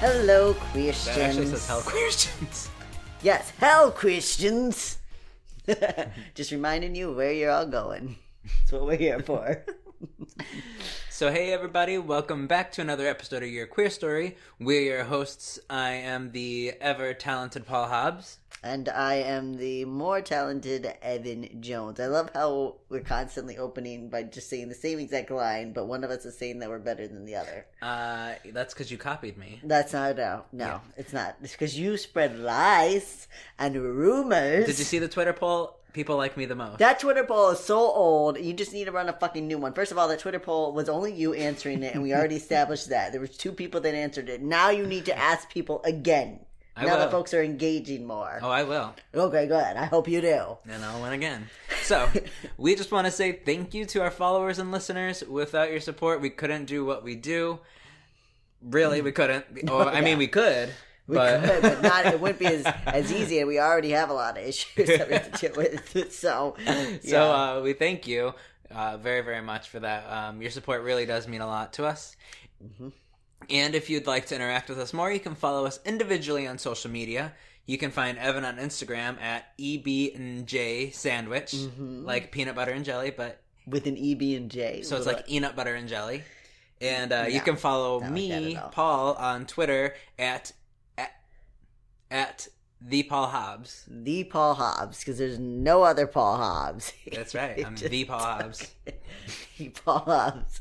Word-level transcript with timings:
Hello, 0.00 0.54
Christians. 0.54 1.68
Queerstians. 1.68 2.68
Yes, 3.22 3.50
hell, 3.58 3.92
Queerstians. 3.92 4.96
Just 6.34 6.52
reminding 6.52 6.94
you 6.94 7.12
where 7.12 7.32
you're 7.34 7.50
all 7.50 7.66
going. 7.66 8.16
That's 8.42 8.72
what 8.72 8.86
we're 8.86 8.96
here 8.96 9.20
for. 9.20 9.62
So, 11.10 11.30
hey 11.30 11.52
everybody, 11.52 11.98
welcome 11.98 12.46
back 12.46 12.72
to 12.72 12.80
another 12.80 13.06
episode 13.06 13.42
of 13.42 13.50
Your 13.50 13.66
Queer 13.66 13.90
Story. 13.90 14.38
We're 14.58 14.80
your 14.80 15.04
hosts. 15.04 15.58
I 15.68 15.90
am 15.90 16.32
the 16.32 16.72
ever 16.80 17.12
talented 17.12 17.66
Paul 17.66 17.88
Hobbs. 17.88 18.38
And 18.62 18.88
I 18.88 19.14
am 19.14 19.54
the 19.56 19.84
more 19.86 20.20
talented 20.20 20.92
Evan 21.02 21.60
Jones. 21.60 21.98
I 21.98 22.06
love 22.06 22.30
how 22.34 22.76
we're 22.88 23.00
constantly 23.00 23.56
opening 23.56 24.08
by 24.08 24.24
just 24.24 24.50
saying 24.50 24.68
the 24.68 24.74
same 24.74 24.98
exact 24.98 25.30
line, 25.30 25.72
but 25.72 25.86
one 25.86 26.04
of 26.04 26.10
us 26.10 26.24
is 26.24 26.36
saying 26.36 26.58
that 26.58 26.68
we're 26.68 26.78
better 26.78 27.08
than 27.08 27.24
the 27.24 27.36
other. 27.36 27.66
Uh, 27.80 28.34
that's 28.52 28.74
because 28.74 28.90
you 28.90 28.98
copied 28.98 29.38
me. 29.38 29.60
That's 29.64 29.92
not 29.92 30.16
no, 30.16 30.44
no, 30.52 30.80
it's 30.96 31.12
not. 31.12 31.36
It's 31.42 31.52
because 31.52 31.78
you 31.78 31.96
spread 31.96 32.38
lies 32.38 33.28
and 33.58 33.76
rumors. 33.76 34.66
Did 34.66 34.78
you 34.78 34.84
see 34.84 34.98
the 34.98 35.08
Twitter 35.08 35.32
poll? 35.32 35.76
People 35.92 36.16
like 36.16 36.36
me 36.36 36.44
the 36.44 36.54
most. 36.54 36.78
That 36.78 37.00
Twitter 37.00 37.24
poll 37.24 37.50
is 37.50 37.58
so 37.58 37.78
old. 37.78 38.38
You 38.38 38.52
just 38.52 38.72
need 38.72 38.84
to 38.84 38.92
run 38.92 39.08
a 39.08 39.12
fucking 39.12 39.48
new 39.48 39.58
one. 39.58 39.72
First 39.72 39.90
of 39.90 39.98
all, 39.98 40.06
that 40.06 40.20
Twitter 40.20 40.38
poll 40.38 40.72
was 40.72 40.88
only 40.88 41.12
you 41.12 41.34
answering 41.34 41.82
it, 41.82 41.94
and 41.94 42.02
we 42.02 42.14
already 42.14 42.36
established 42.44 42.90
that 42.90 43.10
there 43.10 43.20
was 43.20 43.36
two 43.36 43.50
people 43.50 43.80
that 43.80 43.94
answered 43.94 44.28
it. 44.28 44.40
Now 44.40 44.70
you 44.70 44.86
need 44.86 45.04
to 45.06 45.18
ask 45.18 45.50
people 45.50 45.82
again. 45.82 46.40
I 46.76 46.84
now 46.84 46.92
will. 46.92 46.98
that 47.00 47.10
folks 47.10 47.34
are 47.34 47.42
engaging 47.42 48.06
more. 48.06 48.38
oh, 48.42 48.48
I 48.48 48.62
will. 48.62 48.94
Okay, 49.14 49.46
good. 49.46 49.76
I 49.76 49.84
hope 49.84 50.08
you 50.08 50.20
do. 50.20 50.58
And 50.68 50.84
I'll 50.84 51.02
win 51.02 51.12
again. 51.12 51.48
So, 51.82 52.08
we 52.56 52.74
just 52.74 52.92
want 52.92 53.06
to 53.06 53.10
say 53.10 53.32
thank 53.32 53.74
you 53.74 53.84
to 53.86 54.02
our 54.02 54.10
followers 54.10 54.58
and 54.58 54.70
listeners. 54.72 55.22
Without 55.28 55.70
your 55.70 55.80
support, 55.80 56.20
we 56.20 56.30
couldn't 56.30 56.66
do 56.66 56.84
what 56.84 57.02
we 57.02 57.16
do. 57.16 57.58
Really, 58.62 59.00
we 59.02 59.12
couldn't. 59.12 59.44
Or, 59.70 59.88
I 59.88 60.00
mean, 60.00 60.18
we 60.18 60.26
could. 60.26 60.70
We 61.06 61.16
but 61.16 61.42
could, 61.44 61.62
but 61.62 61.82
not. 61.82 62.06
It 62.06 62.20
wouldn't 62.20 62.38
be 62.38 62.46
as, 62.46 62.64
as 62.86 63.12
easy, 63.12 63.40
and 63.40 63.48
we 63.48 63.58
already 63.58 63.90
have 63.90 64.10
a 64.10 64.14
lot 64.14 64.38
of 64.38 64.44
issues 64.44 64.86
that 64.86 65.08
we 65.08 65.14
have 65.14 65.32
to 65.32 65.48
deal 65.48 65.56
with. 65.56 66.12
So, 66.12 66.56
yeah. 66.64 66.96
so 67.02 67.32
uh, 67.32 67.60
we 67.62 67.72
thank 67.72 68.06
you 68.06 68.32
uh, 68.70 68.96
very, 68.96 69.22
very 69.22 69.42
much 69.42 69.68
for 69.68 69.80
that. 69.80 70.08
Um, 70.10 70.40
your 70.40 70.50
support 70.50 70.82
really 70.82 71.06
does 71.06 71.26
mean 71.26 71.40
a 71.40 71.46
lot 71.46 71.72
to 71.74 71.86
us. 71.86 72.16
Mm-hmm. 72.64 72.88
And 73.50 73.74
if 73.74 73.90
you'd 73.90 74.06
like 74.06 74.26
to 74.26 74.34
interact 74.36 74.68
with 74.68 74.78
us 74.78 74.92
more, 74.92 75.10
you 75.10 75.20
can 75.20 75.34
follow 75.34 75.66
us 75.66 75.80
individually 75.84 76.46
on 76.46 76.58
social 76.58 76.90
media. 76.90 77.32
You 77.66 77.78
can 77.78 77.90
find 77.90 78.16
Evan 78.18 78.44
on 78.44 78.56
Instagram 78.58 79.20
at 79.20 79.46
EB&J 79.58 80.90
Sandwich, 80.90 81.52
Mm-hmm. 81.52 82.04
like 82.04 82.32
peanut 82.32 82.54
butter 82.54 82.72
and 82.72 82.84
jelly, 82.84 83.10
but 83.10 83.42
with 83.66 83.86
an 83.86 83.96
E, 83.96 84.14
B, 84.14 84.34
and 84.36 84.50
J. 84.50 84.82
So 84.82 84.96
it's 84.96 85.06
like 85.06 85.26
peanut 85.26 85.54
butter 85.56 85.74
and 85.74 85.88
jelly. 85.88 86.22
And 86.80 87.12
uh, 87.12 87.26
you 87.28 87.40
can 87.40 87.56
follow 87.56 87.98
like 88.00 88.10
me, 88.10 88.56
all. 88.56 88.68
Paul, 88.70 89.12
on 89.14 89.46
Twitter 89.46 89.94
at 90.18 90.52
at, 90.96 91.10
at 92.10 92.48
the 92.80 93.02
Paul 93.02 93.26
Hobbs. 93.26 93.84
the 93.86 94.24
Paul 94.24 94.54
Hobbs, 94.54 95.00
because 95.00 95.18
there's 95.18 95.38
no 95.38 95.82
other 95.82 96.06
Paul 96.06 96.38
Hobbs. 96.38 96.92
That's 97.12 97.34
right. 97.34 97.64
I'm 97.66 97.76
the 97.76 98.04
Paul 98.06 98.18
Hobbs. 98.20 98.74
the 99.58 99.68
Paul 99.68 99.98
Hobbs. 100.00 100.60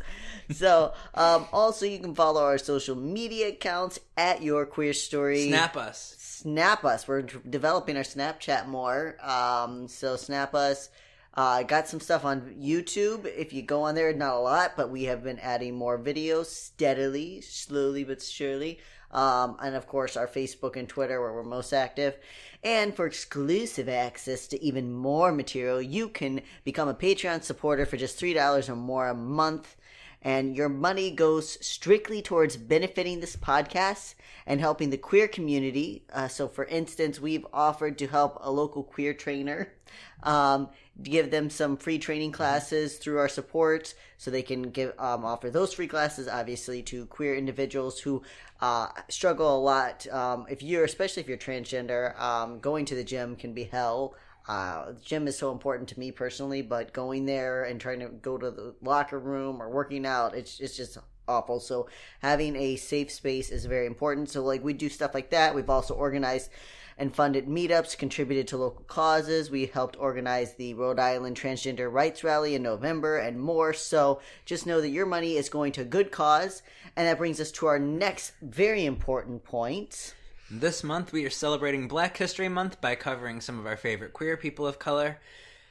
So, 0.51 0.93
um, 1.13 1.47
also 1.53 1.85
you 1.85 1.99
can 1.99 2.15
follow 2.15 2.43
our 2.43 2.57
social 2.57 2.95
media 2.95 3.49
accounts 3.49 3.99
at 4.17 4.41
Your 4.41 4.65
Queer 4.65 4.93
Story. 4.93 5.47
Snap 5.47 5.77
us. 5.77 6.15
snap 6.17 6.83
us. 6.85 7.07
We're 7.07 7.21
developing 7.21 7.97
our 7.97 8.03
Snapchat 8.03 8.67
more. 8.67 9.17
Um, 9.21 9.87
so 9.87 10.15
snap 10.15 10.55
us. 10.55 10.89
Uh, 11.35 11.63
got 11.63 11.87
some 11.87 11.99
stuff 11.99 12.25
on 12.25 12.55
YouTube. 12.59 13.25
If 13.25 13.53
you 13.53 13.61
go 13.61 13.83
on 13.83 13.95
there, 13.95 14.11
not 14.13 14.33
a 14.33 14.39
lot, 14.39 14.73
but 14.75 14.89
we 14.89 15.03
have 15.03 15.23
been 15.23 15.39
adding 15.39 15.75
more 15.75 15.99
videos 15.99 16.47
steadily, 16.47 17.41
slowly 17.41 18.03
but 18.03 18.21
surely. 18.21 18.79
Um, 19.11 19.57
and 19.61 19.75
of 19.75 19.87
course, 19.87 20.17
our 20.17 20.27
Facebook 20.27 20.75
and 20.75 20.87
Twitter, 20.87 21.21
where 21.21 21.33
we're 21.33 21.43
most 21.43 21.73
active. 21.73 22.17
And 22.63 22.95
for 22.95 23.05
exclusive 23.05 23.87
access 23.87 24.47
to 24.47 24.63
even 24.63 24.91
more 24.91 25.31
material, 25.31 25.81
you 25.81 26.09
can 26.09 26.41
become 26.63 26.89
a 26.89 26.93
Patreon 26.93 27.43
supporter 27.43 27.85
for 27.85 27.97
just 27.97 28.19
$3 28.19 28.69
or 28.69 28.75
more 28.75 29.07
a 29.07 29.15
month 29.15 29.75
and 30.21 30.55
your 30.55 30.69
money 30.69 31.11
goes 31.11 31.57
strictly 31.65 32.21
towards 32.21 32.57
benefiting 32.57 33.19
this 33.19 33.35
podcast 33.35 34.15
and 34.45 34.59
helping 34.59 34.89
the 34.89 34.97
queer 34.97 35.27
community. 35.27 36.03
Uh, 36.11 36.27
so, 36.27 36.47
for 36.47 36.65
instance, 36.65 37.19
we've 37.19 37.45
offered 37.53 37.97
to 37.99 38.07
help 38.07 38.37
a 38.41 38.51
local 38.51 38.83
queer 38.83 39.13
trainer, 39.13 39.71
um, 40.23 40.69
give 41.01 41.31
them 41.31 41.49
some 41.49 41.77
free 41.77 41.97
training 41.99 42.31
classes 42.33 42.97
through 42.97 43.17
our 43.17 43.29
support, 43.29 43.93
so 44.17 44.29
they 44.29 44.41
can 44.41 44.63
give 44.63 44.93
um, 44.99 45.23
offer 45.23 45.49
those 45.49 45.73
free 45.73 45.87
classes, 45.87 46.27
obviously, 46.27 46.83
to 46.83 47.05
queer 47.05 47.35
individuals 47.35 47.99
who 47.99 48.21
uh, 48.59 48.87
struggle 49.07 49.57
a 49.57 49.61
lot. 49.61 50.05
Um, 50.11 50.45
if 50.49 50.61
you're, 50.61 50.83
especially 50.83 51.21
if 51.21 51.29
you're 51.29 51.37
transgender, 51.37 52.19
um, 52.19 52.59
going 52.59 52.83
to 52.85 52.95
the 52.95 53.03
gym 53.05 53.37
can 53.37 53.53
be 53.53 53.63
hell. 53.63 54.15
Uh, 54.49 54.93
gym 55.05 55.27
is 55.27 55.37
so 55.37 55.51
important 55.51 55.87
to 55.87 55.99
me 55.99 56.11
personally, 56.11 56.63
but 56.63 56.91
going 56.91 57.27
there 57.27 57.65
and 57.65 57.79
trying 57.79 57.99
to 57.99 58.07
go 58.07 58.35
to 58.35 58.49
the 58.49 58.73
locker 58.81 59.19
room 59.19 59.61
or 59.61 59.69
working 59.69 60.07
out, 60.07 60.33
it's 60.33 60.59
it's 60.59 60.75
just 60.75 60.97
awful. 61.27 61.59
So 61.59 61.87
having 62.23 62.55
a 62.55 62.75
safe 62.75 63.11
space 63.11 63.51
is 63.51 63.65
very 63.65 63.85
important. 63.85 64.27
So 64.27 64.43
like 64.43 64.63
we 64.63 64.73
do 64.73 64.89
stuff 64.89 65.13
like 65.13 65.29
that. 65.29 65.53
We've 65.53 65.69
also 65.69 65.93
organized 65.93 66.49
and 66.97 67.15
funded 67.15 67.45
meetups, 67.45 67.95
contributed 67.95 68.47
to 68.47 68.57
local 68.57 68.83
causes. 68.85 69.51
We 69.51 69.67
helped 69.67 69.95
organize 69.97 70.55
the 70.55 70.73
Rhode 70.73 70.99
Island 70.99 71.39
Transgender 71.39 71.89
Rights 71.89 72.23
Rally 72.23 72.55
in 72.55 72.63
November 72.63 73.19
and 73.19 73.39
more. 73.39 73.71
So 73.73 74.19
just 74.45 74.65
know 74.65 74.81
that 74.81 74.89
your 74.89 75.05
money 75.05 75.37
is 75.37 75.47
going 75.47 75.73
to 75.73 75.81
a 75.81 75.85
good 75.85 76.11
cause. 76.11 76.63
And 76.95 77.07
that 77.07 77.19
brings 77.19 77.39
us 77.39 77.51
to 77.51 77.67
our 77.67 77.77
next 77.77 78.33
very 78.41 78.83
important 78.83 79.43
point. 79.43 80.15
This 80.51 80.83
month, 80.83 81.13
we 81.13 81.25
are 81.25 81.29
celebrating 81.29 81.87
Black 81.87 82.17
History 82.17 82.49
Month 82.49 82.81
by 82.81 82.95
covering 82.95 83.39
some 83.39 83.59
of 83.59 83.67
our 83.67 83.77
favorite 83.77 84.13
queer 84.13 84.35
people 84.35 84.65
of 84.65 84.79
color. 84.79 85.19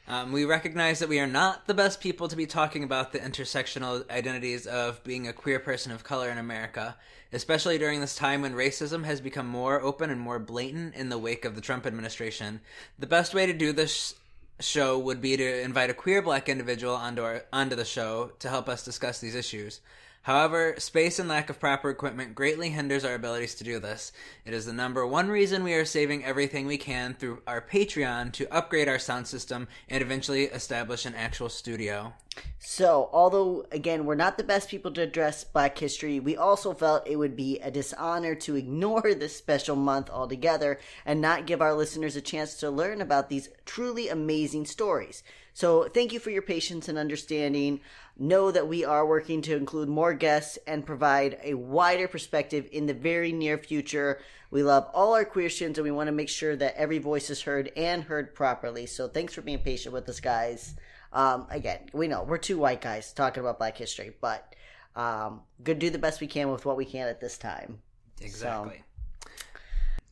Um, 0.06 0.31
we 0.31 0.44
recognize 0.44 1.00
that 1.00 1.09
we 1.09 1.19
are 1.19 1.27
not 1.27 1.66
the 1.66 1.75
best 1.75 2.00
people 2.00 2.28
to 2.28 2.37
be 2.37 2.47
talking 2.47 2.84
about 2.84 3.11
the 3.11 3.19
intersectional 3.19 4.09
identities 4.09 4.69
of 4.69 5.03
being 5.03 5.27
a 5.27 5.33
queer 5.33 5.59
person 5.59 5.91
of 5.91 6.04
color 6.04 6.30
in 6.30 6.39
America, 6.39 6.97
especially 7.33 7.77
during 7.77 8.01
this 8.01 8.15
time 8.15 8.41
when 8.41 8.54
racism 8.54 9.03
has 9.03 9.21
become 9.21 9.48
more 9.48 9.83
open 9.83 10.10
and 10.10 10.21
more 10.21 10.39
blatant 10.39 10.95
in 10.95 11.09
the 11.09 11.19
wake 11.19 11.45
of 11.45 11.57
the 11.57 11.60
Trump 11.60 11.84
administration. 11.84 12.60
The 13.01 13.09
best 13.09 13.34
way 13.34 13.47
to 13.47 13.53
do 13.53 13.72
this 13.72 14.15
show 14.60 14.97
would 14.97 15.21
be 15.21 15.36
to 15.36 15.60
invite 15.60 15.91
a 15.91 15.95
queer 15.95 16.22
black 16.22 16.48
individual 16.48 16.95
onto, 16.95 17.25
our, 17.25 17.42
onto 17.53 17.75
the 17.75 17.84
show 17.84 18.30
to 18.39 18.48
help 18.48 18.69
us 18.69 18.84
discuss 18.84 19.19
these 19.19 19.34
issues. 19.34 19.80
However, 20.22 20.74
space 20.78 21.18
and 21.18 21.28
lack 21.28 21.48
of 21.48 21.59
proper 21.59 21.88
equipment 21.88 22.34
greatly 22.34 22.70
hinders 22.70 23.04
our 23.04 23.15
abilities 23.15 23.54
to 23.56 23.65
do 23.65 23.78
this. 23.78 24.12
It 24.44 24.53
is 24.53 24.66
the 24.66 24.72
number 24.72 25.06
one 25.06 25.28
reason 25.28 25.65
we 25.65 25.74
are 25.74 25.84
saving 25.84 26.24
everything 26.24 26.66
we 26.66 26.76
can 26.76 27.15
through 27.15 27.42
our 27.47 27.62
Patreon 27.62 28.32
to 28.34 28.53
upgrade 28.53 28.88
our 28.88 28.98
sound 28.98 29.26
system 29.26 29.68
and 29.88 30.03
eventually 30.03 30.44
establish 30.44 31.06
an 31.06 31.15
actual 31.15 31.48
studio. 31.48 32.12
So, 32.59 33.09
although 33.12 33.66
again, 33.72 34.04
we're 34.04 34.15
not 34.15 34.36
the 34.36 34.44
best 34.44 34.68
people 34.68 34.91
to 34.92 35.03
address 35.03 35.44
Black 35.44 35.78
History, 35.78 36.20
we 36.20 36.36
also 36.36 36.74
felt 36.74 37.06
it 37.06 37.16
would 37.16 37.36
be 37.36 37.59
a 37.60 37.70
dishonor 37.70 38.34
to 38.36 38.56
ignore 38.56 39.15
this 39.15 39.36
special 39.36 39.76
month 39.76 40.10
altogether 40.10 40.78
and 41.06 41.20
not 41.20 41.47
give 41.47 41.62
our 41.62 41.74
listeners 41.74 42.16
a 42.16 42.20
chance 42.20 42.54
to 42.56 42.70
learn 42.70 43.00
about 43.00 43.28
these 43.28 43.48
truly 43.65 44.09
amazing 44.09 44.66
stories. 44.66 45.22
So, 45.59 45.89
thank 45.93 46.13
you 46.13 46.21
for 46.21 46.31
your 46.31 46.43
patience 46.43 46.89
and 46.89 46.97
understanding. 46.97 47.81
Know 48.16 48.53
that 48.53 48.69
we 48.69 48.84
are 48.84 49.05
working 49.05 49.43
to 49.43 49.57
include 49.57 49.89
more 49.89 50.15
guests 50.15 50.57
and 50.69 50.87
provide 50.87 51.37
a 51.43 51.55
wider 51.55 52.07
perspective 52.07 52.69
in 52.71 52.87
the 52.87 52.95
very 52.95 53.33
near 53.33 53.59
future. 53.59 54.21
We 54.53 54.63
love 54.63 54.89
all 54.95 55.15
our 55.15 55.25
Queerstians 55.25 55.77
and 55.77 55.83
we 55.83 55.91
want 55.91 56.07
to 56.07 56.13
make 56.13 56.28
sure 56.28 56.55
that 56.55 56.77
every 56.77 56.99
voice 56.99 57.28
is 57.28 57.43
heard 57.43 57.72
and 57.77 58.05
heard 58.05 58.37
properly. 58.37 58.87
So, 58.87 59.09
thanks 59.09 59.34
for 59.34 59.41
being 59.41 59.59
patient 59.59 59.93
with 59.93 60.09
us, 60.09 60.21
guys. 60.21 60.77
Um, 61.13 61.49
again, 61.51 61.91
we 61.93 62.07
know 62.07 62.22
we're 62.22 62.39
two 62.39 62.59
white 62.59 62.81
guys 62.81 63.13
talking 63.13 63.41
about 63.41 63.59
Black 63.59 63.77
history, 63.77 64.13
but 64.21 64.54
um, 64.95 65.41
good 65.65 65.81
do 65.81 65.91
the 65.91 65.99
best 65.99 66.21
we 66.21 66.28
can 66.28 66.53
with 66.53 66.66
what 66.66 66.77
we 66.77 66.84
can 66.84 67.09
at 67.09 67.21
this 67.21 67.37
time. 67.37 67.81
Exactly. 68.21 68.84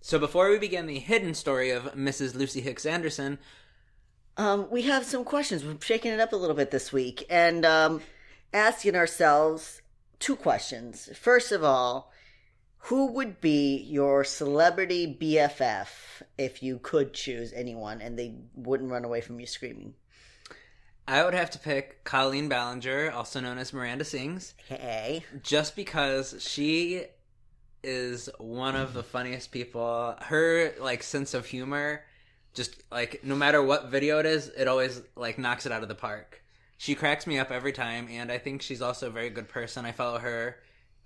So, 0.01 0.19
before 0.19 0.51
we 0.51 0.59
begin 0.59 0.87
the 0.87 0.99
hidden 0.99 1.35
story 1.35 1.71
of 1.71 1.95
Mrs. 1.95 2.35
Lucy 2.35 2.63
Hicks 2.63 2.85
Anderson, 2.85 3.39
Um, 4.37 4.69
we 4.71 4.83
have 4.83 5.05
some 5.05 5.25
questions. 5.25 5.65
We're 5.65 5.77
shaking 5.81 6.13
it 6.13 6.21
up 6.21 6.33
a 6.33 6.37
little 6.37 6.57
bit 6.57 6.71
this 6.71 6.93
week 6.93 7.25
and 7.31 7.65
um, 7.65 8.03
asking 8.53 8.95
ourselves 8.95 9.81
two 10.19 10.37
questions. 10.37 11.09
First 11.15 11.53
of 11.53 11.65
all, 11.65 12.13
who 12.79 13.07
would 13.13 13.41
be 13.41 13.79
your 13.79 14.25
celebrity 14.25 15.17
BFF 15.21 15.89
if 16.39 16.63
you 16.63 16.79
could 16.79 17.13
choose 17.15 17.53
anyone 17.53 18.01
and 18.01 18.19
they 18.19 18.35
wouldn't 18.55 18.91
run 18.91 19.05
away 19.05 19.21
from 19.21 19.41
you 19.41 19.47
screaming? 19.47 19.95
I 21.09 21.25
would 21.25 21.35
have 21.35 21.51
to 21.51 21.59
pick 21.59 22.05
Colleen 22.05 22.49
Ballinger, 22.49 23.13
also 23.13 23.41
known 23.41 23.59
as 23.59 23.73
Miranda 23.73 24.05
Sings, 24.05 24.55
Hey. 24.69 25.25
just 25.43 25.77
because 25.77 26.35
she 26.41 27.05
is 27.83 28.29
one 28.39 28.75
of 28.75 28.93
the 28.93 29.05
funniest 29.05 29.53
people. 29.53 30.17
Her 30.21 30.75
like 30.81 31.03
sense 31.05 31.33
of 31.33 31.47
humor, 31.47 32.05
just 32.57 32.83
like 32.91 33.23
no 33.23 33.37
matter 33.37 33.63
what 33.63 33.91
video 33.91 34.19
it 34.19 34.27
is, 34.27 34.49
it 34.49 34.67
always 34.67 35.03
like 35.15 35.39
knocks 35.39 35.67
it 35.67 35.71
out 35.73 35.83
of 35.83 35.89
the 35.89 35.95
park. 35.95 36.43
She 36.79 36.95
cracks 36.95 37.27
me 37.27 37.39
up 37.39 37.51
every 37.53 37.73
time, 37.73 38.09
and 38.11 38.33
I 38.33 38.39
think 38.39 38.61
she's 38.63 38.83
also 38.83 39.07
a 39.07 39.11
very 39.11 39.31
good 39.31 39.49
person. 39.49 39.85
I 39.87 39.93
follow 39.93 40.19
her, 40.19 40.57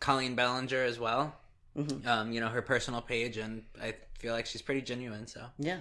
Colleen 0.01 0.35
Ballinger 0.35 0.83
as 0.83 0.99
well. 0.99 1.37
Mhm. 1.77 2.07
Um, 2.07 2.33
you 2.33 2.41
know 2.41 2.49
her 2.49 2.63
personal 2.63 3.03
page, 3.03 3.37
and 3.37 3.65
I 3.81 3.95
feel 4.19 4.33
like 4.33 4.47
she's 4.47 4.63
pretty 4.63 4.81
genuine. 4.83 5.27
So 5.27 5.47
Yeah. 5.59 5.81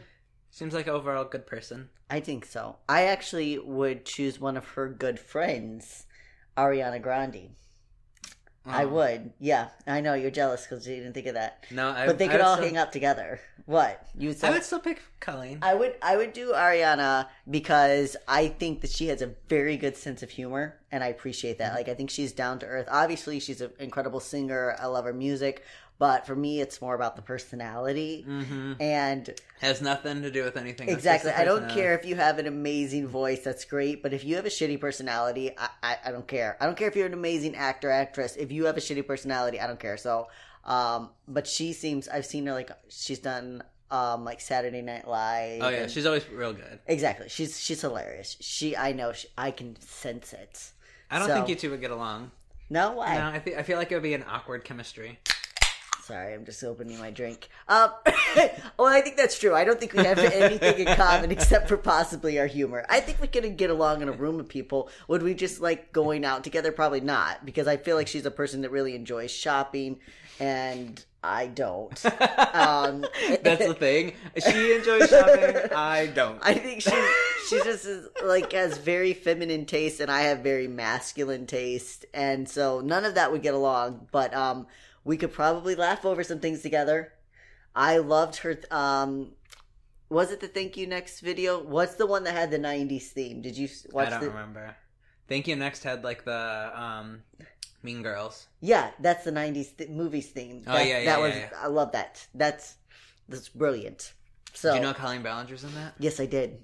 seems 0.51 0.73
like 0.73 0.87
overall 0.87 1.23
good 1.23 1.45
person. 1.47 1.89
I 2.09 2.19
think 2.19 2.45
so. 2.45 2.77
I 2.89 3.05
actually 3.05 3.57
would 3.59 4.05
choose 4.05 4.39
one 4.39 4.57
of 4.57 4.65
her 4.69 4.89
good 4.89 5.19
friends, 5.19 6.05
Ariana 6.57 7.01
Grande. 7.01 7.55
I 8.69 8.83
Oh. 8.83 8.87
would. 8.89 9.31
Yeah, 9.39 9.69
I 9.87 9.99
know 10.01 10.13
you're 10.13 10.31
jealous 10.31 10.63
because 10.67 10.87
you 10.87 10.95
didn't 10.95 11.13
think 11.13 11.25
of 11.27 11.33
that. 11.33 11.65
No, 11.71 11.89
I, 11.89 12.05
But 12.05 12.17
they 12.17 12.27
could 12.27 12.33
would 12.37 12.41
all 12.41 12.55
still- 12.55 12.67
hang 12.67 12.77
out 12.77 12.91
together. 12.93 13.39
What 13.65 14.03
you? 14.17 14.33
I 14.41 14.49
would 14.49 14.63
still 14.63 14.79
pick 14.79 14.99
Colleen. 15.19 15.59
I 15.61 15.75
would. 15.75 15.95
I 16.01 16.17
would 16.17 16.33
do 16.33 16.53
Ariana 16.53 17.27
because 17.49 18.15
I 18.27 18.47
think 18.47 18.81
that 18.81 18.89
she 18.89 19.07
has 19.09 19.21
a 19.21 19.27
very 19.47 19.77
good 19.77 19.95
sense 19.95 20.23
of 20.23 20.31
humor, 20.31 20.79
and 20.91 21.03
I 21.03 21.07
appreciate 21.07 21.59
Mm-hmm. 21.59 21.63
that. 21.63 21.75
Like 21.75 21.87
I 21.89 21.93
think 21.93 22.09
she's 22.09 22.31
down 22.31 22.57
to 22.59 22.65
earth. 22.65 22.87
Obviously, 22.89 23.39
she's 23.39 23.61
an 23.61 23.71
incredible 23.77 24.19
singer. 24.19 24.75
I 24.79 24.87
love 24.87 25.05
her 25.05 25.13
music, 25.13 25.63
but 25.99 26.25
for 26.25 26.35
me, 26.35 26.59
it's 26.61 26.81
more 26.81 26.95
about 26.95 27.15
the 27.17 27.21
personality 27.21 28.23
hmm 28.23 28.73
and 28.79 29.29
Has 29.61 29.81
nothing 29.81 30.21
to 30.23 30.31
do 30.31 30.43
with 30.43 30.57
anything. 30.57 30.89
Exactly. 30.89 31.31
I 31.31 31.43
don't 31.45 31.69
care 31.69 31.93
if 31.93 32.05
you 32.05 32.15
have 32.15 32.39
an 32.39 32.47
amazing 32.47 33.07
voice. 33.07 33.41
That's 33.43 33.65
great. 33.65 34.01
But 34.01 34.13
if 34.13 34.23
you 34.23 34.35
have 34.37 34.45
a 34.45 34.49
shitty 34.49 34.79
personality, 34.79 35.51
I, 35.57 35.69
I, 35.83 35.97
I 36.05 36.11
don't 36.11 36.27
care. 36.27 36.57
I 36.59 36.65
don't 36.65 36.77
care 36.77 36.87
if 36.87 36.95
you're 36.95 37.05
an 37.05 37.13
amazing 37.13 37.55
actor, 37.55 37.91
actress. 37.91 38.35
If 38.37 38.51
you 38.51 38.65
have 38.65 38.77
a 38.77 38.79
shitty 38.79 39.05
personality, 39.05 39.59
I 39.59 39.67
don't 39.67 39.79
care. 39.79 39.97
So, 39.97 40.29
um, 40.65 41.09
but 41.27 41.45
she 41.45 41.73
seems. 41.73 42.07
I've 42.07 42.25
seen 42.25 42.45
her 42.47 42.53
like 42.53 42.71
she's 42.87 43.19
done 43.19 43.61
um 43.91 44.23
like 44.23 44.39
Saturday 44.39 44.81
Night 44.81 45.07
Live. 45.07 45.61
Oh 45.63 45.69
yeah, 45.69 45.77
and- 45.79 45.91
she's 45.91 46.05
always 46.05 46.27
real 46.29 46.53
good. 46.53 46.79
exactly. 46.87 47.27
She's 47.27 47.59
she's 47.59 47.81
hilarious. 47.81 48.37
She. 48.39 48.77
I 48.77 48.93
know. 48.93 49.11
She, 49.11 49.27
I 49.37 49.51
can 49.51 49.79
sense 49.81 50.31
it. 50.31 50.71
I 51.11 51.19
don't 51.19 51.27
So- 51.27 51.33
think 51.35 51.49
you 51.49 51.55
two 51.55 51.71
would 51.71 51.81
get 51.81 51.91
along. 51.91 52.31
No, 52.69 52.91
why? 52.93 53.17
No, 53.17 53.25
I, 53.25 53.39
fe- 53.39 53.55
I 53.55 53.63
feel 53.63 53.77
like 53.79 53.91
it 53.91 53.95
would 53.95 54.03
be 54.03 54.13
an 54.13 54.23
awkward 54.29 54.63
chemistry. 54.63 55.17
Sorry, 56.09 56.33
I'm 56.33 56.43
just 56.43 56.63
opening 56.63 56.97
my 56.97 57.11
drink. 57.11 57.49
Um, 57.67 57.91
well, 58.79 58.87
I 58.87 58.99
think 59.01 59.15
that's 59.15 59.37
true. 59.37 59.53
I 59.53 59.63
don't 59.63 59.79
think 59.79 59.93
we 59.93 60.03
have 60.03 60.17
anything 60.17 60.87
in 60.87 60.95
common 60.95 61.29
except 61.29 61.67
for 61.67 61.77
possibly 61.77 62.39
our 62.39 62.47
humor. 62.47 62.83
I 62.89 62.99
think 62.99 63.21
we 63.21 63.27
could 63.27 63.57
get 63.57 63.69
along 63.69 64.01
in 64.01 64.09
a 64.09 64.13
room 64.13 64.39
of 64.39 64.49
people. 64.49 64.89
Would 65.07 65.21
we 65.21 65.35
just 65.35 65.61
like 65.61 65.93
going 65.93 66.25
out 66.25 66.43
together? 66.43 66.71
Probably 66.71 66.99
not, 66.99 67.45
because 67.45 67.67
I 67.67 67.77
feel 67.77 67.95
like 67.95 68.07
she's 68.07 68.25
a 68.25 68.31
person 68.31 68.61
that 68.61 68.71
really 68.71 68.95
enjoys 68.95 69.29
shopping, 69.29 69.99
and 70.39 71.05
I 71.23 71.45
don't. 71.45 72.03
Um, 72.05 73.05
That's 73.43 73.67
the 73.67 73.75
thing. 73.77 74.13
She 74.35 74.73
enjoys 74.73 75.11
shopping. 75.11 75.71
I 75.75 76.07
don't. 76.07 76.39
I 76.41 76.55
think 76.55 76.81
she 76.81 77.07
she 77.49 77.57
just 77.63 77.85
is 77.85 78.07
like 78.23 78.53
has 78.53 78.79
very 78.79 79.13
feminine 79.13 79.67
taste, 79.67 79.99
and 79.99 80.09
I 80.09 80.21
have 80.21 80.39
very 80.39 80.67
masculine 80.67 81.45
taste, 81.45 82.07
and 82.15 82.49
so 82.49 82.79
none 82.79 83.05
of 83.05 83.13
that 83.13 83.31
would 83.31 83.43
get 83.43 83.53
along. 83.53 84.07
But 84.11 84.33
um, 84.33 84.65
we 85.03 85.17
could 85.17 85.33
probably 85.33 85.75
laugh 85.75 86.05
over 86.05 86.23
some 86.23 86.39
things 86.39 86.61
together. 86.61 87.13
I 87.75 87.97
loved 87.97 88.37
her. 88.37 88.59
Um, 88.71 89.33
was 90.09 90.31
it 90.31 90.39
the 90.39 90.47
thank 90.47 90.75
you 90.77 90.87
next 90.87 91.19
video? 91.21 91.61
What's 91.63 91.95
the 91.95 92.07
one 92.07 92.23
that 92.23 92.33
had 92.33 92.51
the 92.51 92.57
'90s 92.59 93.03
theme? 93.09 93.41
Did 93.41 93.57
you 93.57 93.69
watch 93.91 94.07
I 94.07 94.09
don't 94.11 94.21
the? 94.21 94.27
remember. 94.29 94.75
Thank 95.27 95.47
you. 95.47 95.55
Next 95.55 95.83
had 95.83 96.03
like 96.03 96.25
the 96.25 96.71
um, 96.75 97.21
Mean 97.83 98.01
Girls. 98.01 98.47
Yeah, 98.61 98.89
that's 98.99 99.23
the 99.23 99.31
'90s 99.31 99.77
th- 99.77 99.89
movies 99.89 100.27
theme. 100.29 100.63
Oh, 100.67 100.73
That- 100.73 100.87
yeah, 100.87 100.99
yeah, 100.99 101.05
that 101.05 101.19
yeah, 101.19 101.25
was. 101.27 101.35
yeah. 101.35 101.49
I 101.61 101.67
love 101.67 101.91
that. 101.91 102.25
That's 102.33 102.75
that's 103.27 103.49
brilliant. 103.49 104.13
So 104.53 104.71
Do 104.71 104.77
you 104.77 104.81
know 104.83 104.93
Colleen 104.93 105.21
Ballinger's 105.21 105.63
in 105.63 105.73
that? 105.75 105.93
yes, 105.99 106.19
I 106.19 106.25
did. 106.25 106.59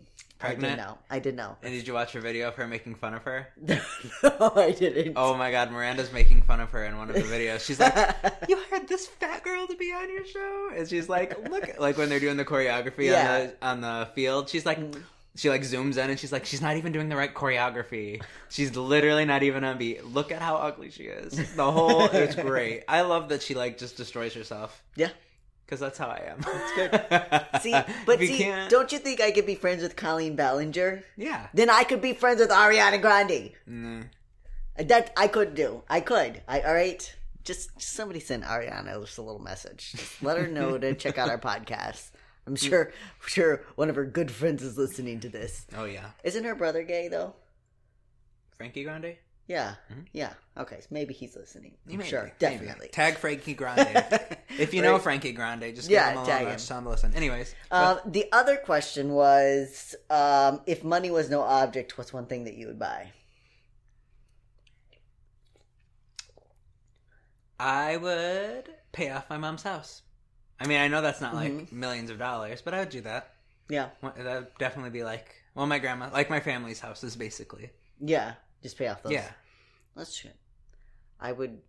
I 0.46 0.50
Pregnant? 0.50 0.78
did 0.78 0.84
know. 0.84 0.98
I 1.10 1.20
did 1.20 1.36
know. 1.36 1.58
And 1.64 1.74
did 1.74 1.88
you 1.88 1.94
watch 1.94 2.14
her 2.14 2.20
video 2.22 2.48
of 2.48 2.56
her 2.56 2.68
making 2.68 2.96
fun 2.96 3.14
of 3.14 3.24
her? 3.24 3.48
no, 3.68 4.54
I 4.56 4.72
didn't. 4.72 5.14
Oh 5.16 5.36
my 5.36 5.52
god, 5.52 5.72
Miranda's 5.72 6.12
making 6.14 6.42
fun 6.44 6.60
of 6.60 6.70
her 6.72 6.86
in 6.86 6.98
one 6.98 7.10
of 7.10 7.16
the 7.16 7.22
videos. 7.24 7.66
She's 7.66 7.80
like, 7.80 7.96
"You 8.50 8.58
hired 8.70 8.88
this 8.88 9.08
fat 9.08 9.44
girl 9.44 9.68
to 9.68 9.76
be 9.76 9.92
on 9.92 10.10
your 10.12 10.26
show," 10.26 10.70
and 10.76 10.88
she's 10.88 11.10
like, 11.10 11.50
"Look!" 11.50 11.80
Like 11.80 11.98
when 11.98 12.10
they're 12.10 12.20
doing 12.20 12.38
the 12.38 12.46
choreography 12.46 13.06
Yeah. 13.12 13.50
on 13.62 13.82
the 13.82 13.90
on 13.90 14.00
the 14.02 14.10
field, 14.14 14.50
she's 14.50 14.66
like, 14.66 14.80
mm. 14.80 15.02
she 15.36 15.50
like 15.50 15.62
zooms 15.62 15.98
in 15.98 16.10
and 16.10 16.20
she's 16.20 16.32
like, 16.32 16.46
"She's 16.46 16.62
not 16.62 16.78
even 16.78 16.92
doing 16.92 17.10
the 17.10 17.16
right 17.16 17.34
choreography. 17.34 18.22
She's 18.50 18.76
literally 18.76 19.26
not 19.26 19.44
even 19.44 19.64
on 19.64 19.78
beat. 19.78 20.06
Look 20.06 20.32
at 20.32 20.42
how 20.42 20.56
ugly 20.58 20.92
she 20.92 21.04
is. 21.04 21.56
The 21.56 21.72
whole 21.72 22.04
it's 22.06 22.36
great. 22.50 22.84
I 22.88 23.02
love 23.02 23.30
that 23.30 23.42
she 23.42 23.54
like 23.56 23.78
just 23.78 23.98
destroys 23.98 24.34
herself 24.34 24.82
Yeah. 24.96 25.10
Because 25.66 25.80
that's 25.80 25.98
how 25.98 26.08
I 26.08 26.22
am. 26.30 26.40
That's 26.42 26.76
good. 26.76 27.62
See, 27.62 27.76
but 28.06 28.20
see, 28.20 28.52
don't 28.70 28.92
you 28.92 29.00
think 29.00 29.20
I 29.22 29.32
could 29.32 29.46
be 29.46 29.56
friends 29.56 29.82
with 29.84 29.96
Colleen 29.96 30.36
Ballinger? 30.36 31.04
yeah. 31.18 31.48
Then 31.54 31.70
I 31.70 31.84
could 31.84 32.02
be 32.02 32.14
friends 32.14 32.40
with 32.40 32.50
Ariana 32.50 33.02
Grande. 33.02 33.52
Mm. 33.68 34.10
That 34.78 35.12
I 35.18 35.28
could 35.28 35.56
do. 35.56 35.84
I 35.90 36.02
could. 36.02 36.42
I 36.48 36.62
all 36.62 36.74
right. 36.74 37.16
Just, 37.44 37.76
just 37.78 37.94
somebody 37.94 38.20
send 38.20 38.44
Ariana 38.44 39.00
just 39.02 39.18
a 39.18 39.22
little 39.22 39.42
message. 39.42 39.92
Just 39.92 40.24
let 40.24 40.38
her 40.38 40.48
know 40.48 40.78
to 40.78 40.94
check 40.96 41.18
out 41.18 41.30
our 41.30 41.38
podcast. 41.52 42.10
I'm 42.48 42.56
sure, 42.56 42.92
sure 43.26 43.64
one 43.76 43.90
of 43.90 43.96
her 43.96 44.06
good 44.06 44.30
friends 44.32 44.62
is 44.64 44.78
listening 44.78 45.20
to 45.22 45.30
this. 45.30 45.66
Oh 45.76 45.86
yeah, 45.86 46.10
Isn't 46.24 46.44
her 46.44 46.56
brother 46.56 46.84
gay 46.84 47.08
though? 47.08 47.34
Frankie 48.58 48.84
Grande. 48.84 49.16
Yeah, 49.48 49.76
yeah. 50.12 50.34
Okay, 50.58 50.78
so 50.82 50.88
maybe 50.90 51.14
he's 51.14 51.36
listening. 51.36 51.74
May 51.86 52.04
sure, 52.04 52.24
be, 52.24 52.32
maybe. 52.42 52.66
definitely. 52.66 52.88
Tag 52.88 53.16
Frankie 53.18 53.54
Grande. 53.54 54.04
If 54.58 54.74
you 54.74 54.82
know 54.82 54.98
Frankie 55.00 55.34
Grande, 55.34 55.76
just 55.76 55.90
Yeah, 55.90 56.12
give 56.14 56.18
him 56.18 56.24
a 56.24 56.26
tag 56.26 56.48
him. 56.48 56.58
tell 56.58 56.78
him 56.80 56.84
to 56.86 56.90
listen. 56.92 57.14
Anyways, 57.14 57.54
Uh, 57.70 57.98
the 58.06 58.26
other 58.32 58.56
question 58.58 59.14
was, 59.14 59.96
um, 60.10 60.62
if 60.66 60.84
money 60.84 61.12
was 61.12 61.30
no 61.30 61.42
object, 61.42 61.98
what's 61.98 62.14
one 62.14 62.26
thing 62.26 62.46
that 62.46 62.56
you 62.56 62.68
would 62.68 62.80
buy? 62.80 63.12
I 67.60 67.98
would 67.98 68.70
pay 68.92 69.10
off 69.12 69.30
my 69.30 69.38
mom's 69.38 69.64
house. 69.64 70.02
I 70.60 70.68
mean, 70.68 70.80
I 70.80 70.88
know 70.88 71.02
that's 71.02 71.22
not 71.22 71.36
like 71.36 71.52
Mm-hmm. 71.52 71.80
millions 71.80 72.10
of 72.10 72.18
dollars, 72.18 72.62
but 72.62 72.74
I 72.74 72.80
would 72.80 72.90
do 72.90 73.02
that. 73.02 73.34
Yeah, 73.70 73.90
That 74.02 74.16
would 74.18 74.48
definitely 74.60 74.92
be 74.92 75.04
like, 75.04 75.34
well, 75.56 75.66
my 75.66 75.80
grandma, 75.80 76.10
like 76.14 76.30
my 76.30 76.40
family's 76.40 76.80
houses, 76.80 77.16
basically. 77.16 77.72
yeah. 78.00 78.34
Just 78.66 78.80
pay 78.80 78.88
off 78.88 79.04
those. 79.04 79.12
Yeah. 79.12 79.30
That's 79.96 80.18
true. 80.18 80.32
I 81.20 81.32
would. 81.32 81.60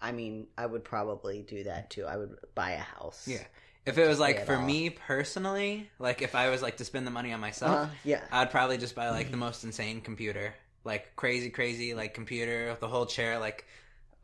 I 0.00 0.12
mean, 0.12 0.46
I 0.56 0.64
would 0.64 0.84
probably 0.84 1.42
do 1.42 1.64
that 1.64 1.90
too. 1.90 2.06
I 2.06 2.16
would 2.16 2.34
buy 2.54 2.70
a 2.70 2.78
house. 2.78 3.28
Yeah. 3.28 3.44
If 3.84 3.98
it 3.98 4.08
was 4.08 4.18
like 4.18 4.36
it 4.36 4.46
for 4.46 4.56
off. 4.56 4.64
me 4.66 4.88
personally, 4.88 5.90
like 5.98 6.22
if 6.22 6.34
I 6.34 6.48
was 6.48 6.62
like 6.62 6.78
to 6.78 6.86
spend 6.86 7.06
the 7.06 7.10
money 7.10 7.34
on 7.34 7.40
myself, 7.40 7.88
Uh, 7.88 7.94
yeah. 8.04 8.22
I'd 8.32 8.50
probably 8.50 8.78
just 8.78 8.94
buy 8.94 9.10
like 9.10 9.30
the 9.30 9.36
most 9.36 9.62
insane 9.64 10.00
computer, 10.00 10.54
like 10.82 11.14
crazy, 11.14 11.50
crazy 11.50 11.92
like 11.92 12.14
computer 12.14 12.70
with 12.70 12.80
the 12.80 12.88
whole 12.88 13.04
chair, 13.04 13.38
like 13.38 13.66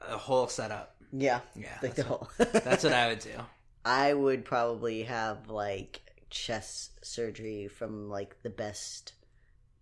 a 0.00 0.16
whole 0.16 0.48
setup. 0.48 0.96
Yeah. 1.12 1.40
Yeah, 1.54 1.76
Like 1.82 1.96
the 1.96 2.04
whole. 2.04 2.30
That's 2.38 2.82
what 2.82 2.94
I 2.94 3.08
would 3.08 3.18
do. 3.20 3.32
I 3.84 4.14
would 4.14 4.46
probably 4.46 5.02
have 5.02 5.50
like 5.50 6.00
chest 6.30 7.04
surgery 7.04 7.68
from 7.68 8.08
like 8.08 8.42
the 8.42 8.50
best 8.50 9.12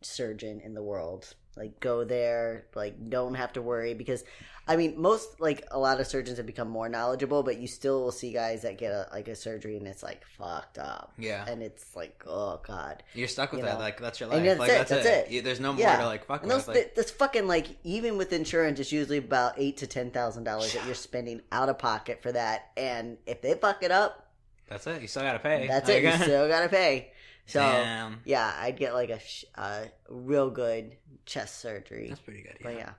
surgeon 0.02 0.60
in 0.60 0.74
the 0.74 0.82
world. 0.82 1.32
Like 1.56 1.80
go 1.80 2.04
there, 2.04 2.66
like 2.74 3.08
don't 3.10 3.34
have 3.34 3.52
to 3.54 3.62
worry 3.62 3.94
because 3.94 4.24
I 4.66 4.76
mean 4.76 5.00
most 5.00 5.40
like 5.40 5.66
a 5.70 5.78
lot 5.78 6.00
of 6.00 6.06
surgeons 6.06 6.38
have 6.38 6.46
become 6.46 6.68
more 6.68 6.88
knowledgeable, 6.88 7.42
but 7.42 7.58
you 7.58 7.66
still 7.68 8.00
will 8.02 8.12
see 8.12 8.32
guys 8.32 8.62
that 8.62 8.78
get 8.78 8.92
a 8.92 9.06
like 9.12 9.28
a 9.28 9.36
surgery 9.36 9.76
and 9.76 9.86
it's 9.86 10.02
like 10.02 10.24
fucked 10.38 10.78
up. 10.78 11.12
Yeah. 11.18 11.44
And 11.46 11.62
it's 11.62 11.94
like, 11.94 12.22
oh 12.26 12.60
god. 12.66 13.02
You're 13.14 13.28
stuck 13.28 13.52
with 13.52 13.60
You 13.60 13.66
that. 13.66 13.74
know. 13.74 13.80
Like 13.80 14.00
that's 14.00 14.20
your 14.20 14.28
life. 14.30 14.42
that's 14.44 14.58
like 14.60 14.70
it, 14.70 14.72
that's, 14.72 14.90
that's 14.90 15.06
it. 15.06 15.26
it. 15.30 15.44
There's 15.44 15.60
no 15.60 15.72
more 15.72 15.80
Yeah. 15.82 15.96
to 15.98 16.06
like 16.06 16.24
fuck 16.26 16.42
And 16.42 16.52
with. 16.52 16.66
Like, 16.66 16.94
that's 16.94 17.10
fucking 17.10 17.46
like 17.46 17.66
even 17.84 18.16
with 18.18 18.32
insurance, 18.32 18.80
it's 18.80 18.90
usually 18.92 19.18
about 19.18 19.54
eight 19.58 19.76
to 19.78 19.86
ten 19.86 20.10
thousand 20.10 20.44
dollars 20.44 20.72
that 20.74 20.84
you're 20.86 20.94
spending 20.94 21.40
out 21.52 21.68
of 21.68 21.78
pocket 21.78 22.22
for 22.22 22.32
that. 22.32 22.70
And 22.76 23.18
if 23.26 23.42
they 23.42 23.54
fuck 23.54 23.82
it 23.82 23.90
up, 23.90 24.28
that's 24.66 24.86
it. 24.86 25.02
You 25.02 25.08
still 25.08 25.22
gotta 25.22 25.38
pay. 25.38 25.66
that's 25.68 25.88
it. 25.88 26.02
You 26.02 26.10
still 26.24 26.48
gotta 26.48 26.68
pay. 26.70 27.10
So 27.46 27.60
Damn. 27.60 28.20
yeah, 28.24 28.52
I'd 28.58 28.76
get 28.78 28.94
like 28.94 29.10
a 29.10 29.18
sh- 29.20 29.44
uh, 29.54 29.82
real 30.08 30.50
good 30.50 30.96
chest 31.26 31.60
surgery. 31.60 32.08
That's 32.08 32.20
pretty 32.20 32.42
good. 32.42 32.56
But 32.62 32.72
Yeah. 32.74 32.78
yeah, 32.78 32.90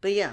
but 0.00 0.12
yeah, 0.12 0.30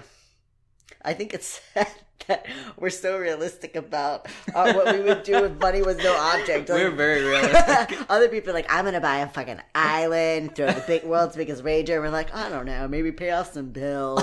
I 1.03 1.13
think 1.13 1.33
it's 1.33 1.59
sad 1.73 1.87
that 2.27 2.45
we're 2.77 2.89
so 2.91 3.17
realistic 3.17 3.75
about 3.75 4.27
uh, 4.53 4.71
what 4.73 4.93
we 4.93 5.01
would 5.01 5.23
do 5.23 5.43
if 5.45 5.57
money 5.59 5.81
was 5.81 5.97
no 5.97 6.15
object. 6.15 6.69
Like, 6.69 6.77
We're 6.79 6.91
very 6.91 7.21
realistic. 7.25 7.97
Other 8.09 8.29
people 8.29 8.51
are 8.51 8.53
like, 8.53 8.71
I'm 8.71 8.85
gonna 8.85 9.01
buy 9.01 9.17
a 9.17 9.27
fucking 9.27 9.59
island, 9.73 10.55
throw 10.55 10.67
the 10.67 10.83
big 10.85 11.03
world's 11.03 11.35
biggest 11.35 11.63
rager. 11.63 11.99
We're 12.01 12.09
like, 12.09 12.33
I 12.35 12.49
don't 12.49 12.65
know, 12.65 12.87
maybe 12.87 13.11
pay 13.11 13.31
off 13.31 13.51
some 13.53 13.69
bills. 13.71 14.21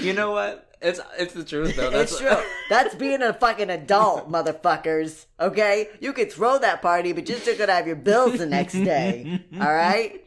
you 0.00 0.12
know 0.12 0.32
what? 0.32 0.68
It's 0.82 1.00
it's 1.18 1.32
the 1.34 1.44
truth 1.44 1.76
though. 1.76 1.90
That's 1.90 2.12
it's 2.12 2.20
true. 2.20 2.36
That's 2.68 2.94
being 2.94 3.22
a 3.22 3.32
fucking 3.32 3.70
adult, 3.70 4.30
motherfuckers. 4.36 5.26
Okay, 5.40 5.88
you 6.00 6.12
could 6.12 6.32
throw 6.32 6.58
that 6.58 6.82
party, 6.82 7.12
but 7.12 7.28
you're 7.28 7.38
still 7.38 7.56
gonna 7.56 7.72
have 7.72 7.86
your 7.86 7.96
bills 7.96 8.38
the 8.38 8.46
next 8.46 8.72
day. 8.74 9.42
All 9.60 9.72
right, 9.72 10.24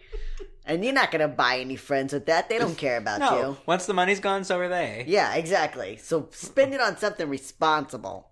and 0.65 0.83
you're 0.83 0.93
not 0.93 1.12
gonna 1.12 1.27
buy 1.27 1.59
any 1.59 1.75
friends 1.75 2.13
with 2.13 2.25
that. 2.27 2.47
They 2.50 2.57
don't 2.57 2.77
care 2.77 2.97
about 2.97 3.19
No. 3.19 3.38
you. 3.39 3.57
Once 3.65 3.85
the 3.85 3.93
money's 3.93 4.19
gone, 4.19 4.43
so 4.43 4.57
are 4.59 4.69
they. 4.69 5.03
Yeah, 5.07 5.35
exactly. 5.35 5.97
So 5.97 6.29
spend 6.31 6.74
it 6.74 6.81
on 6.81 6.97
something 6.97 7.27
responsible. 7.27 8.29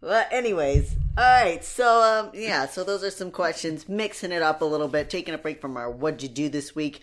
Well, 0.00 0.26
anyways, 0.30 0.94
all 1.16 1.24
right. 1.24 1.64
So, 1.64 2.02
um, 2.02 2.30
yeah. 2.34 2.66
So 2.66 2.84
those 2.84 3.02
are 3.02 3.10
some 3.10 3.30
questions, 3.30 3.88
mixing 3.88 4.30
it 4.30 4.42
up 4.42 4.60
a 4.60 4.64
little 4.64 4.88
bit, 4.88 5.08
taking 5.10 5.34
a 5.34 5.38
break 5.38 5.60
from 5.60 5.76
our 5.76 5.90
"What'd 5.90 6.22
you 6.22 6.28
do 6.28 6.48
this 6.48 6.74
week?" 6.74 7.02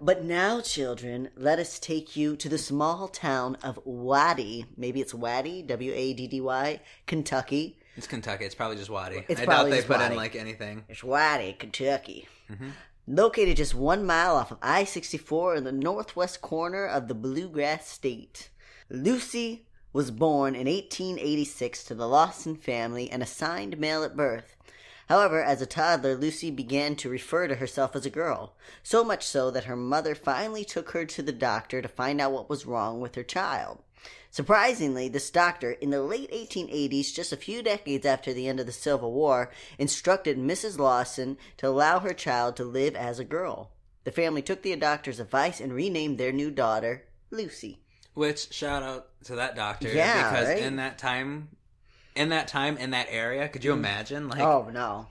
But 0.00 0.22
now, 0.22 0.60
children, 0.60 1.30
let 1.36 1.58
us 1.58 1.78
take 1.78 2.16
you 2.16 2.36
to 2.36 2.50
the 2.50 2.58
small 2.58 3.08
town 3.08 3.56
of 3.62 3.80
Waddy. 3.84 4.66
Maybe 4.76 5.00
it's 5.00 5.14
Waddy, 5.14 5.62
W 5.62 5.92
A 5.94 6.12
D 6.12 6.26
D 6.26 6.40
Y, 6.40 6.80
Kentucky. 7.06 7.78
It's 7.96 8.06
Kentucky. 8.06 8.44
It's 8.44 8.54
probably 8.54 8.76
just 8.76 8.90
Waddy. 8.90 9.24
It's 9.26 9.40
I 9.40 9.46
doubt 9.46 9.70
they 9.70 9.80
put 9.80 10.02
in 10.02 10.14
like 10.14 10.36
anything. 10.36 10.84
It's 10.90 11.02
Waddy, 11.02 11.54
Kentucky. 11.54 12.28
Mm-hmm. 12.50 12.68
Located 13.06 13.56
just 13.56 13.74
one 13.74 14.04
mile 14.04 14.36
off 14.36 14.50
of 14.50 14.58
I 14.60 14.84
64 14.84 15.54
in 15.54 15.64
the 15.64 15.72
northwest 15.72 16.42
corner 16.42 16.84
of 16.86 17.08
the 17.08 17.14
Bluegrass 17.14 17.88
State. 17.88 18.50
Lucy 18.90 19.66
was 19.94 20.10
born 20.10 20.54
in 20.54 20.66
1886 20.66 21.84
to 21.84 21.94
the 21.94 22.06
Lawson 22.06 22.54
family 22.54 23.10
and 23.10 23.22
assigned 23.22 23.78
male 23.78 24.02
at 24.02 24.14
birth. 24.14 24.55
However, 25.08 25.42
as 25.42 25.62
a 25.62 25.66
toddler, 25.66 26.16
Lucy 26.16 26.50
began 26.50 26.96
to 26.96 27.08
refer 27.08 27.46
to 27.46 27.54
herself 27.56 27.94
as 27.94 28.04
a 28.04 28.10
girl, 28.10 28.54
so 28.82 29.04
much 29.04 29.24
so 29.24 29.50
that 29.52 29.64
her 29.64 29.76
mother 29.76 30.14
finally 30.14 30.64
took 30.64 30.90
her 30.90 31.04
to 31.04 31.22
the 31.22 31.32
doctor 31.32 31.80
to 31.80 31.88
find 31.88 32.20
out 32.20 32.32
what 32.32 32.50
was 32.50 32.66
wrong 32.66 33.00
with 33.00 33.14
her 33.14 33.22
child. 33.22 33.78
Surprisingly, 34.30 35.08
this 35.08 35.30
doctor, 35.30 35.72
in 35.72 35.90
the 35.90 36.02
late 36.02 36.30
1880s, 36.30 37.14
just 37.14 37.32
a 37.32 37.36
few 37.36 37.62
decades 37.62 38.04
after 38.04 38.32
the 38.32 38.48
end 38.48 38.60
of 38.60 38.66
the 38.66 38.72
Civil 38.72 39.12
War, 39.12 39.50
instructed 39.78 40.36
Mrs. 40.36 40.78
Lawson 40.78 41.38
to 41.56 41.68
allow 41.68 42.00
her 42.00 42.12
child 42.12 42.56
to 42.56 42.64
live 42.64 42.94
as 42.94 43.18
a 43.18 43.24
girl. 43.24 43.70
The 44.04 44.12
family 44.12 44.42
took 44.42 44.62
the 44.62 44.76
doctor's 44.76 45.20
advice 45.20 45.60
and 45.60 45.72
renamed 45.72 46.18
their 46.18 46.32
new 46.32 46.50
daughter 46.50 47.04
Lucy. 47.30 47.78
Which 48.14 48.52
shout 48.52 48.82
out 48.82 49.08
to 49.24 49.36
that 49.36 49.56
doctor 49.56 49.88
Yeah, 49.92 50.30
because 50.30 50.48
right? 50.48 50.62
in 50.62 50.76
that 50.76 50.98
time, 50.98 51.48
in 52.16 52.30
that 52.30 52.48
time 52.48 52.76
in 52.76 52.90
that 52.90 53.06
area, 53.10 53.48
could 53.48 53.64
you 53.64 53.72
imagine 53.72 54.28
like 54.28 54.40
oh 54.40 54.68
no. 54.72 55.06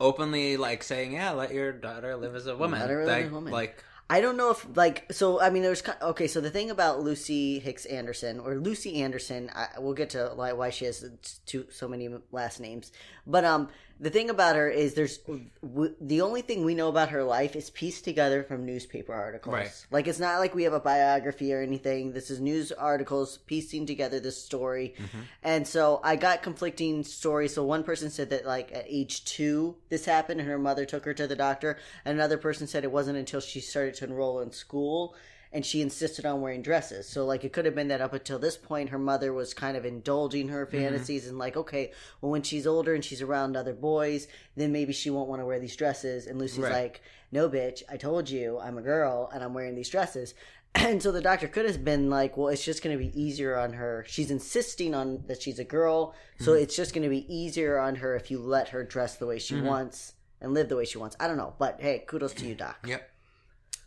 openly 0.00 0.56
like 0.56 0.82
saying, 0.82 1.12
"Yeah, 1.12 1.30
let 1.32 1.52
your 1.52 1.72
daughter 1.72 2.16
live 2.16 2.34
as 2.34 2.46
a 2.46 2.56
woman." 2.56 2.80
Let 2.80 2.90
her 2.90 3.04
live 3.04 3.08
as 3.08 3.22
like, 3.22 3.30
a 3.30 3.34
woman. 3.34 3.52
like 3.52 3.84
I 4.10 4.20
don't 4.20 4.36
know 4.36 4.50
if 4.50 4.76
like 4.76 5.10
so. 5.12 5.40
I 5.40 5.48
mean, 5.48 5.62
there's 5.62 5.82
okay. 6.02 6.26
So 6.26 6.40
the 6.40 6.50
thing 6.50 6.70
about 6.70 7.00
Lucy 7.00 7.58
Hicks 7.58 7.86
Anderson 7.86 8.38
or 8.38 8.56
Lucy 8.56 9.02
Anderson, 9.02 9.50
I, 9.54 9.68
we'll 9.78 9.94
get 9.94 10.10
to 10.10 10.32
why 10.34 10.70
she 10.70 10.84
has 10.84 11.04
two 11.46 11.66
so 11.70 11.88
many 11.88 12.10
last 12.30 12.60
names. 12.60 12.92
But 13.26 13.46
um, 13.46 13.70
the 14.00 14.10
thing 14.10 14.30
about 14.30 14.56
her 14.56 14.68
is 14.68 14.94
there's 14.94 15.18
w- 15.18 15.94
the 16.00 16.20
only 16.20 16.42
thing 16.42 16.64
we 16.64 16.74
know 16.74 16.88
about 16.88 17.10
her 17.10 17.22
life 17.22 17.54
is 17.54 17.70
pieced 17.70 18.04
together 18.04 18.42
from 18.42 18.66
newspaper 18.66 19.14
articles. 19.14 19.54
Right. 19.54 19.86
Like 19.90 20.08
it's 20.08 20.18
not 20.18 20.40
like 20.40 20.54
we 20.54 20.64
have 20.64 20.72
a 20.72 20.80
biography 20.80 21.52
or 21.52 21.62
anything. 21.62 22.12
This 22.12 22.30
is 22.30 22.40
news 22.40 22.72
articles 22.72 23.38
piecing 23.46 23.86
together 23.86 24.20
this 24.20 24.42
story. 24.42 24.94
Mm-hmm. 24.98 25.20
And 25.42 25.66
so 25.66 26.00
I 26.02 26.16
got 26.16 26.42
conflicting 26.42 27.04
stories. 27.04 27.54
So 27.54 27.64
one 27.64 27.84
person 27.84 28.10
said 28.10 28.30
that 28.30 28.46
like 28.46 28.72
at 28.72 28.86
age 28.88 29.24
two 29.24 29.76
this 29.88 30.04
happened 30.04 30.40
and 30.40 30.48
her 30.48 30.58
mother 30.58 30.84
took 30.84 31.04
her 31.04 31.14
to 31.14 31.26
the 31.26 31.36
doctor. 31.36 31.78
Another 32.04 32.38
person 32.38 32.66
said 32.66 32.84
it 32.84 32.92
wasn't 32.92 33.18
until 33.18 33.40
she 33.40 33.60
started 33.60 33.94
to 33.94 34.04
enroll 34.04 34.40
in 34.40 34.50
school 34.50 35.14
and 35.54 35.64
she 35.64 35.80
insisted 35.80 36.26
on 36.26 36.42
wearing 36.42 36.60
dresses. 36.60 37.08
So 37.08 37.24
like 37.24 37.44
it 37.44 37.52
could 37.54 37.64
have 37.64 37.74
been 37.74 37.88
that 37.88 38.02
up 38.02 38.12
until 38.12 38.38
this 38.38 38.56
point 38.58 38.90
her 38.90 38.98
mother 38.98 39.32
was 39.32 39.54
kind 39.54 39.76
of 39.76 39.86
indulging 39.86 40.48
her 40.48 40.66
fantasies 40.66 41.26
and 41.26 41.38
like, 41.38 41.56
okay, 41.56 41.92
well 42.20 42.32
when 42.32 42.42
she's 42.42 42.66
older 42.66 42.92
and 42.94 43.04
she's 43.04 43.22
around 43.22 43.56
other 43.56 43.72
boys, 43.72 44.26
then 44.56 44.72
maybe 44.72 44.92
she 44.92 45.08
won't 45.10 45.28
want 45.30 45.40
to 45.40 45.46
wear 45.46 45.58
these 45.60 45.76
dresses. 45.76 46.26
And 46.26 46.38
Lucy's 46.38 46.58
Right. 46.64 46.72
like, 46.72 47.02
No 47.32 47.48
bitch, 47.48 47.82
I 47.88 47.96
told 47.96 48.28
you 48.28 48.58
I'm 48.58 48.76
a 48.78 48.82
girl 48.82 49.30
and 49.32 49.42
I'm 49.42 49.54
wearing 49.54 49.74
these 49.76 49.88
dresses. 49.88 50.34
And 50.76 51.00
so 51.00 51.12
the 51.12 51.20
doctor 51.20 51.46
could 51.46 51.66
have 51.66 51.84
been 51.84 52.10
like, 52.10 52.36
well, 52.36 52.48
it's 52.48 52.64
just 52.64 52.82
going 52.82 52.98
to 52.98 53.04
be 53.04 53.12
easier 53.18 53.56
on 53.56 53.74
her. 53.74 54.04
She's 54.08 54.32
insisting 54.32 54.92
on 54.92 55.22
that 55.28 55.40
she's 55.40 55.60
a 55.60 55.64
girl, 55.64 56.16
so 56.40 56.50
Mm-hmm. 56.50 56.62
it's 56.64 56.74
just 56.74 56.92
going 56.92 57.04
to 57.04 57.08
be 57.08 57.32
easier 57.32 57.78
on 57.78 57.94
her 58.02 58.16
if 58.16 58.28
you 58.28 58.40
let 58.40 58.70
her 58.70 58.82
dress 58.82 59.14
the 59.14 59.26
way 59.26 59.38
she 59.38 59.54
wants 59.54 60.14
and 60.40 60.52
live 60.52 60.68
the 60.68 60.74
way 60.76 60.84
she 60.84 60.98
wants. 60.98 61.14
I 61.20 61.28
don't 61.28 61.36
know, 61.36 61.54
but 61.60 61.80
hey, 61.80 62.02
kudos 62.08 62.34
to 62.34 62.46
you, 62.46 62.56
doc. 62.56 62.76
Yep. 62.88 63.08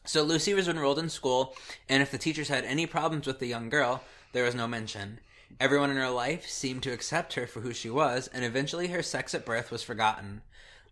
So 0.07 0.23
Lucy 0.23 0.53
was 0.53 0.69
enrolled 0.69 0.99
in 0.99 1.09
school, 1.09 1.53
and 1.89 2.01
if 2.01 2.11
the 2.11 2.17
teachers 2.17 2.47
had 2.47 2.63
any 2.63 2.85
problems 2.85 3.27
with 3.27 3.39
the 3.39 3.45
young 3.45 3.67
girl, 3.67 4.03
there 4.31 4.45
was 4.45 4.55
no 4.55 4.65
mention. 4.65 5.19
Everyone 5.59 5.91
in 5.91 5.97
her 5.97 6.09
life 6.09 6.47
seemed 6.47 6.83
to 6.83 6.93
accept 6.93 7.33
her 7.33 7.45
for 7.45 7.59
who 7.59 7.73
she 7.73 7.89
was, 7.89 8.29
and 8.29 8.45
eventually 8.45 8.87
her 8.87 9.03
sex 9.03 9.35
at 9.35 9.45
birth 9.45 9.69
was 9.69 9.83
forgotten. 9.83 10.43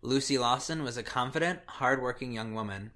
Lucy 0.02 0.36
Lawson 0.36 0.82
was 0.82 0.98
a 0.98 1.02
confident, 1.02 1.60
hard-working 1.64 2.30
young 2.30 2.52
woman. 2.52 2.90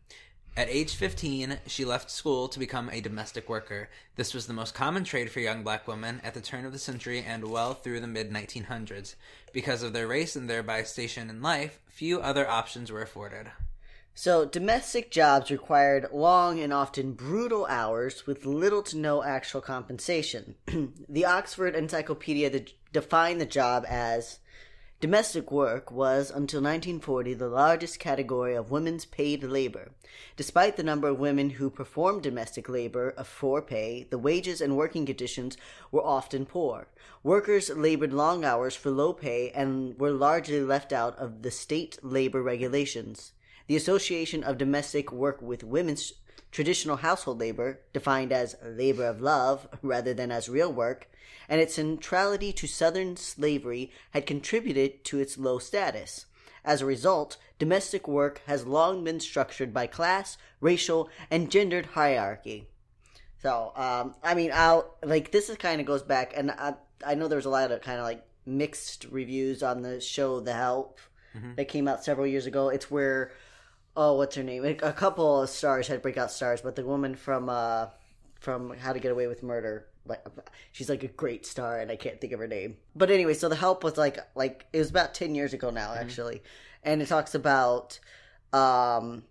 At 0.58 0.68
age 0.68 0.94
15, 0.94 1.60
she 1.66 1.86
left 1.86 2.10
school 2.10 2.48
to 2.48 2.58
become 2.58 2.90
a 2.90 3.00
domestic 3.00 3.48
worker. 3.48 3.88
This 4.16 4.34
was 4.34 4.46
the 4.46 4.52
most 4.52 4.74
common 4.74 5.04
trade 5.04 5.30
for 5.30 5.40
young 5.40 5.62
black 5.62 5.88
women 5.88 6.20
at 6.22 6.34
the 6.34 6.42
turn 6.42 6.66
of 6.66 6.72
the 6.72 6.78
century 6.78 7.24
and 7.26 7.50
well 7.50 7.72
through 7.72 8.00
the 8.00 8.06
mid 8.06 8.30
1900s. 8.30 9.14
Because 9.54 9.82
of 9.82 9.94
their 9.94 10.06
race 10.06 10.36
and 10.36 10.50
thereby 10.50 10.82
station 10.82 11.30
in 11.30 11.40
life, 11.40 11.80
few 11.88 12.20
other 12.20 12.46
options 12.46 12.92
were 12.92 13.00
afforded. 13.00 13.52
So, 14.22 14.44
domestic 14.44 15.10
jobs 15.10 15.50
required 15.50 16.10
long 16.12 16.60
and 16.60 16.74
often 16.74 17.14
brutal 17.14 17.64
hours 17.64 18.26
with 18.26 18.44
little 18.44 18.82
to 18.82 18.98
no 18.98 19.22
actual 19.22 19.62
compensation. 19.62 20.56
the 21.08 21.24
Oxford 21.24 21.74
Encyclopedia 21.74 22.50
de- 22.50 22.74
defined 22.92 23.40
the 23.40 23.46
job 23.46 23.86
as 23.88 24.40
domestic 25.00 25.50
work 25.50 25.90
was, 25.90 26.28
until 26.28 26.60
1940, 26.60 27.32
the 27.32 27.48
largest 27.48 27.98
category 27.98 28.54
of 28.54 28.70
women's 28.70 29.06
paid 29.06 29.42
labor. 29.42 29.92
Despite 30.36 30.76
the 30.76 30.82
number 30.82 31.08
of 31.08 31.18
women 31.18 31.48
who 31.48 31.70
performed 31.70 32.22
domestic 32.22 32.68
labor 32.68 33.14
for 33.24 33.62
pay, 33.62 34.06
the 34.10 34.18
wages 34.18 34.60
and 34.60 34.76
working 34.76 35.06
conditions 35.06 35.56
were 35.90 36.04
often 36.04 36.44
poor. 36.44 36.88
Workers 37.22 37.70
labored 37.70 38.12
long 38.12 38.44
hours 38.44 38.76
for 38.76 38.90
low 38.90 39.14
pay 39.14 39.50
and 39.52 39.98
were 39.98 40.12
largely 40.12 40.60
left 40.60 40.92
out 40.92 41.18
of 41.18 41.40
the 41.40 41.50
state 41.50 41.98
labor 42.02 42.42
regulations. 42.42 43.32
The 43.70 43.76
Association 43.76 44.42
of 44.42 44.58
Domestic 44.58 45.12
Work 45.12 45.40
with 45.40 45.62
Women's 45.62 46.14
Traditional 46.50 46.96
Household 46.96 47.38
Labor, 47.38 47.78
defined 47.92 48.32
as 48.32 48.56
labor 48.64 49.04
of 49.06 49.20
love 49.20 49.68
rather 49.80 50.12
than 50.12 50.32
as 50.32 50.48
real 50.48 50.72
work, 50.72 51.08
and 51.48 51.60
its 51.60 51.76
centrality 51.76 52.52
to 52.52 52.66
Southern 52.66 53.16
slavery 53.16 53.92
had 54.10 54.26
contributed 54.26 55.04
to 55.04 55.20
its 55.20 55.38
low 55.38 55.60
status. 55.60 56.26
As 56.64 56.82
a 56.82 56.84
result, 56.84 57.36
domestic 57.60 58.08
work 58.08 58.42
has 58.46 58.66
long 58.66 59.04
been 59.04 59.20
structured 59.20 59.72
by 59.72 59.86
class, 59.86 60.36
racial, 60.60 61.08
and 61.30 61.48
gendered 61.48 61.86
hierarchy. 61.94 62.66
So, 63.40 63.70
um, 63.76 64.16
I 64.24 64.34
mean, 64.34 64.50
I'll 64.52 64.96
like 65.00 65.30
this 65.30 65.48
is 65.48 65.56
kind 65.58 65.80
of 65.80 65.86
goes 65.86 66.02
back, 66.02 66.32
and 66.36 66.50
I 66.50 66.74
I 67.06 67.14
know 67.14 67.28
there 67.28 67.36
was 67.36 67.46
a 67.46 67.50
lot 67.50 67.70
of 67.70 67.82
kind 67.82 68.00
of 68.00 68.04
like 68.04 68.26
mixed 68.44 69.06
reviews 69.12 69.62
on 69.62 69.82
the 69.82 70.00
show 70.00 70.40
The 70.40 70.54
Help 70.54 70.98
that 71.54 71.68
came 71.68 71.86
out 71.86 72.04
several 72.04 72.26
years 72.26 72.46
ago. 72.46 72.70
It's 72.70 72.90
where 72.90 73.30
oh, 73.97 74.14
what's 74.16 74.37
her 74.37 74.42
name? 74.42 74.64
A 74.64 74.92
couple 74.92 75.42
of 75.42 75.50
stars 75.50 75.88
had 75.88 76.02
breakout 76.02 76.30
stars, 76.30 76.61
but 76.61 76.76
the 76.76 76.85
woman 76.85 77.14
from 77.14 77.49
uh 77.49 77.88
from 78.40 78.76
How 78.78 78.92
to 78.92 78.99
Get 78.99 79.12
Away 79.12 79.26
with 79.26 79.42
Murder, 79.42 79.87
like 80.06 80.25
she's 80.73 80.88
like 80.88 81.02
a 81.02 81.09
great 81.09 81.44
star, 81.44 81.78
and 81.78 81.90
I 81.90 81.97
can't 81.97 82.20
think 82.20 82.32
of 82.32 82.40
her 82.40 82.47
name. 82.47 82.76
But 82.97 83.11
anyway, 83.11 83.35
so 83.35 83.49
The 83.49 83.56
Help 83.56 83.85
was 83.85 83.97
like 83.97 84.18
like 84.35 84.66
it 84.73 84.78
was 84.78 84.90
about 84.90 85.14
ten 85.14 85.35
years 85.35 85.52
ago 85.52 85.70
now, 85.70 85.94
actually, 85.94 86.42
and 86.82 87.02
it 87.02 87.06
talks 87.06 87.35
about 87.35 87.99
um, 88.52 89.25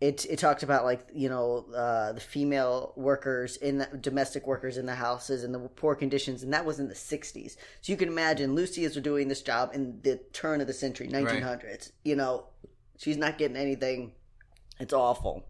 it 0.00 0.24
it 0.28 0.38
talked 0.38 0.62
about 0.62 0.84
like 0.84 1.06
you 1.12 1.28
know 1.28 1.66
uh, 1.74 2.12
the 2.12 2.20
female 2.20 2.92
workers 2.96 3.56
in 3.56 3.78
the 3.78 3.86
domestic 4.00 4.46
workers 4.46 4.76
in 4.78 4.86
the 4.86 4.94
houses 4.94 5.44
and 5.44 5.54
the 5.54 5.58
poor 5.60 5.94
conditions, 5.94 6.42
and 6.42 6.52
that 6.52 6.64
was 6.64 6.78
in 6.80 6.88
the 6.88 6.94
'60s. 6.94 7.56
So 7.80 7.92
you 7.92 7.96
can 7.96 8.08
imagine 8.08 8.54
Lucy 8.54 8.84
is 8.84 8.94
doing 8.96 9.28
this 9.28 9.42
job 9.42 9.70
in 9.74 10.00
the 10.02 10.16
turn 10.32 10.60
of 10.60 10.66
the 10.66 10.72
century, 10.72 11.08
1900s. 11.08 11.92
You 12.04 12.16
know, 12.16 12.44
she's 13.00 13.16
not 13.16 13.38
getting 13.38 13.56
anything. 13.56 14.12
It's 14.78 14.92
awful. 14.92 15.44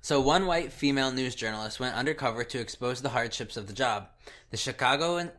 So, 0.00 0.20
one 0.20 0.46
white 0.46 0.72
female 0.72 1.10
news 1.10 1.34
journalist 1.34 1.80
went 1.80 1.96
undercover 1.96 2.44
to 2.44 2.60
expose 2.60 3.02
the 3.02 3.08
hardships 3.08 3.56
of 3.56 3.66
the 3.66 3.72
job. 3.72 4.08
The 4.50 4.56
Chicago 4.56 5.16
and 5.16 5.32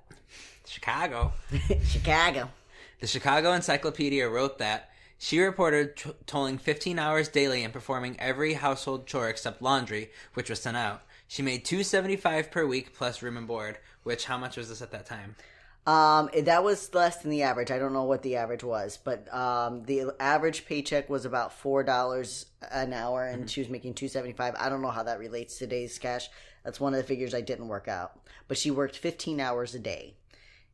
Chicago, 0.66 1.32
Chicago. 1.86 2.50
the 3.00 3.08
Chicago 3.08 3.54
Encyclopedia 3.54 4.28
wrote 4.28 4.58
that 4.58 4.90
she 5.18 5.40
reported 5.40 5.96
t- 5.96 6.12
tolling 6.26 6.58
15 6.58 7.00
hours 7.00 7.30
daily 7.30 7.64
and 7.64 7.72
performing 7.72 8.20
every 8.20 8.54
household 8.54 9.08
chore 9.08 9.30
except 9.30 9.62
laundry, 9.62 10.12
which 10.34 10.50
was 10.50 10.60
sent 10.60 10.76
out. 10.78 11.02
She 11.30 11.42
made 11.42 11.64
275 11.66 12.52
per 12.52 12.66
week 12.66 12.94
plus 12.94 13.22
room 13.22 13.38
and 13.38 13.48
board. 13.48 13.78
Which 14.04 14.26
how 14.26 14.38
much 14.38 14.58
was 14.58 14.70
this 14.70 14.82
at 14.82 14.92
that 14.92 15.06
time? 15.06 15.36
Um, 15.88 16.29
that 16.44 16.63
was 16.65 16.94
less 16.94 17.22
than 17.22 17.32
the 17.32 17.44
average. 17.44 17.72
I 17.72 17.79
don't 17.79 17.94
know 17.94 18.03
what 18.03 18.22
the 18.22 18.36
average 18.36 18.63
was, 18.63 19.00
but 19.01 19.34
um, 19.34 19.84
the 19.84 20.13
average 20.20 20.65
paycheck 20.65 21.10
was 21.10 21.24
about 21.25 21.53
four 21.53 21.82
dollars 21.84 22.46
an 22.72 22.91
hour, 22.94 23.25
and 23.25 23.44
Mm-hmm. 23.44 23.48
she 23.48 23.62
was 23.62 23.70
making 23.70 23.94
two 23.94 24.10
seventy 24.10 24.34
five. 24.34 24.53
I 24.60 24.67
don't 24.70 24.82
know 24.82 24.91
how 24.91 25.03
that 25.03 25.17
relates 25.17 25.53
to 25.56 25.60
today's 25.65 25.98
cash. 25.98 26.29
That's 26.65 26.79
one 26.82 26.94
of 26.94 26.98
the 26.98 27.06
figures 27.06 27.34
I 27.34 27.39
didn't 27.41 27.70
work 27.70 27.88
out. 27.88 28.20
But 28.50 28.58
she 28.58 28.70
worked 28.70 28.98
fifteen 28.98 29.39
hours 29.39 29.75
a 29.75 29.79
day, 29.79 30.15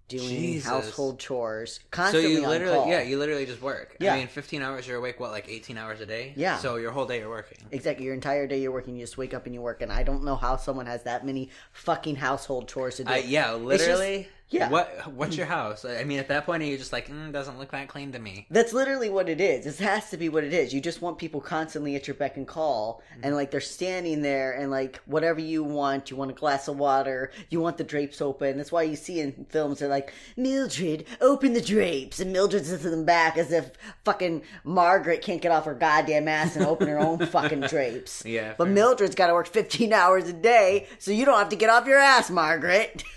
doing 0.08 0.28
Jesus. 0.30 0.66
household 0.68 1.20
chores 1.20 1.80
constantly. 1.92 2.34
So 2.36 2.42
you 2.42 2.48
literally, 2.48 2.90
yeah, 2.90 3.04
you 3.04 3.20
literally 3.20 3.46
just 3.46 3.62
work. 3.62 3.96
Yeah. 4.00 4.16
I 4.16 4.18
mean, 4.18 4.28
15 4.28 4.62
hours 4.64 4.88
you're 4.88 4.98
awake. 4.98 5.20
What, 5.20 5.30
like 5.32 5.48
18 5.48 5.78
hours 5.78 6.02
a 6.02 6.06
day? 6.08 6.34
Yeah. 6.36 6.58
So 6.58 6.76
your 6.78 6.92
whole 6.92 7.06
day 7.06 7.20
you're 7.20 7.30
working. 7.30 7.60
Exactly. 7.72 8.06
Your 8.06 8.14
entire 8.16 8.48
day 8.48 8.60
you're 8.62 8.72
working. 8.72 8.96
You 8.96 9.04
just 9.04 9.18
wake 9.18 9.34
up 9.36 9.46
and 9.46 9.54
you 9.56 9.62
work. 9.62 9.82
And 9.84 9.92
I 9.92 10.02
don't 10.04 10.24
know 10.24 10.36
how 10.36 10.58
someone 10.58 10.88
has 10.88 11.04
that 11.04 11.24
many 11.26 11.50
fucking 11.72 12.16
household 12.18 12.68
chores 12.68 12.96
to 12.98 13.04
do. 13.06 13.12
Uh, 13.14 13.16
yeah, 13.18 13.52
It's 13.56 13.60
just- 13.60 13.64
literally. 13.66 14.28
Yeah. 14.54 14.70
What 14.70 15.12
What's 15.14 15.36
your 15.36 15.46
house? 15.48 15.84
I 15.84 16.04
mean, 16.04 16.20
at 16.20 16.28
that 16.28 16.46
point, 16.46 16.64
you're 16.64 16.78
just 16.78 16.94
like, 16.94 17.10
mm, 17.10 17.32
doesn't 17.32 17.58
look 17.60 17.72
that 17.72 17.88
clean 17.88 18.12
to 18.12 18.20
me. 18.20 18.46
That's 18.50 18.72
literally 18.74 19.10
what 19.10 19.28
it 19.28 19.42
is. 19.42 19.66
This 19.66 19.80
has 19.80 20.10
to 20.12 20.18
be 20.18 20.30
what 20.30 20.44
it 20.44 20.54
is. 20.54 20.74
You 20.74 20.80
just 20.82 21.02
want 21.02 21.18
people 21.18 21.42
constantly 21.42 21.96
at 21.96 22.08
your 22.08 22.14
beck 22.16 22.38
and 22.38 22.48
call, 22.48 23.02
Mm-hmm. 23.14 23.22
and 23.26 23.36
like 23.36 23.52
they're 23.52 23.62
standing 23.62 24.22
there, 24.22 24.52
and 24.54 24.70
like 24.72 25.02
whatever 25.06 25.40
you 25.40 25.64
want, 25.64 26.12
you 26.12 26.18
want 26.18 26.32
a 26.32 26.34
glass 26.36 26.68
of 26.68 26.78
water, 26.78 27.32
you 27.50 27.60
want 27.60 27.78
the 27.78 27.84
drapes 27.84 28.22
open. 28.22 28.58
That's 28.58 28.72
why 28.72 28.84
you 28.84 28.96
see 28.96 29.20
in 29.20 29.46
films 29.50 29.80
they're 29.80 29.90
like, 29.90 30.14
Mildred, 30.38 31.06
open 31.22 31.54
the 31.54 31.62
drapes, 31.62 32.20
and 32.20 32.32
Mildred's 32.32 32.72
in 32.72 32.92
the 33.00 33.04
back 33.06 33.38
as 33.38 33.52
if 33.52 33.72
fucking 34.06 34.44
Margaret 34.64 35.22
can't 35.22 35.42
get 35.42 35.52
off 35.52 35.66
her 35.66 35.74
goddamn 35.74 36.28
ass 36.28 36.56
and 36.56 36.66
open 36.66 36.88
her 36.88 37.00
own 37.00 37.26
fucking 37.26 37.62
drapes. 37.62 38.24
Yeah, 38.26 38.54
but. 38.58 38.68
Mildred's 38.68 39.16
got 39.16 39.28
to 39.28 39.34
work 39.34 39.48
15 39.48 39.94
hours 39.94 40.28
a 40.28 40.34
day, 40.34 40.88
so 41.00 41.12
you 41.12 41.26
don't 41.26 41.38
have 41.40 41.50
to 41.50 41.56
get 41.56 41.70
off 41.70 41.88
your 41.88 42.00
ass, 42.00 42.30
Margaret. 42.30 43.04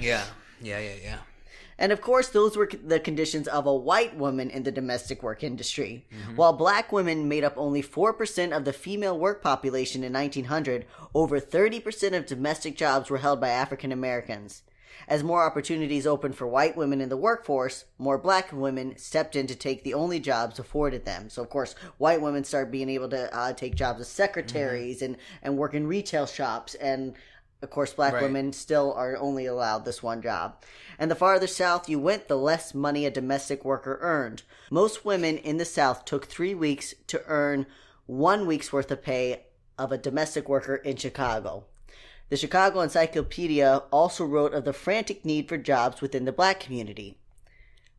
Yeah. 0.00 0.24
Yeah, 0.62 0.78
yeah, 0.78 0.94
yeah. 1.02 1.18
And 1.78 1.90
of 1.90 2.00
course, 2.00 2.28
those 2.28 2.56
were 2.56 2.68
the 2.84 3.00
conditions 3.00 3.48
of 3.48 3.66
a 3.66 3.74
white 3.74 4.16
woman 4.16 4.50
in 4.50 4.62
the 4.62 4.70
domestic 4.70 5.22
work 5.22 5.42
industry. 5.42 6.06
While 6.36 6.52
black 6.52 6.92
women 6.92 7.28
made 7.28 7.44
up 7.44 7.54
only 7.56 7.82
4% 7.82 8.56
of 8.56 8.64
the 8.64 8.72
female 8.72 9.18
work 9.18 9.42
population 9.42 10.04
in 10.04 10.12
1900, 10.12 10.86
over 11.14 11.40
30% 11.40 12.16
of 12.16 12.26
domestic 12.26 12.76
jobs 12.76 13.10
were 13.10 13.18
held 13.18 13.40
by 13.40 13.48
African 13.48 13.90
Americans. 13.90 14.62
As 15.08 15.24
more 15.24 15.44
opportunities 15.44 16.06
opened 16.06 16.36
for 16.36 16.46
white 16.46 16.76
women 16.76 17.00
in 17.00 17.08
the 17.08 17.16
workforce, 17.16 17.86
more 17.98 18.18
black 18.18 18.52
women 18.52 18.96
stepped 18.96 19.34
in 19.34 19.48
to 19.48 19.54
take 19.54 19.82
the 19.82 19.94
only 19.94 20.20
jobs 20.20 20.58
afforded 20.60 21.04
them. 21.04 21.28
So, 21.28 21.42
of 21.42 21.50
course, 21.50 21.74
white 21.98 22.20
women 22.20 22.44
started 22.44 22.70
being 22.70 22.88
able 22.88 23.08
to 23.08 23.34
uh, 23.36 23.52
take 23.54 23.74
jobs 23.74 24.00
as 24.00 24.08
secretaries 24.08 25.02
and, 25.02 25.16
and 25.42 25.58
work 25.58 25.74
in 25.74 25.88
retail 25.88 26.26
shops. 26.26 26.74
And, 26.76 27.14
of 27.62 27.70
course, 27.70 27.94
black 27.94 28.14
Right. 28.14 28.22
women 28.22 28.52
still 28.52 28.92
are 28.92 29.16
only 29.16 29.46
allowed 29.46 29.84
this 29.84 30.02
one 30.02 30.20
job. 30.20 30.62
And 30.98 31.10
the 31.10 31.14
farther 31.14 31.46
south 31.46 31.88
you 31.88 31.98
went, 31.98 32.28
the 32.28 32.36
less 32.36 32.74
money 32.74 33.06
a 33.06 33.10
domestic 33.10 33.64
worker 33.64 33.98
earned. 34.02 34.42
Most 34.70 35.04
women 35.04 35.38
in 35.38 35.56
the 35.56 35.64
south 35.64 36.04
took 36.04 36.26
three 36.26 36.54
weeks 36.54 36.94
to 37.06 37.22
earn 37.26 37.66
one 38.06 38.46
week's 38.46 38.72
worth 38.72 38.90
of 38.90 39.02
pay 39.02 39.46
of 39.78 39.92
a 39.92 39.98
domestic 39.98 40.48
worker 40.48 40.76
in 40.76 40.96
Chicago. 40.96 41.64
The 42.28 42.36
Chicago 42.36 42.80
Encyclopedia 42.80 43.82
also 43.90 44.24
wrote 44.24 44.54
of 44.54 44.64
the 44.64 44.72
frantic 44.72 45.24
need 45.24 45.48
for 45.48 45.58
jobs 45.58 46.00
within 46.00 46.24
the 46.24 46.32
black 46.32 46.60
community. 46.60 47.18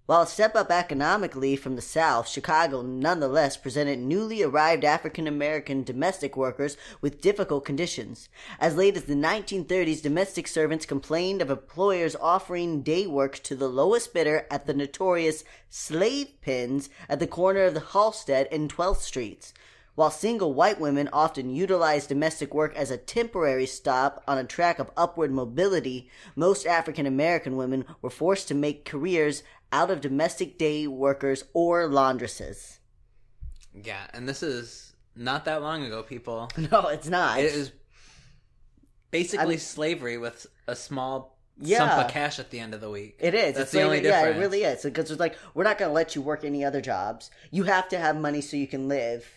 While 0.05 0.23
a 0.23 0.27
step 0.27 0.53
up 0.53 0.69
economically 0.69 1.55
from 1.55 1.77
the 1.77 1.81
South, 1.81 2.27
Chicago 2.27 2.81
nonetheless 2.81 3.55
presented 3.55 3.99
newly 3.99 4.43
arrived 4.43 4.83
African 4.83 5.27
American 5.27 5.81
domestic 5.81 6.35
workers 6.35 6.75
with 6.99 7.21
difficult 7.21 7.63
conditions. 7.63 8.27
As 8.59 8.75
late 8.75 8.97
as 8.97 9.05
the 9.05 9.13
1930s, 9.13 10.01
domestic 10.01 10.49
servants 10.49 10.85
complained 10.85 11.41
of 11.41 11.49
employers 11.49 12.17
offering 12.19 12.81
day 12.81 13.07
work 13.07 13.39
to 13.43 13.55
the 13.55 13.69
lowest 13.69 14.13
bidder 14.13 14.45
at 14.51 14.65
the 14.65 14.73
notorious 14.73 15.45
slave 15.69 16.33
pens 16.41 16.89
at 17.07 17.19
the 17.19 17.25
corner 17.27 17.63
of 17.63 17.73
the 17.73 17.79
Halsted 17.79 18.49
and 18.51 18.69
12th 18.69 18.97
Streets. 18.97 19.53
While 19.95 20.09
single 20.09 20.55
white 20.55 20.79
women 20.79 21.07
often 21.13 21.51
utilized 21.51 22.09
domestic 22.09 22.51
work 22.51 22.75
as 22.75 22.89
a 22.89 22.97
temporary 22.97 23.67
stop 23.67 24.23
on 24.27 24.39
a 24.39 24.43
track 24.43 24.79
of 24.79 24.89
upward 24.97 25.31
mobility, 25.31 26.09
most 26.35 26.65
African 26.65 27.05
American 27.05 27.55
women 27.55 27.85
were 28.01 28.09
forced 28.09 28.47
to 28.47 28.55
make 28.55 28.85
careers 28.85 29.43
out 29.73 29.89
of 29.91 29.99
domestic 29.99 30.57
day 30.57 30.87
workers 30.87 31.43
or 31.53 31.89
laundresses. 31.89 32.77
Yeah, 33.73 34.05
and 34.13 34.29
this 34.29 34.43
is 34.43 34.93
not 35.15 35.45
that 35.45 35.61
long 35.61 35.83
ago, 35.83 36.03
people. 36.03 36.49
No, 36.71 36.87
it's 36.87 37.09
not. 37.09 37.39
It 37.39 37.45
is 37.53 37.71
basically 39.11 39.45
I 39.45 39.49
mean- 39.49 39.59
slavery 39.59 40.17
with 40.17 40.45
a 40.67 40.75
small 40.75 41.37
Yeah. 41.59 41.79
sump 41.79 42.05
of 42.05 42.11
cash 42.11 42.39
at 42.39 42.51
the 42.51 42.59
end 42.59 42.73
of 42.73 42.81
the 42.81 42.89
week. 42.89 43.15
It 43.19 43.33
is. 43.33 43.55
That's 43.55 43.59
it's 43.63 43.71
the 43.71 43.79
like- 43.79 43.85
only 43.85 44.01
difference. 44.01 44.25
Yeah, 44.27 44.35
it 44.35 44.39
really 44.39 44.63
is. 44.63 44.83
Because 44.83 45.11
it's 45.11 45.19
like 45.19 45.37
we're 45.55 45.63
not 45.63 45.77
going 45.77 45.89
to 45.89 45.93
let 45.93 46.15
you 46.15 46.21
work 46.21 46.43
any 46.45 46.63
other 46.63 46.81
jobs. 46.81 47.29
You 47.51 47.63
have 47.63 47.89
to 47.89 47.97
have 47.97 48.15
money 48.15 48.41
so 48.41 48.55
you 48.57 48.67
can 48.67 48.87
live. 48.87 49.27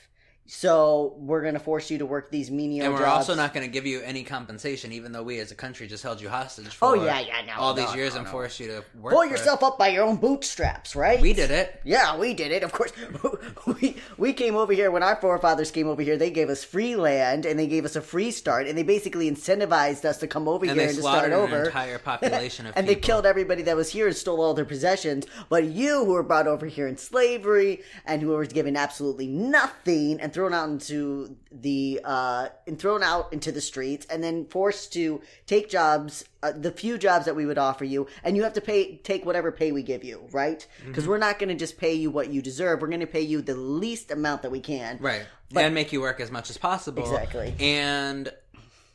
So 0.48 1.14
we're 1.18 1.42
going 1.42 1.54
to 1.54 1.61
force 1.61 1.90
you 1.90 1.98
to 1.98 2.06
work 2.06 2.30
these 2.30 2.50
menial 2.50 2.87
jobs. 2.87 2.87
And 2.87 2.94
we're 2.94 3.06
jobs. 3.06 3.28
also 3.28 3.35
not 3.35 3.52
going 3.52 3.66
to 3.66 3.72
give 3.72 3.85
you 3.85 4.00
any 4.02 4.22
compensation, 4.22 4.92
even 4.92 5.11
though 5.11 5.22
we 5.22 5.40
as 5.40 5.50
a 5.50 5.56
country 5.56 5.88
just 5.88 6.02
held 6.04 6.20
you 6.20 6.28
hostage 6.28 6.66
oh, 6.68 6.70
for 6.70 6.87
Oh, 6.88 7.04
yeah, 7.04 7.20
yeah, 7.20 7.44
no, 7.46 7.54
all 7.61 7.74
no, 7.74 7.85
these 7.85 7.94
years 7.96 8.14
no, 8.14 8.20
and 8.20 8.28
forced 8.28 8.61
you 8.61 8.68
to 8.68 8.85
work. 9.00 9.12
pull 9.12 9.22
for 9.22 9.26
it. 9.26 9.30
yourself 9.30 9.64
up 9.64 9.76
by 9.78 9.88
your 9.88 10.04
own 10.04 10.16
bootstraps, 10.16 10.94
right? 10.94 11.20
We 11.20 11.32
did 11.32 11.50
it. 11.50 11.80
Yeah, 11.85 12.16
we 12.16 12.32
did 12.32 12.52
it. 12.52 12.62
Of 12.62 12.72
course, 12.72 12.92
we 13.66 13.95
we 14.18 14.33
came 14.33 14.57
over 14.57 14.72
here 14.72 14.90
when 14.90 15.02
our 15.02 15.16
forefathers 15.16 15.70
came 15.70 15.88
over 15.88 16.02
here. 16.02 16.16
They 16.16 16.31
gave 16.31 16.48
us 16.48 16.64
free 16.64 16.96
land 16.96 17.44
and 17.44 17.59
they 17.59 17.66
gave 17.66 17.85
us 17.85 17.96
a 17.96 18.00
free 18.00 18.31
start, 18.31 18.66
and 18.66 18.76
they 18.76 18.83
basically 18.83 19.31
incentivized 19.31 20.05
us 20.05 20.18
to 20.18 20.26
come 20.26 20.48
over 20.48 20.64
And 20.64 20.74
here 20.79 20.88
and 20.88 20.96
to 20.96 21.02
start 21.02 21.33
over. 21.33 21.64
entire 21.64 21.98
population 22.12 22.66
of 22.66 22.76
and 22.76 22.88
they 22.88 22.94
killed 22.94 23.26
everybody 23.26 23.62
that 23.62 23.76
was 23.76 23.90
here 23.90 24.07
and 24.07 24.16
stole 24.16 24.40
all 24.40 24.55
their 24.55 24.64
possessions. 24.64 25.26
But 25.48 25.64
you, 25.64 26.05
who 26.05 26.12
were 26.12 26.22
brought 26.22 26.46
over 26.46 26.66
here 26.66 26.87
in 26.87 26.96
slavery 26.96 27.83
and 28.05 28.22
who 28.22 28.29
were 28.29 28.46
given 28.46 28.76
absolutely 28.76 29.26
nothing 29.26 30.20
and 30.20 30.33
thrown 30.33 30.55
out 30.55 30.68
into 30.68 31.37
the 31.62 32.01
uh, 32.05 32.49
and 32.66 32.79
thrown 32.79 33.03
out 33.03 33.33
into 33.33 33.53
the 33.53 33.61
streets 33.61 34.07
and 34.11 34.23
then 34.23 34.45
forced 34.47 34.92
to 34.95 35.21
take 35.47 35.69
jobs, 35.71 36.25
uh, 36.42 36.53
the 36.53 36.71
few 36.71 36.99
jobs 36.99 37.25
that 37.27 37.37
we 37.37 37.47
would 37.47 37.59
offer 37.59 37.85
you, 37.85 38.07
and 38.25 38.37
you 38.37 38.42
have 38.42 38.53
to 38.55 38.61
pay 38.61 38.97
take 38.97 39.25
whatever 39.25 39.51
pay 39.53 39.73
we 39.73 39.83
give 39.83 40.05
you, 40.05 40.27
right? 40.33 40.66
Because 40.85 41.05
Mm-hmm. 41.05 41.11
we're 41.11 41.19
not 41.19 41.38
going 41.38 41.49
to 41.51 41.55
just 41.55 41.79
pay 41.79 41.95
you 41.95 42.11
what 42.11 42.29
you 42.29 42.42
deserve. 42.42 42.81
We're 42.81 42.88
going 42.88 43.01
to 43.01 43.07
pay 43.07 43.23
you 43.23 43.42
the 43.42 43.55
least 43.57 44.11
amount 44.11 44.42
that 44.42 44.51
we 44.51 44.61
can. 44.61 44.99
Right. 45.01 45.27
But- 45.53 45.64
and 45.64 45.75
make 45.75 45.92
you 45.92 46.01
work 46.01 46.21
as 46.21 46.31
much 46.31 46.51
as 46.51 46.59
possible. 46.59 47.03
Exactly. 47.03 47.55
And 47.61 48.33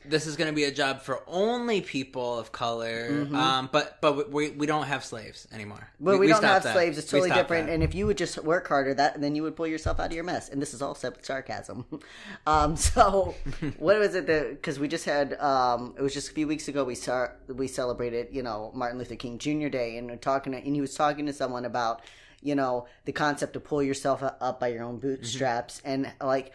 this 0.05 0.27
is 0.27 0.35
going 0.35 0.49
to 0.49 0.55
be 0.55 0.63
a 0.63 0.71
job 0.71 1.01
for 1.01 1.21
only 1.27 1.81
people 1.81 2.37
of 2.37 2.51
color. 2.51 3.27
Um, 3.31 3.69
but 3.71 3.99
but 4.01 4.31
we 4.31 4.51
we 4.51 4.65
don't 4.67 4.87
have 4.87 5.03
slaves 5.03 5.47
anymore. 5.51 5.87
But 5.99 6.19
we, 6.19 6.27
don't 6.27 6.43
have 6.43 6.63
that. 6.63 6.73
slaves. 6.73 6.97
It's 6.97 7.09
totally 7.09 7.29
different. 7.29 7.67
that. 7.67 7.73
And 7.73 7.83
if 7.83 7.95
you 7.95 8.05
would 8.05 8.17
just 8.17 8.43
work 8.43 8.67
harder, 8.67 8.93
that 8.95 9.21
then 9.21 9.35
you 9.35 9.43
would 9.43 9.55
pull 9.55 9.67
yourself 9.67 9.99
out 9.99 10.07
of 10.07 10.13
your 10.13 10.23
mess. 10.23 10.49
And 10.49 10.61
this 10.61 10.73
is 10.73 10.81
all 10.81 10.95
said 10.95 11.15
with 11.15 11.25
sarcasm. 11.25 11.85
um, 12.47 12.75
so 12.75 13.35
what 13.77 13.99
was 13.99 14.15
it 14.15 14.27
that? 14.27 14.49
Because 14.49 14.79
we 14.79 14.87
just 14.87 15.05
had. 15.05 15.33
Um, 15.39 15.95
it 15.97 16.01
was 16.01 16.13
just 16.13 16.29
a 16.29 16.33
few 16.33 16.47
weeks 16.47 16.67
ago. 16.67 16.83
We 16.83 16.95
saw 16.95 17.27
we 17.47 17.67
celebrated. 17.67 18.29
You 18.31 18.43
know 18.43 18.71
Martin 18.73 18.97
Luther 18.97 19.15
King 19.15 19.37
Jr. 19.37 19.69
Day, 19.69 19.97
and 19.97 20.09
we're 20.09 20.17
talking. 20.17 20.53
To, 20.53 20.59
and 20.59 20.75
he 20.75 20.81
was 20.81 20.93
talking 20.93 21.25
to 21.25 21.33
someone 21.33 21.65
about 21.65 22.01
you 22.41 22.55
know 22.55 22.87
the 23.05 23.11
concept 23.11 23.55
of 23.55 23.63
pull 23.63 23.83
yourself 23.83 24.23
up 24.23 24.59
by 24.59 24.67
your 24.69 24.83
own 24.83 24.97
bootstraps 24.97 25.81
and 25.85 26.11
like 26.21 26.51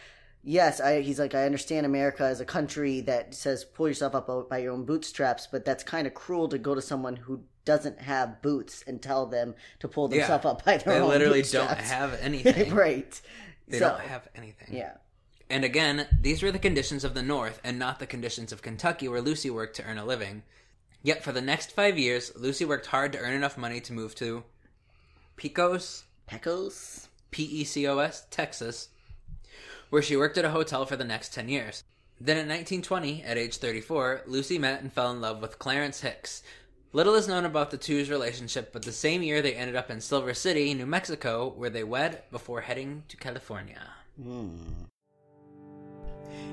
yes 0.48 0.80
I, 0.80 1.00
he's 1.00 1.18
like 1.18 1.34
i 1.34 1.44
understand 1.44 1.84
america 1.84 2.22
as 2.24 2.40
a 2.40 2.44
country 2.44 3.00
that 3.02 3.34
says 3.34 3.64
pull 3.64 3.88
yourself 3.88 4.14
up 4.14 4.48
by 4.48 4.58
your 4.58 4.72
own 4.72 4.84
bootstraps 4.84 5.48
but 5.50 5.64
that's 5.64 5.82
kind 5.82 6.06
of 6.06 6.14
cruel 6.14 6.48
to 6.48 6.56
go 6.58 6.74
to 6.74 6.80
someone 6.80 7.16
who 7.16 7.42
doesn't 7.64 8.00
have 8.00 8.40
boots 8.42 8.84
and 8.86 9.02
tell 9.02 9.26
them 9.26 9.54
to 9.80 9.88
pull 9.88 10.08
Yeah. 10.08 10.20
themselves 10.20 10.44
up 10.46 10.64
by 10.64 10.76
their 10.76 11.02
own 11.02 11.08
bootstraps. 11.10 11.50
They 11.50 11.58
own 11.58 11.66
literally 11.66 11.76
don't 11.76 11.78
have 11.84 12.14
anything. 12.22 12.74
right 12.74 13.20
They 13.66 13.80
So, 13.80 13.88
don't 13.90 14.00
have 14.02 14.28
anything. 14.36 14.68
yeah 14.76 14.92
And 15.50 15.64
again, 15.64 16.06
these 16.20 16.44
were 16.44 16.52
the 16.52 16.60
conditions 16.60 17.02
of 17.02 17.14
the 17.14 17.22
North 17.24 17.60
and 17.64 17.76
not 17.76 17.98
the 17.98 18.06
conditions 18.06 18.52
of 18.52 18.62
Kentucky 18.62 19.08
where 19.08 19.20
Lucy 19.20 19.50
worked 19.50 19.74
to 19.76 19.84
earn 19.84 19.98
a 19.98 20.04
living. 20.04 20.44
Yet 21.02 21.24
for 21.24 21.32
the 21.32 21.40
next 21.42 21.72
five 21.72 21.98
years, 21.98 22.30
Lucy 22.36 22.64
worked 22.64 22.86
hard 22.86 23.10
to 23.12 23.18
earn 23.18 23.32
enough 23.34 23.58
money 23.58 23.80
to 23.80 23.92
move 23.92 24.14
to 24.16 24.44
Pecos? 25.36 26.04
pecos 26.26 27.08
P 27.32 27.42
E 27.44 27.64
C 27.64 27.86
O 27.86 27.98
S, 27.98 28.26
Texas, 28.30 28.88
where 29.90 30.02
she 30.02 30.16
worked 30.16 30.38
at 30.38 30.44
a 30.44 30.50
hotel 30.50 30.84
for 30.86 30.96
the 30.96 31.04
next 31.04 31.32
10 31.34 31.48
years. 31.48 31.84
Then 32.20 32.36
in 32.36 32.48
1920, 32.48 33.22
at 33.24 33.36
age 33.36 33.58
34, 33.58 34.22
Lucy 34.26 34.58
met 34.58 34.80
and 34.80 34.92
fell 34.92 35.10
in 35.10 35.20
love 35.20 35.42
with 35.42 35.58
Clarence 35.58 36.00
Hicks. 36.00 36.42
Little 36.92 37.14
is 37.14 37.28
known 37.28 37.44
about 37.44 37.70
the 37.70 37.76
two's 37.76 38.08
relationship, 38.08 38.72
but 38.72 38.82
the 38.82 38.92
same 38.92 39.22
year 39.22 39.42
they 39.42 39.54
ended 39.54 39.76
up 39.76 39.90
in 39.90 40.00
Silver 40.00 40.32
City, 40.32 40.72
New 40.72 40.86
Mexico, 40.86 41.52
where 41.54 41.68
they 41.68 41.84
wed 41.84 42.22
before 42.30 42.62
heading 42.62 43.02
to 43.08 43.16
California. 43.18 43.82
Hmm. 44.22 44.56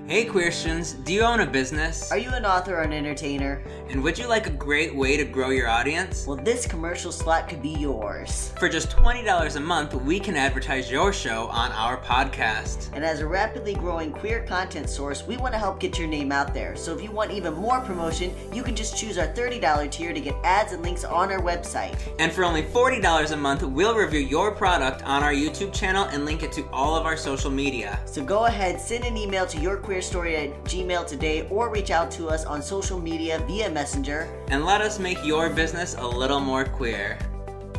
Hey 0.05 0.25
Queerstians, 0.25 1.01
do 1.05 1.13
you 1.13 1.21
own 1.21 1.39
a 1.39 1.45
business? 1.45 2.11
Are 2.11 2.17
you 2.17 2.29
an 2.31 2.45
author 2.45 2.75
or 2.75 2.81
an 2.81 2.91
entertainer? 2.91 3.63
And 3.89 4.03
would 4.03 4.19
you 4.19 4.27
like 4.27 4.47
a 4.47 4.51
great 4.51 4.93
way 4.93 5.15
to 5.15 5.23
grow 5.23 5.49
your 5.49 5.69
audience? 5.69 6.27
Well, 6.27 6.35
this 6.35 6.67
commercial 6.67 7.09
slot 7.09 7.47
could 7.47 7.61
be 7.61 7.69
yours. 7.69 8.51
For 8.59 8.67
just 8.67 8.89
$20 8.89 9.55
a 9.55 9.59
month, 9.61 9.93
we 9.93 10.19
can 10.19 10.35
advertise 10.35 10.91
your 10.91 11.13
show 11.13 11.47
on 11.47 11.71
our 11.71 11.97
podcast. 12.01 12.93
And 12.93 13.05
as 13.05 13.21
a 13.21 13.27
rapidly 13.27 13.75
growing 13.75 14.11
queer 14.11 14.43
content 14.43 14.89
source, 14.89 15.25
we 15.25 15.37
want 15.37 15.53
to 15.53 15.57
help 15.57 15.79
get 15.79 15.97
your 15.97 16.09
name 16.09 16.33
out 16.33 16.53
there. 16.53 16.75
So 16.75 16.93
if 16.93 17.01
you 17.01 17.09
want 17.09 17.31
even 17.31 17.53
more 17.53 17.79
promotion, 17.79 18.35
you 18.51 18.61
can 18.61 18.75
just 18.75 18.97
choose 18.97 19.17
our 19.17 19.27
$30 19.27 19.89
tier 19.89 20.11
to 20.11 20.19
get 20.19 20.35
ads 20.43 20.73
and 20.73 20.83
links 20.83 21.05
on 21.05 21.31
our 21.31 21.39
website. 21.39 21.97
And 22.19 22.29
for 22.29 22.43
only 22.43 22.63
$40 22.63 23.31
a 23.31 23.37
month, 23.37 23.63
we'll 23.63 23.95
review 23.95 24.19
your 24.19 24.51
product 24.51 25.01
on 25.05 25.23
our 25.23 25.33
YouTube 25.33 25.73
channel 25.73 26.03
and 26.05 26.25
link 26.25 26.43
it 26.43 26.51
to 26.51 26.67
all 26.73 26.97
of 26.97 27.05
our 27.05 27.15
social 27.15 27.49
media. 27.49 28.01
So 28.05 28.21
go 28.21 28.47
ahead, 28.47 28.81
send 28.81 29.05
an 29.05 29.15
email 29.15 29.45
to 29.45 29.61
yourqueerstory 29.63 30.35
at 30.35 30.63
gmail 30.65 31.07
today 31.07 31.47
or 31.49 31.69
reach 31.69 31.89
out 31.89 32.11
to 32.11 32.27
us 32.27 32.43
on 32.43 32.61
social 32.61 32.99
media 32.99 33.39
via 33.47 33.69
Messenger. 33.69 34.27
And 34.49 34.65
let 34.65 34.81
us 34.81 34.99
make 34.99 35.23
your 35.23 35.49
business 35.49 35.95
a 35.97 36.05
little 36.05 36.41
more 36.41 36.65
queer. 36.65 37.17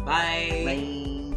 Bye. 0.07 0.63
Bye. 0.65 1.37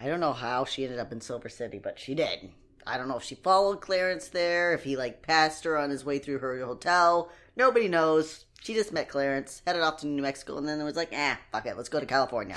I 0.00 0.08
don't 0.08 0.20
know 0.20 0.34
how 0.34 0.64
she 0.66 0.84
ended 0.84 0.98
up 0.98 1.12
in 1.12 1.20
Silver 1.20 1.48
City, 1.48 1.78
but 1.78 1.98
she 1.98 2.14
did. 2.14 2.50
I 2.86 2.98
don't 2.98 3.08
know 3.08 3.16
if 3.16 3.22
she 3.22 3.36
followed 3.36 3.80
Clarence 3.80 4.28
there, 4.28 4.74
if 4.74 4.84
he 4.84 4.96
like 4.96 5.22
passed 5.22 5.64
her 5.64 5.78
on 5.78 5.90
his 5.90 6.04
way 6.04 6.18
through 6.18 6.38
her 6.38 6.64
hotel. 6.64 7.30
Nobody 7.56 7.88
knows. 7.88 8.44
She 8.62 8.74
just 8.74 8.92
met 8.92 9.08
Clarence, 9.08 9.62
headed 9.66 9.82
off 9.82 9.98
to 9.98 10.06
New 10.06 10.22
Mexico, 10.22 10.58
and 10.58 10.68
then 10.68 10.80
it 10.80 10.84
was 10.84 10.96
like, 10.96 11.12
ah, 11.16 11.38
fuck 11.50 11.66
it, 11.66 11.76
let's 11.76 11.88
go 11.88 12.00
to 12.00 12.06
California. 12.06 12.56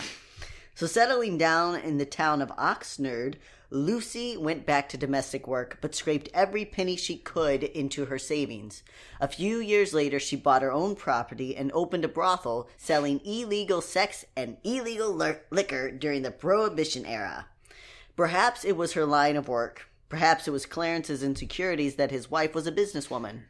So 0.76 0.88
settling 0.88 1.38
down 1.38 1.80
in 1.80 1.98
the 1.98 2.06
town 2.06 2.42
of 2.42 2.50
Oxnard, 2.58 3.36
Lucy 3.70 4.38
went 4.38 4.66
back 4.66 4.88
to 4.90 4.98
domestic 4.98 5.48
work, 5.48 5.80
but 5.82 5.96
scraped 5.96 6.30
every 6.34 6.66
penny 6.66 6.96
she 6.96 7.18
could 7.18 7.64
into 7.64 8.06
her 8.06 8.20
savings. 8.20 8.84
A 9.20 9.28
few 9.28 9.58
years 9.58 9.94
later, 9.94 10.20
she 10.20 10.36
bought 10.36 10.62
her 10.62 10.72
own 10.72 10.96
property 10.96 11.56
and 11.56 11.72
opened 11.74 12.06
a 12.06 12.08
brothel 12.08 12.70
selling 12.78 13.22
illegal 13.26 13.82
sex 13.82 14.26
and 14.36 14.58
illegal 14.64 15.12
li- 15.12 15.34
liquor 15.50 15.92
during 15.92 16.22
the 16.22 16.32
Prohibition 16.32 17.06
era. 17.06 17.48
Perhaps 18.16 18.64
it 18.64 18.78
was 18.78 18.94
her 18.94 19.06
line 19.06 19.36
of 19.36 19.48
work. 19.48 19.90
Perhaps 20.08 20.48
it 20.48 20.52
was 20.52 20.66
Clarence's 20.66 21.24
insecurities 21.24 21.96
that 21.96 22.12
his 22.12 22.30
wife 22.30 22.54
was 22.54 22.68
a 22.68 22.72
businesswoman. 22.72 23.42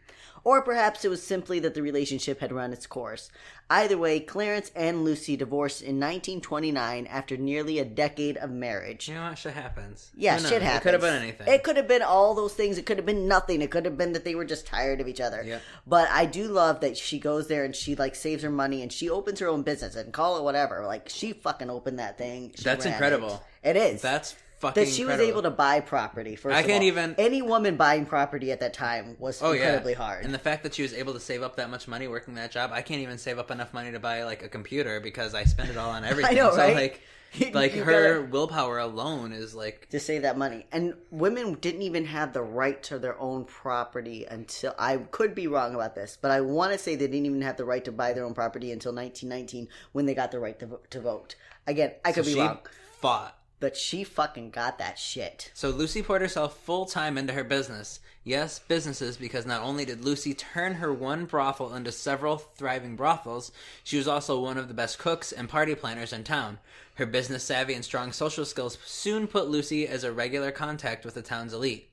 Or 0.45 0.61
perhaps 0.61 1.03
it 1.03 1.09
was 1.09 1.23
simply 1.23 1.59
that 1.61 1.73
the 1.73 1.81
relationship 1.81 2.39
had 2.39 2.51
run 2.51 2.71
its 2.71 2.85
course. 2.85 3.31
Either 3.67 3.97
way, 3.97 4.19
Clarence 4.19 4.69
and 4.75 5.03
Lucy 5.03 5.35
divorced 5.35 5.81
in 5.81 5.95
1929 5.95 7.07
after 7.07 7.35
nearly 7.35 7.79
a 7.79 7.83
decade 7.83 8.37
of 8.37 8.51
marriage. 8.51 9.09
You 9.09 9.15
know 9.15 9.23
what? 9.23 9.39
Shit 9.39 9.55
happens. 9.55 10.11
Yeah, 10.15 10.37
shit 10.37 10.61
happens. 10.61 10.81
It 10.81 10.83
could 10.83 10.93
have 10.93 11.01
been 11.01 11.23
anything. 11.23 11.47
It 11.47 11.63
could 11.63 11.77
have 11.77 11.87
been 11.87 12.03
all 12.03 12.35
those 12.35 12.53
things. 12.53 12.77
It 12.77 12.85
could 12.85 12.97
have 12.97 13.07
been 13.07 13.27
nothing. 13.27 13.63
It 13.63 13.71
could 13.71 13.85
have 13.85 13.97
been 13.97 14.13
that 14.13 14.23
they 14.23 14.35
were 14.35 14.45
just 14.45 14.67
tired 14.67 15.01
of 15.01 15.07
each 15.07 15.19
other. 15.19 15.43
Yeah. 15.43 15.59
But 15.87 16.09
I 16.11 16.27
do 16.27 16.47
love 16.47 16.81
that 16.81 16.95
she 16.95 17.17
goes 17.17 17.47
there 17.47 17.65
and 17.65 17.75
she 17.75 17.95
like 17.95 18.13
saves 18.13 18.43
her 18.43 18.51
money 18.51 18.83
and 18.83 18.93
she 18.93 19.09
opens 19.09 19.39
her 19.39 19.47
own 19.47 19.63
business 19.63 19.95
and 19.95 20.13
call 20.13 20.37
it 20.37 20.43
whatever. 20.43 20.85
Like 20.85 21.09
she 21.09 21.33
fucking 21.33 21.71
opened 21.71 21.97
that 21.97 22.19
thing. 22.19 22.51
She 22.55 22.63
That's 22.63 22.85
incredible. 22.85 23.43
It, 23.63 23.75
it 23.75 23.77
is. 23.77 24.01
That's 24.03 24.35
fucking 24.69 24.83
that 24.85 24.89
she 24.91 25.05
was 25.05 25.19
able 25.19 25.41
to 25.43 25.51
buy 25.51 25.79
property. 25.79 26.35
First, 26.35 26.55
I 26.55 26.63
can't 26.63 26.81
all. 26.81 26.87
even- 26.87 27.15
Any 27.17 27.41
woman 27.41 27.75
buying 27.75 28.05
property 28.05 28.51
at 28.51 28.59
that 28.59 28.73
time 28.73 29.15
was 29.19 29.41
Oh 29.41 29.51
incredibly 29.51 29.93
yeah, 29.93 29.97
hard. 29.97 30.25
And 30.25 30.33
the 30.33 30.39
fact 30.39 30.63
that 30.63 30.73
she 30.73 30.81
was 30.81 30.93
able 30.93 31.13
to 31.13 31.19
save 31.19 31.41
up 31.43 31.55
that 31.57 31.69
much 31.69 31.87
money 31.87 32.07
working 32.07 32.35
that 32.35 32.51
job, 32.51 32.71
I 32.73 32.81
can't 32.81 33.01
even 33.01 33.17
save 33.17 33.39
up 33.39 33.51
enough 33.51 33.73
money 33.73 33.91
to 33.91 33.99
buy 33.99 34.23
like 34.23 34.43
a 34.43 34.49
computer 34.49 34.99
because 34.99 35.33
I 35.33 35.43
spend 35.45 35.69
it 35.69 35.77
all 35.77 35.91
on 35.91 36.03
everything. 36.05 36.35
know, 36.35 36.51
so 36.51 36.57
right? 36.57 36.75
like, 36.75 37.01
like 37.53 37.73
her 37.73 38.19
gotta- 38.19 38.27
willpower 38.31 38.79
alone 38.79 39.33
is 39.33 39.53
like 39.53 39.89
to 39.89 39.99
save 39.99 40.21
that 40.21 40.37
money. 40.37 40.65
And 40.71 40.93
women 41.11 41.55
didn't 41.55 41.81
even 41.81 42.05
have 42.05 42.31
the 42.31 42.41
right 42.41 42.81
to 42.83 42.97
their 42.97 43.19
own 43.19 43.43
property 43.43 44.23
until 44.25 44.73
I 44.79 44.97
could 44.97 45.35
be 45.35 45.47
wrong 45.47 45.75
about 45.75 45.95
this, 45.95 46.17
but 46.21 46.31
I 46.31 46.39
want 46.41 46.71
to 46.71 46.77
say 46.77 46.95
they 46.95 47.07
didn't 47.07 47.25
even 47.25 47.41
have 47.41 47.57
the 47.57 47.65
right 47.65 47.83
to 47.85 47.91
buy 47.91 48.13
their 48.13 48.23
own 48.23 48.33
property 48.33 48.71
until 48.71 48.93
1919 48.93 49.67
when 49.91 50.05
they 50.05 50.13
got 50.15 50.31
the 50.31 50.39
right 50.39 50.57
to, 50.59 50.79
to 50.91 51.01
vote. 51.01 51.35
Again, 51.67 51.91
I 52.05 52.11
so 52.11 52.15
could 52.21 52.25
be 52.25 52.33
she 52.33 52.39
wrong, 52.39 52.59
fought. 53.01 53.35
But 53.59 53.77
she 53.77 54.03
fucking 54.03 54.49
got 54.49 54.77
that 54.77 54.99
shit. 54.99 55.51
So 55.53 55.69
Lucy 55.69 56.01
poured 56.01 56.21
herself 56.21 56.57
full 56.57 56.85
time 56.85 57.17
into 57.17 57.33
her 57.33 57.43
business. 57.43 57.99
Yes, 58.23 58.59
businesses, 58.59 59.17
because 59.17 59.45
not 59.45 59.61
only 59.61 59.85
did 59.85 60.03
Lucy 60.03 60.33
turn 60.33 60.75
her 60.75 60.91
one 60.91 61.25
brothel 61.25 61.75
into 61.75 61.91
several 61.91 62.37
thriving 62.37 62.95
brothels, 62.95 63.51
she 63.83 63.97
was 63.97 64.07
also 64.07 64.39
one 64.39 64.57
of 64.57 64.67
the 64.67 64.73
best 64.73 64.97
cooks 64.97 65.31
and 65.31 65.47
party 65.47 65.75
planners 65.75 66.11
in 66.11 66.23
town. 66.23 66.57
Her 66.95 67.05
business 67.05 67.43
savvy 67.43 67.75
and 67.75 67.85
strong 67.85 68.11
social 68.11 68.45
skills 68.45 68.79
soon 68.83 69.27
put 69.27 69.47
Lucy 69.47 69.87
as 69.87 70.03
a 70.03 70.11
regular 70.11 70.51
contact 70.51 71.05
with 71.05 71.13
the 71.13 71.21
town's 71.21 71.53
elite. 71.53 71.89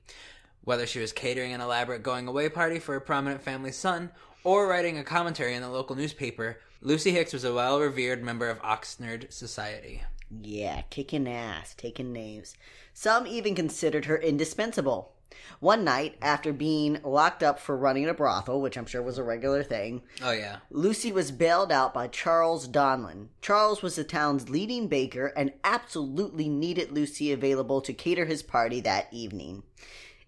Whether 0.63 0.87
she 0.87 0.99
was 0.99 1.11
catering 1.11 1.53
an 1.53 1.61
elaborate 1.61 2.03
going 2.03 2.27
away 2.27 2.49
party 2.49 2.79
for 2.79 2.95
a 2.95 3.01
prominent 3.01 3.43
family's 3.43 3.77
son 3.77 4.09
or 4.43 4.67
writing 4.67 4.97
a 4.97 5.03
commentary 5.03 5.53
in 5.53 5.61
the 5.61 5.69
local 5.69 5.95
newspaper, 5.95 6.57
Lucy 6.81 7.11
Hicks 7.11 7.33
was 7.33 7.43
a 7.43 7.53
well 7.53 7.79
revered 7.79 8.23
member 8.23 8.49
of 8.49 8.61
Oxnard 8.61 9.31
society. 9.31 10.01
Yeah, 10.41 10.81
kicking 10.89 11.27
ass, 11.27 11.73
taking 11.75 12.11
names. 12.13 12.55
Some 12.93 13.27
even 13.27 13.55
considered 13.55 14.05
her 14.05 14.17
indispensable. 14.17 15.11
One 15.59 15.83
night, 15.83 16.15
after 16.21 16.53
being 16.53 16.99
locked 17.03 17.41
up 17.41 17.59
for 17.59 17.75
running 17.75 18.07
a 18.07 18.13
brothel, 18.13 18.61
which 18.61 18.77
I'm 18.77 18.85
sure 18.85 19.01
was 19.01 19.17
a 19.17 19.23
regular 19.23 19.63
thing, 19.63 20.03
Oh, 20.21 20.31
yeah. 20.31 20.57
Lucy 20.69 21.11
was 21.11 21.31
bailed 21.31 21.71
out 21.71 21.93
by 21.93 22.07
Charles 22.07 22.67
Donlan. 22.67 23.27
Charles 23.41 23.81
was 23.81 23.95
the 23.95 24.03
town's 24.03 24.49
leading 24.49 24.87
baker 24.87 25.33
and 25.35 25.53
absolutely 25.63 26.49
needed 26.49 26.91
Lucy 26.91 27.31
available 27.31 27.81
to 27.81 27.93
cater 27.93 28.25
his 28.25 28.43
party 28.43 28.79
that 28.81 29.07
evening. 29.11 29.63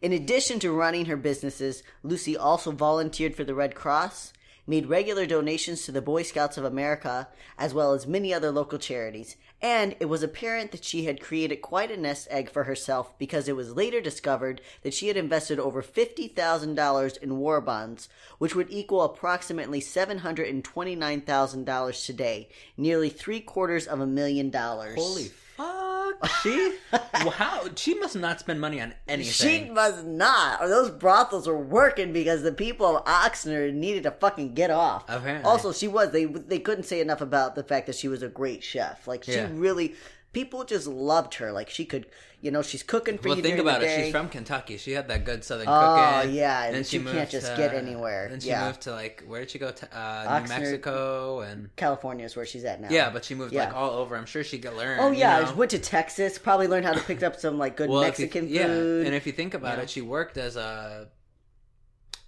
In 0.01 0.11
addition 0.11 0.59
to 0.59 0.71
running 0.71 1.05
her 1.05 1.17
businesses, 1.17 1.83
Lucy 2.03 2.35
also 2.35 2.71
volunteered 2.71 3.35
for 3.35 3.43
the 3.43 3.55
Red 3.55 3.75
Cross, 3.75 4.33
made 4.67 4.87
regular 4.87 5.25
donations 5.25 5.85
to 5.85 5.91
the 5.91 6.01
Boy 6.01 6.23
Scouts 6.23 6.57
of 6.57 6.65
America, 6.65 7.27
as 7.57 7.73
well 7.73 7.93
as 7.93 8.07
many 8.07 8.33
other 8.33 8.51
local 8.51 8.79
charities, 8.79 9.35
and 9.65 9.95
it 9.99 10.05
was 10.05 10.21
apparent 10.21 10.71
that 10.71 10.85
she 10.85 11.05
had 11.05 11.19
created 11.19 11.59
quite 11.59 11.89
a 11.89 11.97
nest 11.97 12.27
egg 12.29 12.51
for 12.51 12.65
herself 12.65 13.17
because 13.17 13.47
it 13.47 13.55
was 13.55 13.75
later 13.75 13.99
discovered 13.99 14.61
that 14.83 14.93
she 14.93 15.07
had 15.07 15.17
invested 15.17 15.57
over 15.57 15.81
$50,000 15.81 17.23
in 17.23 17.39
war 17.39 17.59
bonds, 17.61 18.07
which 18.37 18.53
would 18.53 18.67
equal 18.69 19.01
approximately 19.01 19.81
$729,000 19.81 22.05
today, 22.05 22.47
nearly 22.77 23.09
three 23.09 23.39
quarters 23.39 23.87
of 23.87 23.99
a 23.99 24.05
million 24.05 24.51
dollars. 24.51 24.99
Holy 24.99 25.31
fuck! 25.57 25.84
She 26.43 26.77
wow, 27.25 27.67
she 27.75 27.95
must 27.95 28.15
not 28.15 28.39
spend 28.39 28.59
money 28.61 28.79
on 28.81 28.93
anything. 29.07 29.31
She 29.65 29.69
must 29.69 30.03
not. 30.05 30.61
Or 30.61 30.67
those 30.67 30.89
brothels 30.91 31.47
were 31.47 31.57
working 31.57 32.13
because 32.13 32.43
the 32.43 32.51
people 32.51 32.97
of 32.97 33.05
Oxnard 33.05 33.73
needed 33.73 34.03
to 34.03 34.11
fucking 34.11 34.53
get 34.53 34.69
off. 34.71 35.03
Apparently. 35.07 35.43
Also, 35.49 35.71
she 35.71 35.87
was. 35.87 36.11
They 36.11 36.25
they 36.25 36.59
couldn't 36.59 36.83
say 36.83 37.01
enough 37.01 37.21
about 37.21 37.55
the 37.55 37.63
fact 37.63 37.87
that 37.87 37.95
she 37.95 38.07
was 38.07 38.21
a 38.21 38.27
great 38.27 38.63
chef. 38.63 39.07
Like 39.07 39.23
she 39.23 39.33
Yeah. 39.33 39.49
really, 39.53 39.95
people 40.35 40.63
just 40.65 40.85
loved 40.85 41.35
her. 41.35 41.51
Like 41.51 41.69
she 41.69 41.85
could, 41.85 42.05
you 42.41 42.51
know, 42.51 42.61
she's 42.61 42.83
cooking 42.83 43.17
for 43.17 43.29
you. 43.29 43.29
well, 43.29 43.37
you. 43.37 43.43
think 43.43 43.57
about 43.59 43.81
it. 43.81 43.89
She's 44.03 44.11
from 44.11 44.27
Kentucky. 44.29 44.77
She 44.77 44.91
had 44.91 45.07
that 45.07 45.23
good 45.25 45.43
Southern 45.43 45.67
Oh, 45.67 45.71
cooking. 45.71 46.29
Oh 46.31 46.33
yeah, 46.35 46.65
and 46.65 46.85
she 46.85 46.97
you 46.97 47.03
can't 47.05 47.29
just 47.29 47.47
to- 47.47 47.57
get 47.57 47.73
anywhere. 47.73 48.27
Then 48.29 48.41
she 48.41 48.49
Yeah. 48.49 48.67
moved 48.67 48.81
to 48.81 48.91
like 48.91 49.23
where 49.25 49.39
did 49.39 49.49
she 49.49 49.57
go? 49.59 49.71
To, 49.71 49.97
uh. 49.97 50.39
New 50.41 50.49
Mexico 50.49 51.39
and 51.39 51.75
California 51.77 52.25
is 52.25 52.35
where 52.35 52.45
she's 52.45 52.65
at 52.65 52.81
now. 52.81 52.89
yeah, 52.91 53.09
but 53.09 53.23
she 53.25 53.33
moved 53.33 53.53
like 53.55 53.73
all 53.73 53.91
over. 53.91 54.15
I'm 54.17 54.25
sure 54.27 54.43
she 54.43 54.59
could 54.59 54.73
learn. 54.75 54.99
Oh 54.99 55.11
yeah, 55.11 55.39
you 55.39 55.45
know? 55.47 55.53
went 55.55 55.71
to 55.71 55.79
Texas. 55.79 56.37
Probably 56.37 56.67
learned 56.67 56.85
how 56.85 56.93
to 56.93 57.01
pick 57.01 57.23
up 57.23 57.37
some 57.39 57.57
like 57.57 57.77
good 57.77 57.89
Well, 57.89 58.01
if 58.01 58.19
you- 58.19 58.25
Mexican 58.25 58.49
yeah, 58.49 58.67
food. 58.67 59.05
and 59.07 59.15
if 59.15 59.25
you 59.25 59.31
think 59.31 59.53
about 59.53 59.77
Yeah. 59.77 59.83
it, 59.85 59.89
she 59.89 60.01
worked 60.01 60.37
as 60.37 60.57
a 60.57 61.07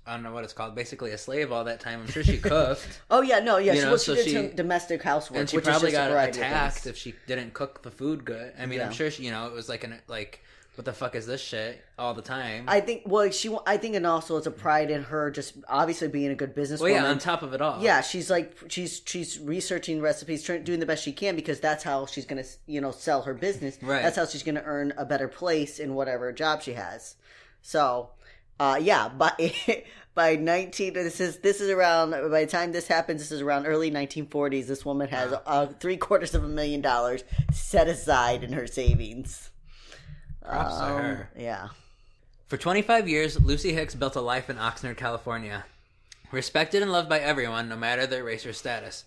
I 0.07 0.13
don't 0.13 0.23
know 0.23 0.31
what 0.31 0.43
it's 0.43 0.53
called, 0.53 0.73
basically 0.73 1.11
a 1.11 1.17
slave 1.17 1.51
all 1.51 1.65
that 1.65 1.79
time. 1.79 2.01
I'm 2.01 2.07
sure 2.07 2.23
she 2.23 2.37
cooked. 2.39 3.01
oh 3.11 3.21
yeah, 3.21 3.39
no, 3.39 3.57
yeah. 3.57 3.73
You 3.73 3.79
she, 3.79 3.83
know, 3.83 3.89
well, 3.91 3.97
she 3.99 4.05
so 4.05 4.15
did 4.15 4.25
she- 4.25 4.33
some 4.33 4.49
domestic 4.55 5.03
housework, 5.03 5.39
and 5.41 5.49
she 5.49 5.57
which 5.57 5.65
probably 5.65 5.89
is 5.89 5.93
just 5.93 6.09
got 6.11 6.29
attacked 6.29 6.87
if 6.87 6.97
she 6.97 7.13
didn't 7.27 7.53
cook 7.53 7.83
the 7.83 7.91
food 7.91 8.23
good. 8.25 8.53
I 8.59 8.65
mean, 8.65 8.81
I'm 8.81 8.91
sure 8.93 9.11
she, 9.11 9.23
you 9.23 9.31
know, 9.31 9.47
it 9.47 9.53
was 9.53 9.67
like 9.67 9.83
an 9.83 9.99
like, 10.07 10.41
what 10.75 10.85
the 10.85 10.93
fuck 10.93 11.15
is 11.15 11.25
this 11.25 11.41
shit 11.41 11.83
all 11.97 12.13
the 12.13 12.21
time? 12.21 12.65
I 12.67 12.79
think. 12.81 13.01
Well, 13.05 13.29
she. 13.31 13.53
I 13.65 13.77
think, 13.77 13.95
and 13.95 14.05
also 14.05 14.37
it's 14.37 14.45
a 14.47 14.51
pride 14.51 14.91
in 14.91 15.03
her 15.03 15.31
just 15.31 15.55
obviously 15.67 16.07
being 16.07 16.29
a 16.31 16.35
good 16.35 16.55
businesswoman. 16.55 16.81
well, 16.81 16.91
yeah, 16.91 17.05
on 17.09 17.17
top 17.19 17.41
of 17.41 17.53
it 17.53 17.61
all, 17.61 17.81
Yeah, 17.83 18.01
she's 18.01 18.29
like 18.29 18.55
she's 18.69 19.01
she's 19.05 19.39
researching 19.39 20.01
recipes, 20.01 20.43
trying, 20.43 20.63
doing 20.63 20.79
the 20.79 20.85
best 20.85 21.03
she 21.03 21.11
can 21.11 21.35
because 21.35 21.59
that's 21.59 21.83
how 21.83 22.05
she's 22.05 22.25
gonna 22.25 22.43
you 22.67 22.79
know 22.79 22.91
sell 22.91 23.23
her 23.23 23.33
business. 23.33 23.77
Right. 23.81 24.03
That's 24.03 24.15
how 24.17 24.25
she's 24.25 24.43
gonna 24.43 24.63
earn 24.65 24.93
a 24.97 25.03
better 25.05 25.27
place 25.27 25.79
in 25.79 25.95
whatever 25.95 26.31
job 26.31 26.61
she 26.61 26.73
has. 26.73 27.15
So, 27.63 28.11
uh, 28.59 28.79
yeah, 28.81 29.09
by 29.09 29.53
by 30.15 30.35
nineteen, 30.35 30.93
this 30.93 31.19
is 31.19 31.37
this 31.39 31.61
is 31.61 31.69
around. 31.69 32.11
By 32.11 32.45
the 32.45 32.47
time 32.51 32.71
this 32.71 32.87
happens, 32.87 33.21
this 33.21 33.31
is 33.31 33.41
around 33.41 33.65
early 33.65 33.89
nineteen 33.89 34.25
forties. 34.27 34.67
This 34.67 34.85
woman 34.85 35.07
has 35.09 35.33
uh, 35.45 35.67
three 35.79 35.97
quarters 35.97 36.33
of 36.35 36.43
a 36.43 36.47
million 36.47 36.81
dollars 36.81 37.23
set 37.51 37.87
aside 37.87 38.43
in 38.43 38.53
her 38.53 38.67
savings. 38.67 39.51
Props 40.43 40.77
to 40.77 40.83
Um, 40.85 40.91
her. 41.03 41.29
Yeah. 41.37 41.67
For 42.47 42.55
25 42.55 43.09
years, 43.09 43.37
Lucy 43.41 43.73
Hicks 43.73 43.93
built 43.93 44.15
a 44.15 44.21
life 44.21 44.49
in 44.49 44.55
Oxnard, 44.55 44.95
California. 44.95 45.65
Respected 46.31 46.81
and 46.81 46.93
loved 46.93 47.09
by 47.09 47.19
everyone, 47.19 47.67
no 47.67 47.75
matter 47.75 48.07
their 48.07 48.23
race 48.23 48.45
or 48.45 48.53
status. 48.53 49.03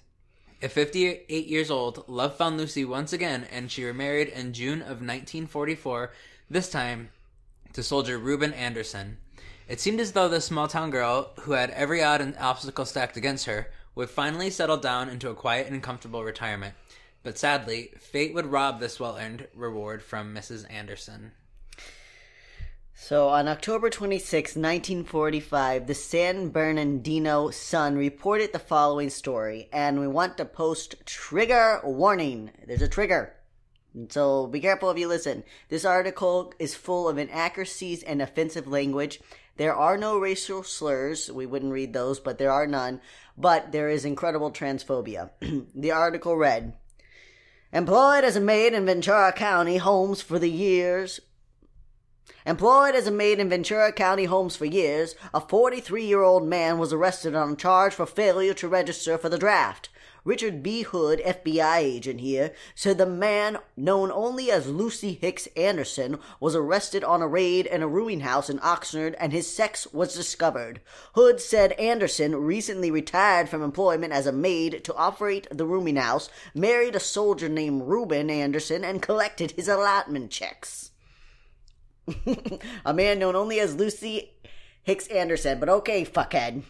At 0.62 0.72
58 0.72 1.46
years 1.46 1.70
old, 1.70 2.04
love 2.06 2.36
found 2.36 2.58
Lucy 2.58 2.84
once 2.84 3.14
again, 3.14 3.46
and 3.50 3.70
she 3.72 3.82
remarried 3.82 4.28
in 4.28 4.52
June 4.52 4.82
of 4.82 5.00
1944, 5.00 6.12
this 6.50 6.68
time 6.68 7.08
to 7.72 7.82
soldier 7.82 8.18
Reuben 8.18 8.52
Anderson. 8.52 9.16
It 9.70 9.78
seemed 9.78 10.00
as 10.00 10.10
though 10.10 10.28
this 10.28 10.46
small 10.46 10.66
town 10.66 10.90
girl, 10.90 11.30
who 11.42 11.52
had 11.52 11.70
every 11.70 12.02
odd 12.02 12.20
and 12.20 12.36
obstacle 12.38 12.84
stacked 12.84 13.16
against 13.16 13.46
her, 13.46 13.70
would 13.94 14.10
finally 14.10 14.50
settle 14.50 14.76
down 14.76 15.08
into 15.08 15.30
a 15.30 15.34
quiet 15.34 15.68
and 15.68 15.80
comfortable 15.80 16.24
retirement. 16.24 16.74
But 17.22 17.38
sadly, 17.38 17.92
fate 17.96 18.34
would 18.34 18.46
rob 18.46 18.80
this 18.80 18.98
well 18.98 19.16
earned 19.16 19.46
reward 19.54 20.02
from 20.02 20.34
Mrs. 20.34 20.68
Anderson. 20.68 21.30
So 22.94 23.28
on 23.28 23.46
October 23.46 23.90
26, 23.90 24.56
1945, 24.56 25.86
the 25.86 25.94
San 25.94 26.48
Bernardino 26.48 27.50
Sun 27.50 27.94
reported 27.94 28.52
the 28.52 28.58
following 28.58 29.08
story, 29.08 29.68
and 29.72 30.00
we 30.00 30.08
want 30.08 30.36
to 30.38 30.46
post 30.46 30.96
trigger 31.06 31.80
warning. 31.84 32.50
There's 32.66 32.82
a 32.82 32.88
trigger. 32.88 33.34
So 34.08 34.46
be 34.46 34.60
careful 34.60 34.90
if 34.90 34.98
you 34.98 35.08
listen. 35.08 35.42
This 35.68 35.84
article 35.84 36.52
is 36.58 36.74
full 36.74 37.08
of 37.08 37.18
inaccuracies 37.18 38.02
and 38.02 38.22
offensive 38.22 38.66
language. 38.68 39.20
There 39.60 39.76
are 39.76 39.98
no 39.98 40.16
racial 40.16 40.62
slurs. 40.62 41.30
We 41.30 41.44
wouldn't 41.44 41.74
read 41.74 41.92
those, 41.92 42.18
but 42.18 42.38
there 42.38 42.50
are 42.50 42.66
none. 42.66 43.02
But 43.36 43.72
there 43.72 43.90
is 43.90 44.06
incredible 44.06 44.50
transphobia. 44.50 45.32
the 45.74 45.90
article 45.90 46.34
read 46.34 46.78
Employed 47.70 48.24
as 48.24 48.36
a 48.36 48.40
maid 48.40 48.72
in 48.72 48.86
Ventura 48.86 49.34
County 49.34 49.76
homes 49.76 50.22
for 50.22 50.38
the 50.38 50.48
years 50.48 51.20
Employed 52.46 52.94
as 52.94 53.06
a 53.06 53.10
maid 53.10 53.38
in 53.38 53.50
Ventura 53.50 53.92
County 53.92 54.24
homes 54.24 54.56
for 54.56 54.64
years, 54.64 55.14
a 55.34 55.42
43 55.42 56.06
year 56.06 56.22
old 56.22 56.46
man 56.46 56.78
was 56.78 56.94
arrested 56.94 57.34
on 57.34 57.52
a 57.52 57.56
charge 57.56 57.92
for 57.92 58.06
failure 58.06 58.54
to 58.54 58.66
register 58.66 59.18
for 59.18 59.28
the 59.28 59.36
draft. 59.36 59.89
Richard 60.24 60.62
B. 60.62 60.82
Hood, 60.82 61.20
FBI 61.24 61.78
agent 61.78 62.20
here, 62.20 62.52
said 62.74 62.98
the 62.98 63.06
man, 63.06 63.58
known 63.76 64.10
only 64.10 64.50
as 64.50 64.68
Lucy 64.68 65.14
Hicks 65.14 65.48
Anderson, 65.56 66.18
was 66.38 66.54
arrested 66.54 67.02
on 67.04 67.22
a 67.22 67.28
raid 67.28 67.66
in 67.66 67.82
a 67.82 67.88
rooming 67.88 68.20
house 68.20 68.50
in 68.50 68.58
Oxnard 68.58 69.14
and 69.18 69.32
his 69.32 69.52
sex 69.52 69.86
was 69.92 70.14
discovered. 70.14 70.80
Hood 71.14 71.40
said 71.40 71.72
Anderson 71.72 72.36
recently 72.36 72.90
retired 72.90 73.48
from 73.48 73.62
employment 73.62 74.12
as 74.12 74.26
a 74.26 74.32
maid 74.32 74.84
to 74.84 74.94
operate 74.94 75.46
the 75.50 75.66
rooming 75.66 75.96
house, 75.96 76.28
married 76.54 76.94
a 76.94 77.00
soldier 77.00 77.48
named 77.48 77.82
Reuben 77.86 78.30
Anderson, 78.30 78.84
and 78.84 79.02
collected 79.02 79.52
his 79.52 79.68
allotment 79.68 80.30
checks. 80.30 80.90
a 82.84 82.94
man 82.94 83.18
known 83.18 83.36
only 83.36 83.60
as 83.60 83.76
Lucy 83.76 84.32
Hicks 84.82 85.06
Anderson, 85.08 85.60
but 85.60 85.68
okay, 85.68 86.04
fuckhead. 86.04 86.62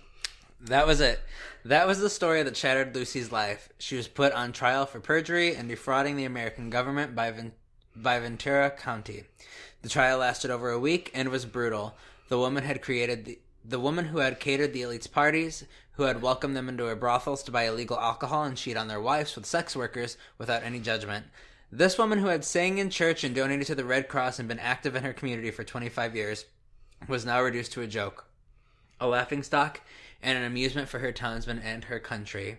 That 0.61 0.87
was 0.87 1.01
it. 1.01 1.21
That 1.65 1.87
was 1.87 2.01
the 2.01 2.09
story 2.09 2.43
that 2.43 2.57
shattered 2.57 2.95
Lucy's 2.95 3.31
life. 3.31 3.69
She 3.79 3.97
was 3.97 4.09
put 4.09 4.33
on 4.33 4.53
trial 4.53 4.87
for 4.87 4.99
perjury 4.99 5.55
and 5.55 5.69
defrauding 5.69 6.17
the 6.17 6.25
American 6.25 6.71
government 6.71 7.15
by, 7.15 7.31
Ven- 7.31 7.53
by 7.95 8.19
Ventura 8.19 8.71
County. 8.71 9.25
The 9.83 9.91
trial 9.91 10.19
lasted 10.19 10.51
over 10.51 10.71
a 10.71 10.79
week 10.79 11.11
and 11.13 11.29
was 11.29 11.45
brutal. 11.45 11.97
The 12.29 12.39
woman 12.39 12.65
had 12.65 12.81
created 12.81 13.27
the, 13.27 13.39
the 13.63 13.79
woman 13.79 14.07
who 14.07 14.19
had 14.19 14.41
catered 14.41 14.73
the 14.73 14.81
elites' 14.81 15.11
parties, 15.11 15.65
who 15.93 16.05
had 16.05 16.23
welcomed 16.23 16.57
them 16.57 16.69
into 16.69 16.87
her 16.87 16.97
brothels 16.97 17.43
to 17.43 17.51
buy 17.51 17.65
illegal 17.65 17.99
alcohol 17.99 18.45
and 18.45 18.57
cheat 18.57 18.79
on 18.79 18.89
their 18.89 19.01
wives 19.01 19.37
with 19.37 19.45
sex 19.45 19.77
workers 19.77 20.17
without 20.39 20.63
any 20.63 20.81
judgment. 20.81 21.27
This 21.71 21.99
woman 21.99 22.21
who 22.21 22.29
had 22.29 22.45
sang 22.45 22.79
in 22.79 22.89
church 22.89 23.23
and 23.23 23.35
donated 23.35 23.67
to 23.67 23.75
the 23.75 23.85
Red 23.85 24.09
Cross 24.09 24.39
and 24.39 24.49
been 24.49 24.59
active 24.59 24.97
in 24.97 25.05
her 25.05 25.13
community 25.13 25.51
for 25.51 25.63
25 25.63 26.17
years 26.17 26.47
was 27.07 27.27
now 27.27 27.43
reduced 27.43 27.73
to 27.73 27.83
a 27.83 27.87
joke, 27.87 28.25
a 28.99 29.07
laughing 29.07 29.43
stock, 29.43 29.83
and 30.23 30.39
an 30.39 30.45
amusement 30.45 30.89
for 30.89 30.99
her 30.99 31.13
townsmen 31.13 31.59
and 31.61 31.85
her 31.85 31.99
country. 31.99 32.59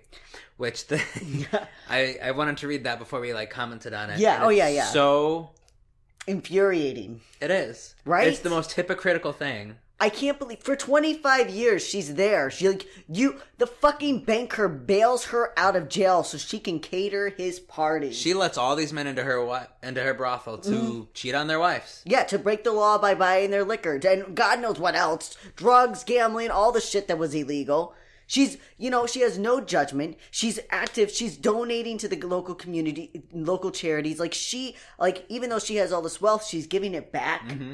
Which 0.58 0.88
the 0.88 1.02
I 1.90 2.18
I 2.24 2.32
wanted 2.32 2.58
to 2.58 2.68
read 2.68 2.84
that 2.84 3.00
before 3.00 3.20
we 3.20 3.34
like 3.34 3.50
commented 3.50 3.94
on 3.94 4.10
it. 4.10 4.20
Yeah, 4.20 4.40
oh, 4.44 4.50
yeah, 4.50 4.68
yeah. 4.68 4.86
So 4.86 5.52
Infuriating. 6.28 7.22
it 7.40 7.50
is 7.52 7.96
Right? 8.06 8.28
It's 8.28 8.40
the 8.40 8.50
most 8.50 8.74
hypocritical 8.74 9.34
thing. 9.34 9.78
I 10.02 10.10
can't 10.10 10.40
believe 10.40 10.60
for 10.64 10.76
25 10.76 11.52
years 11.52 11.86
she's 11.88 12.16
there. 12.16 12.50
She 12.50 12.68
like 12.68 12.88
you 13.08 13.40
the 13.60 13.68
fucking 13.68 14.24
banker 14.24 14.68
bails 14.68 15.26
her 15.26 15.54
out 15.56 15.76
of 15.76 15.88
jail 15.90 16.24
so 16.24 16.40
she 16.40 16.58
can 16.60 16.80
cater 16.80 17.30
his 17.30 17.60
party. 17.60 18.12
She 18.12 18.34
lets 18.34 18.58
all 18.58 18.76
these 18.76 18.92
men 18.92 19.06
into 19.06 19.22
her 19.24 19.68
into 19.84 20.02
her 20.02 20.16
brothel 20.16 20.58
to 20.58 20.70
Mm. 20.72 21.08
cheat 21.14 21.36
on 21.36 21.46
their 21.48 21.60
wives. 21.60 22.02
yeah, 22.04 22.24
to 22.24 22.40
break 22.40 22.64
the 22.64 22.72
law 22.72 22.98
by 22.98 23.14
buying 23.14 23.52
their 23.52 23.64
liquor 23.64 24.00
and 24.04 24.36
God 24.36 24.60
knows 24.60 24.80
what 24.80 24.96
else. 24.96 25.38
Drugs, 25.56 26.04
gambling, 26.04 26.50
all 26.50 26.72
the 26.72 26.82
shit 26.82 27.08
that 27.08 27.20
was 27.20 27.36
illegal. 27.36 27.94
She's, 28.26 28.58
you 28.78 28.90
know, 28.90 29.06
she 29.06 29.20
has 29.22 29.38
no 29.38 29.60
judgment. 29.60 30.18
She's 30.32 30.58
active. 30.70 31.12
She's 31.12 31.36
donating 31.36 31.98
to 31.98 32.08
the 32.08 32.16
local 32.26 32.56
community, 32.56 33.24
local 33.34 33.72
charities. 33.72 34.20
Like 34.22 34.34
she, 34.34 34.78
like 34.98 35.26
even 35.28 35.50
though 35.50 35.60
she 35.60 35.76
has 35.76 35.92
all 35.92 36.02
this 36.02 36.22
wealth, 36.22 36.46
she's 36.48 36.66
giving 36.66 36.94
it 36.94 37.12
back. 37.12 37.48
Mm-hmm. 37.48 37.74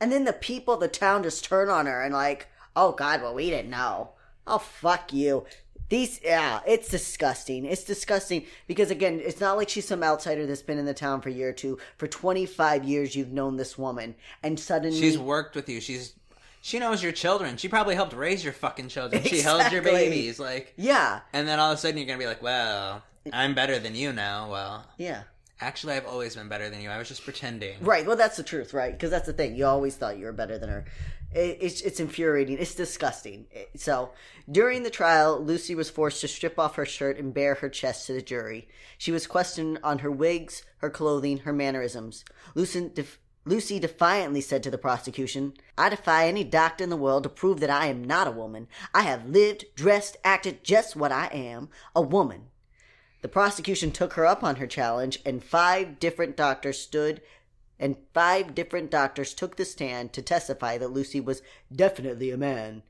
And 0.00 0.12
then 0.12 0.24
the 0.24 0.32
people 0.32 0.74
of 0.74 0.80
the 0.80 0.88
town 0.88 1.22
just 1.22 1.44
turn 1.44 1.68
on 1.68 1.86
her 1.86 2.02
and 2.02 2.14
like, 2.14 2.48
oh 2.76 2.92
God, 2.92 3.22
well 3.22 3.34
we 3.34 3.50
didn't 3.50 3.70
know. 3.70 4.10
Oh 4.46 4.58
fuck 4.58 5.12
you. 5.12 5.44
These, 5.88 6.20
yeah, 6.22 6.60
it's 6.66 6.90
disgusting. 6.90 7.64
It's 7.64 7.84
disgusting 7.84 8.44
because 8.66 8.90
again, 8.90 9.20
it's 9.24 9.40
not 9.40 9.56
like 9.56 9.70
she's 9.70 9.88
some 9.88 10.02
outsider 10.02 10.44
that's 10.44 10.60
been 10.62 10.78
in 10.78 10.84
the 10.84 10.92
town 10.92 11.22
for 11.22 11.30
a 11.30 11.32
year 11.32 11.48
or 11.48 11.52
two. 11.52 11.78
For 11.96 12.06
25 12.06 12.84
years, 12.84 13.16
you've 13.16 13.32
known 13.32 13.56
this 13.56 13.78
woman 13.78 14.14
and 14.42 14.60
suddenly. 14.60 15.00
She's 15.00 15.18
worked 15.18 15.56
with 15.56 15.68
you. 15.68 15.80
She's 15.80 16.14
she 16.60 16.78
knows 16.78 17.02
your 17.02 17.12
children. 17.12 17.56
She 17.56 17.68
probably 17.68 17.94
helped 17.94 18.12
raise 18.12 18.44
your 18.44 18.52
fucking 18.52 18.88
children. 18.88 19.22
She 19.22 19.40
held 19.40 19.72
your 19.72 19.82
babies. 19.82 20.38
Like 20.38 20.74
yeah, 20.76 21.20
and 21.32 21.48
then 21.48 21.58
all 21.58 21.72
of 21.72 21.78
a 21.78 21.80
sudden 21.80 21.96
you're 21.96 22.06
gonna 22.06 22.18
be 22.18 22.26
like, 22.26 22.42
Well, 22.42 23.02
I'm 23.32 23.54
better 23.54 23.78
than 23.78 23.94
you 23.94 24.12
now. 24.12 24.50
Well 24.50 24.86
yeah. 24.98 25.22
Actually 25.60 25.94
I've 25.94 26.06
always 26.06 26.36
been 26.36 26.48
better 26.48 26.70
than 26.70 26.80
you. 26.80 26.90
I 26.90 26.98
was 26.98 27.08
just 27.08 27.24
pretending. 27.24 27.76
Right. 27.80 28.06
Well, 28.06 28.16
that's 28.16 28.36
the 28.36 28.42
truth, 28.42 28.74
right? 28.74 28.92
Because 28.92 29.10
that's 29.10 29.26
the 29.26 29.32
thing. 29.32 29.56
You 29.56 29.66
always 29.66 29.96
thought 29.96 30.18
you 30.18 30.26
were 30.26 30.32
better 30.32 30.58
than 30.58 30.68
her. 30.68 30.84
It, 31.32 31.58
it's 31.60 31.80
it's 31.82 32.00
infuriating. 32.00 32.58
It's 32.58 32.74
disgusting. 32.74 33.46
So 33.76 34.12
during 34.50 34.82
the 34.82 34.90
trial, 34.90 35.38
Lucy 35.38 35.74
was 35.74 35.90
forced 35.90 36.20
to 36.22 36.28
strip 36.28 36.58
off 36.58 36.76
her 36.76 36.86
shirt 36.86 37.18
and 37.18 37.34
bare 37.34 37.56
her 37.56 37.68
chest 37.68 38.06
to 38.06 38.14
the 38.14 38.22
jury. 38.22 38.68
She 38.96 39.12
was 39.12 39.26
questioned 39.26 39.78
on 39.82 39.98
her 39.98 40.10
wigs, 40.10 40.64
her 40.78 40.90
clothing, 40.90 41.38
her 41.38 41.52
mannerisms. 41.52 42.24
Lucy, 42.54 42.88
def- 42.94 43.18
Lucy 43.44 43.78
defiantly 43.78 44.40
said 44.40 44.62
to 44.62 44.70
the 44.70 44.78
prosecution, 44.78 45.54
"I 45.76 45.90
defy 45.90 46.28
any 46.28 46.44
doctor 46.44 46.84
in 46.84 46.90
the 46.90 46.96
world 46.96 47.24
to 47.24 47.28
prove 47.28 47.60
that 47.60 47.70
I 47.70 47.86
am 47.86 48.02
not 48.02 48.26
a 48.26 48.30
woman. 48.32 48.68
I 48.94 49.02
have 49.02 49.28
lived, 49.28 49.66
dressed, 49.74 50.16
acted 50.24 50.64
just 50.64 50.96
what 50.96 51.12
I 51.12 51.26
am, 51.26 51.68
a 51.94 52.02
woman." 52.02 52.47
The 53.20 53.28
prosecution 53.28 53.90
took 53.90 54.12
her 54.14 54.26
up 54.26 54.44
on 54.44 54.56
her 54.56 54.66
challenge, 54.66 55.20
and 55.26 55.42
five 55.42 55.98
different 55.98 56.36
doctors 56.36 56.78
stood, 56.78 57.20
and 57.78 57.96
five 58.14 58.54
different 58.54 58.90
doctors 58.90 59.34
took 59.34 59.56
the 59.56 59.64
stand 59.64 60.12
to 60.12 60.22
testify 60.22 60.78
that 60.78 60.92
Lucy 60.92 61.20
was 61.20 61.42
definitely 61.74 62.30
a 62.30 62.36
man. 62.36 62.82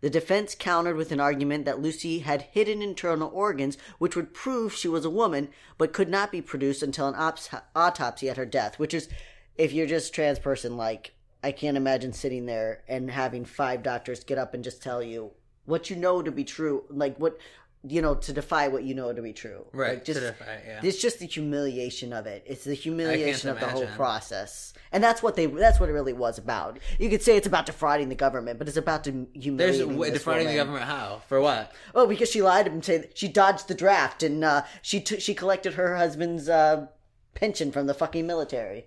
The 0.00 0.10
defense 0.10 0.54
countered 0.54 0.96
with 0.96 1.10
an 1.10 1.20
argument 1.20 1.64
that 1.64 1.82
Lucy 1.82 2.20
had 2.20 2.42
hidden 2.42 2.82
internal 2.82 3.30
organs 3.34 3.76
which 3.98 4.14
would 4.14 4.32
prove 4.32 4.72
she 4.72 4.86
was 4.86 5.04
a 5.04 5.10
woman, 5.10 5.48
but 5.76 5.92
could 5.92 6.08
not 6.08 6.30
be 6.30 6.40
produced 6.40 6.82
until 6.82 7.08
an 7.08 7.16
ops- 7.16 7.50
autopsy 7.74 8.30
at 8.30 8.36
her 8.36 8.46
death, 8.46 8.78
which 8.78 8.94
is, 8.94 9.08
if 9.56 9.72
you're 9.72 9.86
just 9.86 10.14
trans 10.14 10.38
person, 10.38 10.76
like, 10.76 11.14
I 11.42 11.50
can't 11.52 11.76
imagine 11.76 12.12
sitting 12.12 12.46
there 12.46 12.82
and 12.88 13.10
having 13.10 13.44
five 13.44 13.82
doctors 13.82 14.22
get 14.24 14.38
up 14.38 14.54
and 14.54 14.62
just 14.62 14.82
tell 14.82 15.02
you 15.02 15.32
what 15.64 15.90
you 15.90 15.96
know 15.96 16.22
to 16.22 16.30
be 16.30 16.44
true, 16.44 16.84
like 16.88 17.16
what 17.18 17.38
you 17.84 18.02
know 18.02 18.14
to 18.16 18.32
defy 18.32 18.68
what 18.68 18.82
you 18.82 18.94
know 18.94 19.12
to 19.12 19.22
be 19.22 19.32
true. 19.32 19.64
Right. 19.72 19.94
Like, 19.94 20.04
just 20.04 20.20
to 20.20 20.26
defy, 20.26 20.60
yeah. 20.66 20.80
it's 20.82 21.00
just 21.00 21.20
the 21.20 21.26
humiliation 21.26 22.12
of 22.12 22.26
it. 22.26 22.42
It's 22.46 22.64
the 22.64 22.74
humiliation 22.74 23.50
of 23.50 23.60
the 23.60 23.68
whole 23.68 23.86
process, 23.88 24.72
and 24.90 25.02
that's 25.02 25.22
what 25.22 25.36
they. 25.36 25.46
That's 25.46 25.78
what 25.78 25.88
it 25.88 25.92
really 25.92 26.12
was 26.12 26.38
about. 26.38 26.78
You 26.98 27.08
could 27.08 27.22
say 27.22 27.36
it's 27.36 27.46
about 27.46 27.66
defrauding 27.66 28.08
the 28.08 28.14
government, 28.14 28.58
but 28.58 28.68
it's 28.68 28.76
about 28.76 29.04
to 29.04 29.12
There's 29.12 29.44
humiliating 29.44 29.98
this 29.98 30.12
defrauding 30.12 30.48
the 30.48 30.56
government 30.56 30.84
how? 30.84 31.22
For 31.28 31.40
what? 31.40 31.72
Oh, 31.94 32.06
because 32.06 32.30
she 32.30 32.42
lied 32.42 32.66
to 32.66 32.72
him, 32.72 32.82
saying 32.82 33.04
she 33.14 33.28
dodged 33.28 33.68
the 33.68 33.74
draft 33.74 34.22
and 34.22 34.44
uh, 34.44 34.62
she 34.82 35.00
t- 35.00 35.20
she 35.20 35.34
collected 35.34 35.74
her 35.74 35.96
husband's 35.96 36.48
uh, 36.48 36.86
pension 37.34 37.70
from 37.70 37.86
the 37.86 37.94
fucking 37.94 38.26
military. 38.26 38.86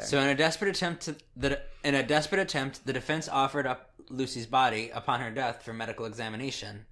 So 0.00 0.18
in 0.18 0.28
a 0.28 0.34
desperate 0.34 0.70
attempt 0.70 1.02
to 1.02 1.16
the 1.36 1.60
in 1.82 1.94
a 1.94 2.02
desperate 2.02 2.40
attempt, 2.40 2.86
the 2.86 2.92
defense 2.92 3.28
offered 3.28 3.66
up 3.66 3.90
Lucy's 4.08 4.46
body 4.46 4.90
upon 4.90 5.20
her 5.20 5.30
death 5.30 5.62
for 5.62 5.72
medical 5.72 6.06
examination. 6.06 6.86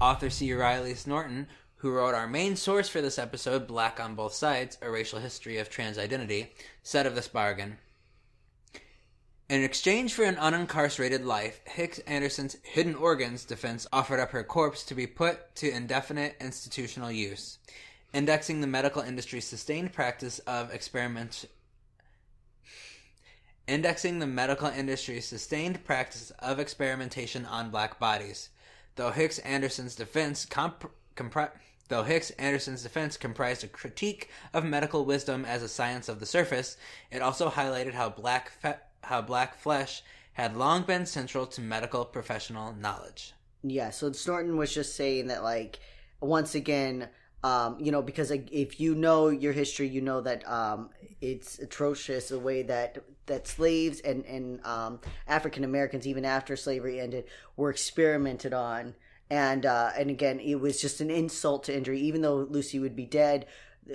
Author 0.00 0.28
C. 0.28 0.52
Riley 0.52 0.94
Snorton, 0.94 1.46
who 1.76 1.92
wrote 1.92 2.14
our 2.14 2.26
main 2.26 2.56
source 2.56 2.88
for 2.88 3.00
this 3.00 3.18
episode, 3.18 3.66
Black 3.66 4.00
on 4.00 4.16
Both 4.16 4.34
Sides: 4.34 4.76
A 4.82 4.90
Racial 4.90 5.20
History 5.20 5.58
of 5.58 5.70
Trans 5.70 5.98
Identity, 5.98 6.52
said 6.82 7.06
of 7.06 7.14
this 7.14 7.28
bargain. 7.28 7.78
In 9.48 9.62
exchange 9.62 10.14
for 10.14 10.24
an 10.24 10.36
unincarcerated 10.36 11.24
life, 11.24 11.60
Hicks 11.66 12.00
Anderson's 12.00 12.56
hidden 12.62 12.94
organs 12.94 13.44
defense 13.44 13.86
offered 13.92 14.18
up 14.18 14.30
her 14.30 14.42
corpse 14.42 14.82
to 14.84 14.94
be 14.94 15.06
put 15.06 15.54
to 15.56 15.70
indefinite 15.70 16.36
institutional 16.40 17.12
use, 17.12 17.58
indexing 18.12 18.60
the 18.60 18.66
medical 18.66 19.02
industry's 19.02 19.44
sustained 19.44 19.92
practice 19.92 20.40
of 20.40 20.72
indexing 23.66 24.18
the 24.18 24.26
medical 24.26 24.68
industry's 24.68 25.26
sustained 25.26 25.84
practice 25.84 26.32
of 26.40 26.58
experimentation 26.58 27.46
on 27.46 27.70
black 27.70 28.00
bodies. 28.00 28.48
Though 28.96 29.10
Hicks 29.10 29.38
Anderson's 29.40 29.96
defense 29.96 30.44
comp- 30.44 30.90
compri- 31.16 31.50
though 31.88 32.04
Hicks 32.04 32.30
Anderson's 32.30 32.82
defense 32.82 33.16
comprised 33.16 33.64
a 33.64 33.68
critique 33.68 34.30
of 34.52 34.64
medical 34.64 35.04
wisdom 35.04 35.44
as 35.44 35.62
a 35.62 35.68
science 35.68 36.08
of 36.08 36.20
the 36.20 36.26
surface, 36.26 36.76
it 37.10 37.22
also 37.22 37.50
highlighted 37.50 37.94
how 37.94 38.08
black 38.08 38.50
fe- 38.50 38.78
how 39.02 39.20
black 39.20 39.56
flesh 39.56 40.02
had 40.34 40.56
long 40.56 40.82
been 40.82 41.06
central 41.06 41.46
to 41.46 41.60
medical 41.60 42.04
professional 42.04 42.74
knowledge. 42.74 43.34
Yeah, 43.62 43.90
so 43.90 44.10
Snorton 44.10 44.56
was 44.56 44.74
just 44.74 44.94
saying 44.94 45.28
that, 45.28 45.42
like, 45.42 45.78
once 46.20 46.54
again, 46.54 47.08
um, 47.42 47.76
you 47.78 47.92
know, 47.92 48.02
because 48.02 48.30
if 48.30 48.80
you 48.80 48.94
know 48.94 49.28
your 49.28 49.52
history, 49.52 49.86
you 49.86 50.00
know 50.00 50.20
that 50.22 50.48
um, 50.50 50.90
it's 51.20 51.58
atrocious 51.58 52.28
the 52.28 52.38
way 52.38 52.62
that 52.62 52.98
that 53.26 53.46
slaves 53.46 54.00
and 54.00 54.24
and 54.26 54.64
um, 54.66 55.00
African 55.26 55.64
Americans, 55.64 56.06
even 56.06 56.24
after 56.24 56.56
slavery 56.56 57.00
ended, 57.00 57.24
were 57.56 57.70
experimented 57.70 58.52
on. 58.52 58.94
And 59.30 59.64
uh, 59.66 59.90
and 59.96 60.10
again, 60.10 60.40
it 60.40 60.56
was 60.56 60.80
just 60.80 61.00
an 61.00 61.10
insult 61.10 61.64
to 61.64 61.76
injury. 61.76 62.00
Even 62.00 62.20
though 62.22 62.36
Lucy 62.36 62.78
would 62.78 62.94
be 62.94 63.06
dead, 63.06 63.46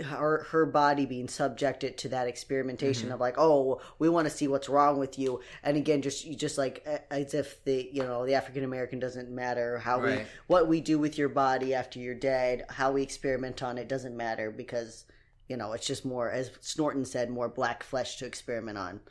her 0.06 0.44
her 0.52 0.66
body 0.66 1.06
being 1.06 1.28
subjected 1.28 1.98
to 1.98 2.10
that 2.10 2.28
experimentation 2.28 3.06
Mm-hmm. 3.06 3.14
of 3.14 3.20
like 3.20 3.36
oh 3.40 3.82
we 3.98 4.08
want 4.08 4.28
to 4.28 4.34
see 4.34 4.48
what's 4.48 4.70
wrong 4.70 5.00
with 5.00 5.18
you 5.18 5.40
and 5.64 5.78
again 5.78 6.04
just 6.04 6.26
you 6.26 6.36
just 6.36 6.60
like 6.60 6.86
as 7.10 7.34
if 7.34 7.64
the 7.64 7.90
you 7.92 8.04
know 8.04 8.24
the 8.24 8.36
african 8.36 8.64
american 8.64 9.00
doesn't 9.00 9.32
matter 9.32 9.80
how 9.80 10.00
we 10.00 10.22
what 10.46 10.68
we 10.68 10.80
do 10.80 11.00
with 11.00 11.18
your 11.18 11.30
body 11.30 11.74
after 11.74 11.98
you're 11.98 12.14
dead 12.14 12.66
how 12.70 12.92
we 12.92 13.02
experiment 13.02 13.64
on 13.64 13.80
it 13.80 13.88
doesn't 13.88 14.16
matter 14.16 14.52
because 14.52 15.06
you 15.50 15.58
know 15.58 15.74
it's 15.74 15.88
just 15.88 16.06
more 16.06 16.32
as 16.32 16.52
snorton 16.62 17.06
said 17.06 17.30
more 17.30 17.50
black 17.50 17.84
flesh 17.84 18.16
to 18.16 18.26
experiment 18.26 18.78
on 18.78 19.02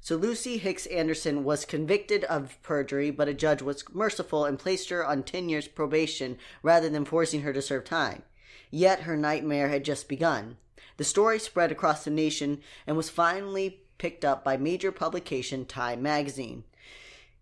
so 0.00 0.16
Lucy 0.16 0.58
Hicks 0.58 0.86
Anderson 0.86 1.42
was 1.42 1.64
convicted 1.64 2.24
of 2.24 2.56
perjury, 2.62 3.10
but 3.10 3.28
a 3.28 3.34
judge 3.34 3.62
was 3.62 3.84
merciful 3.92 4.44
and 4.44 4.58
placed 4.58 4.90
her 4.90 5.04
on 5.04 5.22
10 5.22 5.48
years 5.48 5.66
probation 5.66 6.38
rather 6.62 6.88
than 6.88 7.04
forcing 7.04 7.42
her 7.42 7.52
to 7.52 7.60
serve 7.60 7.84
time. 7.84 8.22
Yet 8.70 9.00
her 9.00 9.16
nightmare 9.16 9.68
had 9.68 9.84
just 9.84 10.08
begun. 10.08 10.56
The 10.98 11.04
story 11.04 11.38
spread 11.38 11.72
across 11.72 12.04
the 12.04 12.10
nation 12.10 12.60
and 12.86 12.96
was 12.96 13.10
finally 13.10 13.80
picked 13.98 14.24
up 14.24 14.44
by 14.44 14.56
major 14.56 14.92
publication 14.92 15.64
Time 15.64 16.00
magazine. 16.00 16.64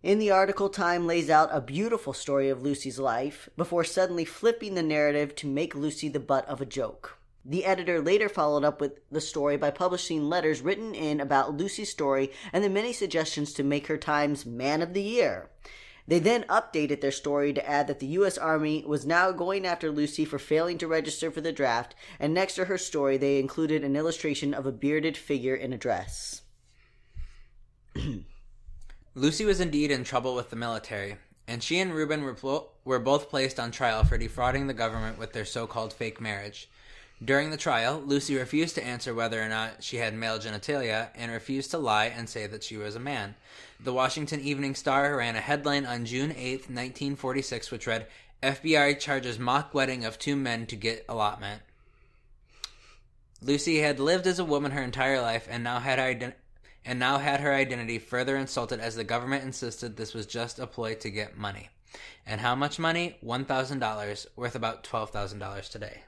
In 0.03 0.19
the 0.19 0.31
article, 0.31 0.69
Time 0.69 1.07
lays 1.07 1.29
out 1.29 1.49
a 1.53 1.61
beautiful 1.61 2.13
story 2.13 2.49
of 2.49 2.63
Lucy's 2.63 2.99
life 2.99 3.49
before 3.57 3.85
suddenly 3.85 4.25
flipping 4.25 4.75
the 4.75 4.83
narrative 4.83 5.35
to 5.37 5.47
make 5.47 5.75
Lucy 5.75 6.09
the 6.09 6.21
butt 6.21 6.47
of 6.49 6.61
a 6.61 6.67
joke. 6.67 7.19
The 7.49 7.65
editor 7.65 8.01
later 8.01 8.29
followed 8.29 8.65
up 8.65 8.81
with 8.81 8.99
the 9.09 9.21
story 9.21 9.57
by 9.57 9.71
publishing 9.71 10.29
letters 10.29 10.63
written 10.63 10.97
in 10.97 11.21
about 11.21 11.57
Lucy's 11.57 11.91
story 11.91 12.33
and 12.53 12.65
the 12.65 12.69
many 12.69 12.93
suggestions 12.93 13.53
to 13.53 13.63
make 13.63 13.87
her 13.87 13.97
Times 13.97 14.45
Man 14.45 14.83
of 14.83 14.95
the 14.95 15.03
Year. 15.03 15.49
They 16.09 16.19
then 16.19 16.43
updated 16.45 17.01
their 17.01 17.13
story 17.13 17.53
to 17.53 17.69
add 17.69 17.87
that 17.87 18.01
the 18.01 18.07
U.S. 18.19 18.37
Army 18.37 18.85
was 18.85 19.07
now 19.07 19.31
going 19.31 19.65
after 19.65 19.93
Lucy 19.93 20.25
for 20.25 20.41
failing 20.41 20.77
to 20.79 20.89
register 20.89 21.31
for 21.31 21.41
the 21.41 21.53
draft, 21.53 21.95
and 22.19 22.35
next 22.35 22.57
to 22.57 22.65
her 22.65 22.79
story, 22.79 23.17
they 23.17 23.39
included 23.39 23.85
an 23.85 23.95
illustration 23.95 24.53
of 24.53 24.67
a 24.67 24.73
bearded 24.73 25.17
figure 25.17 25.55
in 25.55 25.73
a 25.73 25.79
dress. 25.79 26.43
Lucy 29.15 29.45
was 29.45 29.61
indeed 29.61 29.93
in 29.93 30.03
trouble 30.03 30.35
with 30.35 30.51
the 30.51 30.57
military, 30.57 31.17
and 31.47 31.63
she 31.63 31.79
and 31.79 31.95
Reuben 31.95 32.23
were, 32.23 32.37
were 32.85 32.99
both 32.99 33.31
placed 33.31 33.61
on 33.61 33.71
trial 33.71 34.03
for 34.03 34.19
defrauding 34.19 34.67
the 34.67 34.75
government 34.75 35.17
with 35.17 35.33
their 35.33 35.45
so 35.45 35.69
called 35.69 35.93
fake 35.93 36.21
marriage. 36.21 36.69
During 37.25 37.51
the 37.51 37.57
trial, 37.57 38.03
Lucy 38.05 38.37
refused 38.37 38.75
to 38.75 38.85
answer 38.85 39.15
whether 39.15 39.43
or 39.43 39.49
not 39.49 39.83
she 39.83 39.97
had 39.97 40.13
male 40.13 40.39
genitalia 40.39 41.09
and 41.15 41.33
refused 41.33 41.71
to 41.71 41.79
lie 41.79 42.07
and 42.07 42.29
say 42.29 42.47
that 42.47 42.63
she 42.63 42.77
was 42.77 42.95
a 42.95 43.01
man. 43.01 43.37
The 43.81 43.95
Washington 43.95 44.41
Evening 44.41 44.75
Star 44.75 45.17
ran 45.17 45.35
a 45.35 45.41
headline 45.41 45.87
on 45.87 46.05
June 46.05 46.31
8, 46.31 46.69
1946, 46.69 47.71
which 47.71 47.87
read 47.87 48.07
FBI 48.43 49.01
charges 49.01 49.39
mock 49.39 49.73
wedding 49.73 50.05
of 50.05 50.19
two 50.19 50.37
men 50.37 50.67
to 50.67 50.77
get 50.77 51.07
allotment. 51.09 51.63
Lucy 53.41 53.79
had 53.79 53.99
lived 53.99 54.27
as 54.27 54.39
a 54.39 54.45
woman 54.45 54.73
her 54.73 54.83
entire 54.83 55.21
life 55.21 55.47
and 55.51 55.65
now 55.65 55.79
had 55.79 55.99
ident- 55.99 56.35
and 56.85 56.99
now 56.99 57.17
had 57.17 57.41
her 57.41 57.55
identity 57.55 57.99
further 57.99 58.37
insulted 58.37 58.79
as 58.79 58.95
the 58.95 59.05
government 59.05 59.43
insisted 59.43 59.97
this 59.97 60.13
was 60.13 60.27
just 60.27 60.59
a 60.59 60.67
ploy 60.67 60.95
to 60.95 61.11
get 61.11 61.39
money. 61.39 61.71
And 62.27 62.43
how 62.43 62.55
much 62.55 62.79
money? 62.79 63.17
$1,000, 63.25 64.27
worth 64.37 64.55
about 64.55 64.85
$12,000 64.85 65.71
today. 65.71 66.03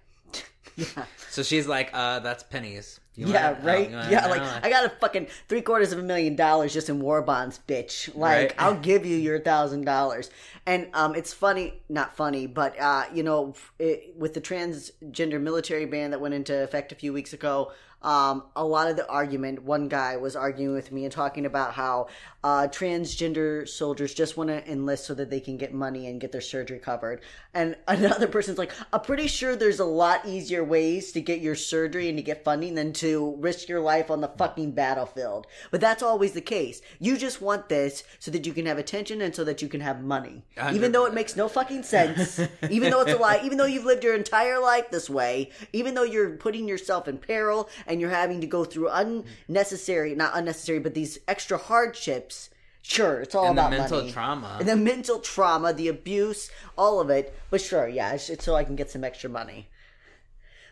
Yeah. 0.79 1.05
So 1.31 1.43
she's 1.43 1.67
like, 1.67 1.91
uh, 1.93 2.21
that's 2.21 2.43
pennies. 2.45 3.01
Yeah? 3.15 3.57
Oh, 3.61 3.67
right. 3.67 3.91
you 3.91 3.97
want 3.97 4.11
yeah, 4.11 4.27
like? 4.29 4.65
I 4.65 4.71
got 4.71 4.85
a 4.85 4.91
fucking 4.91 5.27
three 5.49 5.61
quarters 5.61 5.91
of 5.93 5.99
a 5.99 6.03
million 6.03 6.37
dollars 6.37 6.73
just 6.73 6.89
in 6.89 7.01
war 7.01 7.21
bonds, 7.21 7.59
bitch. 7.67 8.15
Like 8.15 8.39
Right. 8.39 8.55
I'll 8.59 8.77
give 8.77 9.05
you 9.05 9.17
your 9.17 9.41
thousand 9.41 9.85
dollars. 9.85 10.31
And 10.67 10.89
um, 10.95 11.17
it's 11.17 11.33
funny, 11.33 11.83
not 11.89 12.17
funny, 12.17 12.47
but 12.47 12.79
uh, 12.79 13.05
you 13.13 13.25
know, 13.25 13.55
it, 13.81 14.15
with 14.17 14.35
the 14.35 14.41
transgender 14.41 15.41
military 15.41 15.85
ban 15.85 16.13
that 16.13 16.21
went 16.21 16.35
into 16.35 16.63
effect 16.63 16.93
a 16.93 16.95
few 16.95 17.13
weeks 17.13 17.33
ago, 17.33 17.73
um, 18.03 18.45
a 18.55 18.65
lot 18.65 18.89
of 18.89 18.97
the 18.97 19.09
argument, 19.09 19.65
one 19.65 19.89
guy 19.89 20.17
was 20.17 20.37
arguing 20.37 20.75
with 20.75 20.93
me 20.93 21.05
and 21.05 21.13
talking 21.13 21.47
about 21.47 21.73
how 21.73 22.07
uh, 22.45 22.69
transgender 22.69 23.69
soldiers 23.69 24.15
just 24.15 24.37
want 24.37 24.49
to 24.49 24.71
enlist 24.71 25.07
so 25.07 25.15
that 25.15 25.31
they 25.31 25.41
can 25.41 25.57
get 25.57 25.75
money 25.75 26.07
and 26.07 26.21
get 26.21 26.31
their 26.31 26.41
surgery 26.41 26.79
covered. 26.79 27.21
And 27.55 27.77
another 27.89 28.29
person's 28.29 28.59
like, 28.59 28.73
I'm 28.93 29.01
pretty 29.01 29.27
sure 29.27 29.57
there's 29.57 29.81
a 29.81 29.85
lot 29.85 30.27
easier 30.27 30.63
ways 30.63 31.11
to 31.13 31.21
get 31.21 31.41
your 31.41 31.57
surgery 31.57 32.09
and 32.09 32.17
to 32.17 32.23
get 32.23 32.45
funding 32.45 32.77
than 32.77 32.93
to 32.95 33.35
risk 33.39 33.69
your 33.69 33.81
life 33.81 34.11
on 34.11 34.21
the 34.21 34.29
fucking 34.29 34.73
battlefield. 34.73 35.49
But 35.73 35.81
that's 35.81 36.03
always 36.03 36.33
the 36.33 36.41
case. 36.41 36.81
You 37.01 37.17
just 37.17 37.43
want 37.43 37.69
this 37.69 38.05
so 38.21 38.31
that 38.31 38.47
you 38.47 38.53
can 38.53 38.67
have 38.67 38.79
attention 38.79 39.21
and 39.23 39.35
so 39.35 39.43
that 39.43 39.61
you 39.61 39.69
can 39.69 39.81
have 39.81 40.03
money. 40.03 40.45
Even 40.73 40.93
though 40.93 41.07
it 41.07 41.15
makes 41.15 41.35
no 41.35 41.49
fucking 41.49 41.83
sense, 41.83 42.39
even 42.71 42.91
though 42.91 43.01
it's 43.01 43.13
a 43.13 43.17
lie, 43.17 43.41
even 43.43 43.59
though 43.59 43.65
you've 43.65 43.85
lived 43.85 44.05
your 44.05 44.15
entire 44.15 44.61
life 44.61 44.91
this 44.91 45.11
way, 45.11 45.51
even 45.73 45.95
though 45.95 46.05
you're 46.05 46.37
putting 46.37 46.69
yourself 46.69 47.09
in 47.09 47.19
peril 47.19 47.69
and 47.89 48.01
you're 48.01 48.11
having 48.11 48.41
to 48.43 48.47
go 48.47 48.65
through 48.65 48.89
unnecessary, 48.91 50.15
not 50.15 50.33
unnecessary, 50.35 50.79
but 50.79 50.95
these 50.95 51.19
extra 51.27 51.59
hardships. 51.59 52.51
Sure, 52.83 53.21
it's 53.21 53.35
all 53.35 53.47
And 53.49 53.59
the 53.59 53.63
about 53.67 53.71
mental 53.79 53.99
money. 54.01 54.13
trauma. 54.13 54.57
And 54.61 54.69
the 54.69 54.77
mental 54.77 55.19
trauma, 55.19 55.73
the 55.73 55.89
abuse, 55.89 56.51
all 56.77 57.01
of 57.01 57.11
it. 57.11 57.35
But 57.51 57.61
sure, 57.61 57.89
yeah, 57.89 58.13
it's, 58.13 58.31
it's 58.31 58.45
so 58.45 58.55
I 58.55 58.65
can 58.65 58.77
get 58.77 58.91
some 58.91 59.05
extra 59.05 59.29
money. 59.29 59.69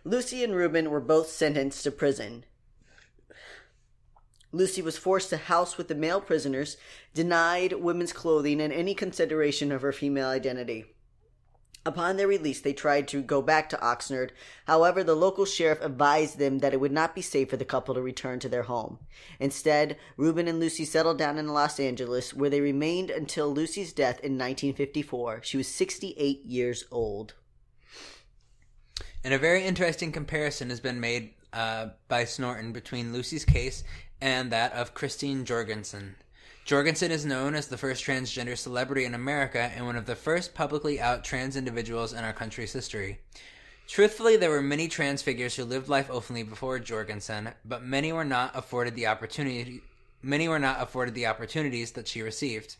Lucy 0.05 0.45
and 0.45 0.55
Reuben 0.55 0.91
were 0.91 1.01
both 1.01 1.29
sentenced 1.29 1.83
to 1.85 1.91
prison. 1.91 2.45
Lucy 4.53 4.81
was 4.81 4.97
forced 4.97 5.31
to 5.31 5.37
house 5.37 5.77
with 5.77 5.89
the 5.89 5.95
male 5.95 6.21
prisoners, 6.21 6.77
denied 7.13 7.73
women's 7.75 8.13
clothing 8.13 8.61
and 8.61 8.73
any 8.73 8.95
consideration 8.95 9.73
of 9.73 9.83
her 9.83 9.93
female 9.93 10.29
identity. 10.29 10.87
Upon 11.87 12.17
their 12.17 12.27
release, 12.27 12.61
they 12.61 12.73
tried 12.73 13.07
to 13.09 13.23
go 13.23 13.41
back 13.41 13.69
to 13.69 13.77
Oxnard. 13.77 14.31
However, 14.67 15.05
the 15.05 15.15
local 15.15 15.45
sheriff 15.45 15.79
advised 15.81 16.37
them 16.37 16.59
that 16.59 16.75
it 16.75 16.81
would 16.81 16.91
not 16.91 17.15
be 17.15 17.23
safe 17.23 17.49
for 17.49 17.57
the 17.57 17.65
couple 17.65 17.95
to 17.95 18.03
return 18.03 18.41
to 18.41 18.49
their 18.49 18.65
home. 18.65 18.99
Instead, 19.39 19.97
Reuben 20.17 20.49
and 20.49 20.59
Lucy 20.59 20.85
settled 20.85 21.17
down 21.17 21.39
in 21.39 21.47
Los 21.47 21.79
Angeles, 21.79 22.35
where 22.35 22.51
they 22.51 22.61
remained 22.61 23.11
until 23.11 23.55
Lucy's 23.55 23.93
death 23.93 24.19
in 24.19 24.33
1954. 24.33 25.43
She 25.45 25.57
was 25.57 25.69
68 25.69 26.45
years 26.45 26.85
old. 26.91 27.35
And 29.23 29.33
a 29.33 29.39
very 29.39 29.65
interesting 29.65 30.11
comparison 30.11 30.71
has 30.71 30.81
been 30.81 30.99
made 30.99 31.35
uh, 31.53 31.91
by 32.09 32.25
Snorton 32.25 32.73
between 32.73 33.13
Lucy's 33.13 33.45
case 33.45 33.85
and 34.21 34.51
that 34.51 34.73
of 34.73 34.93
Christine 34.93 35.45
Jorgensen. 35.45 36.17
Jorgensen 36.67 37.13
is 37.13 37.25
known 37.25 37.55
as 37.55 37.69
the 37.69 37.79
first 37.79 38.05
transgender 38.05 38.59
celebrity 38.59 39.05
in 39.05 39.15
America 39.15 39.71
and 39.77 39.87
one 39.87 39.95
of 39.95 40.07
the 40.07 40.17
first 40.17 40.53
publicly 40.53 41.01
out 41.01 41.23
trans 41.23 41.55
individuals 41.55 42.13
in 42.13 42.25
our 42.25 42.33
country's 42.33 42.73
history. 42.73 43.21
Truthfully, 43.87 44.37
there 44.37 44.51
were 44.51 44.61
many 44.61 44.89
trans 44.89 45.23
figures 45.23 45.55
who 45.55 45.63
lived 45.63 45.89
life 45.89 46.11
openly 46.11 46.43
before 46.43 46.81
Jorgensen, 46.81 47.51
but 47.65 47.85
many 47.85 48.13
were 48.13 48.25
not 48.25 48.51
afforded 48.57 48.97
the 48.97 49.07
opportunity. 49.07 49.81
Many 50.23 50.49
were 50.49 50.59
not 50.59 50.83
afforded 50.83 51.15
the 51.15 51.29
opportunities 51.29 51.93
that 51.93 52.09
she 52.09 52.21
received. 52.21 52.75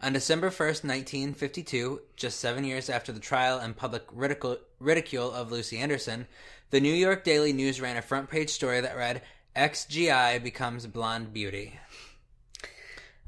On 0.00 0.12
December 0.12 0.50
1st, 0.50 0.84
1952, 0.84 2.02
just 2.14 2.38
seven 2.38 2.62
years 2.62 2.88
after 2.88 3.10
the 3.10 3.18
trial 3.18 3.58
and 3.58 3.76
public 3.76 4.04
ridicule, 4.12 4.58
ridicule 4.78 5.32
of 5.32 5.50
Lucy 5.50 5.78
Anderson, 5.78 6.28
the 6.70 6.80
New 6.80 6.94
York 6.94 7.24
Daily 7.24 7.52
News 7.52 7.80
ran 7.80 7.96
a 7.96 8.02
front 8.02 8.30
page 8.30 8.50
story 8.50 8.80
that 8.80 8.96
read, 8.96 9.22
XGI 9.56 10.40
becomes 10.40 10.86
blonde 10.86 11.32
beauty. 11.32 11.80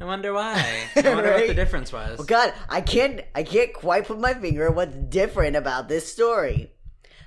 I 0.01 0.05
wonder 0.05 0.33
why. 0.33 0.89
I 0.97 1.01
wonder 1.15 1.33
what 1.33 1.49
the 1.49 1.55
difference 1.55 1.93
was. 1.93 2.19
Well, 2.19 2.27
God, 2.27 2.55
I 2.69 2.81
can't, 2.81 3.23
I 3.35 3.43
can't 3.43 3.73
quite 3.73 4.07
put 4.07 4.21
my 4.21 4.35
finger 4.35 4.69
on 4.69 4.77
what's 4.77 4.95
different 4.95 5.57
about 5.57 5.89
this 5.89 6.11
story. 6.11 6.71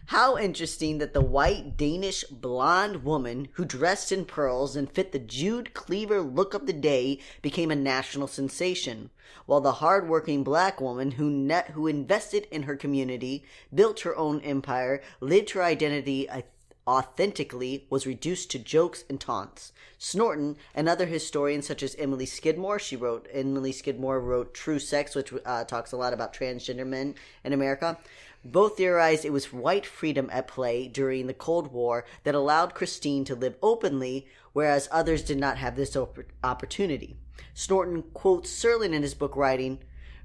How 0.07 0.37
interesting 0.37 0.97
that 0.97 1.13
the 1.13 1.21
white 1.21 1.77
Danish 1.77 2.23
blonde 2.25 3.03
woman 3.03 3.47
who 3.53 3.65
dressed 3.65 4.11
in 4.11 4.25
pearls 4.25 4.75
and 4.75 4.91
fit 4.91 5.11
the 5.11 5.19
June 5.19 5.67
Cleaver 5.73 6.21
look 6.21 6.53
of 6.53 6.65
the 6.65 6.73
day 6.73 7.19
became 7.41 7.71
a 7.71 7.75
national 7.75 8.27
sensation, 8.27 9.09
while 9.45 9.61
the 9.61 9.73
hardworking 9.73 10.43
black 10.43 10.81
woman 10.81 11.11
who 11.11 11.29
net, 11.29 11.69
who 11.71 11.87
invested 11.87 12.47
in 12.51 12.63
her 12.63 12.75
community, 12.75 13.45
built 13.73 14.01
her 14.01 14.15
own 14.17 14.41
empire, 14.41 15.01
lived 15.21 15.51
her 15.51 15.63
identity 15.63 16.27
a, 16.27 16.43
authentically 16.87 17.85
was 17.89 18.07
reduced 18.07 18.51
to 18.51 18.59
jokes 18.59 19.03
and 19.09 19.19
taunts. 19.19 19.71
Snorton 19.99 20.57
and 20.73 20.89
other 20.89 21.05
historians 21.05 21.67
such 21.67 21.83
as 21.83 21.95
Emily 21.95 22.25
Skidmore, 22.25 22.79
she 22.79 22.95
wrote 22.95 23.27
Emily 23.31 23.71
Skidmore 23.71 24.19
wrote 24.19 24.53
True 24.53 24.79
Sex, 24.79 25.15
which 25.15 25.33
uh, 25.45 25.63
talks 25.63 25.91
a 25.91 25.97
lot 25.97 26.13
about 26.13 26.33
transgender 26.33 26.85
men 26.85 27.15
in 27.43 27.53
America. 27.53 27.97
Both 28.43 28.77
theorized 28.77 29.23
it 29.23 29.33
was 29.33 29.53
white 29.53 29.85
freedom 29.85 30.27
at 30.31 30.47
play 30.47 30.87
during 30.87 31.27
the 31.27 31.33
Cold 31.33 31.71
War 31.71 32.05
that 32.23 32.33
allowed 32.33 32.73
Christine 32.73 33.23
to 33.25 33.35
live 33.35 33.55
openly, 33.61 34.25
whereas 34.53 34.89
others 34.91 35.21
did 35.21 35.37
not 35.37 35.57
have 35.57 35.75
this 35.75 35.95
op- 35.95 36.17
opportunity. 36.43 37.15
Snorton 37.53 38.03
quotes 38.13 38.49
Serlin 38.49 38.93
in 38.93 39.03
his 39.03 39.13
book, 39.13 39.35
writing, 39.35 39.79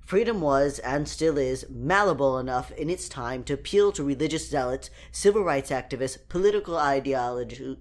Freedom 0.06 0.40
was, 0.40 0.78
and 0.78 1.08
still 1.08 1.36
is, 1.36 1.66
malleable 1.68 2.38
enough 2.38 2.70
in 2.70 2.88
its 2.88 3.08
time 3.08 3.42
to 3.42 3.54
appeal 3.54 3.90
to 3.90 4.04
religious 4.04 4.48
zealots, 4.48 4.88
civil 5.10 5.42
rights 5.42 5.70
activists, 5.70 6.16
political 6.28 6.76
ideology, 6.76 7.76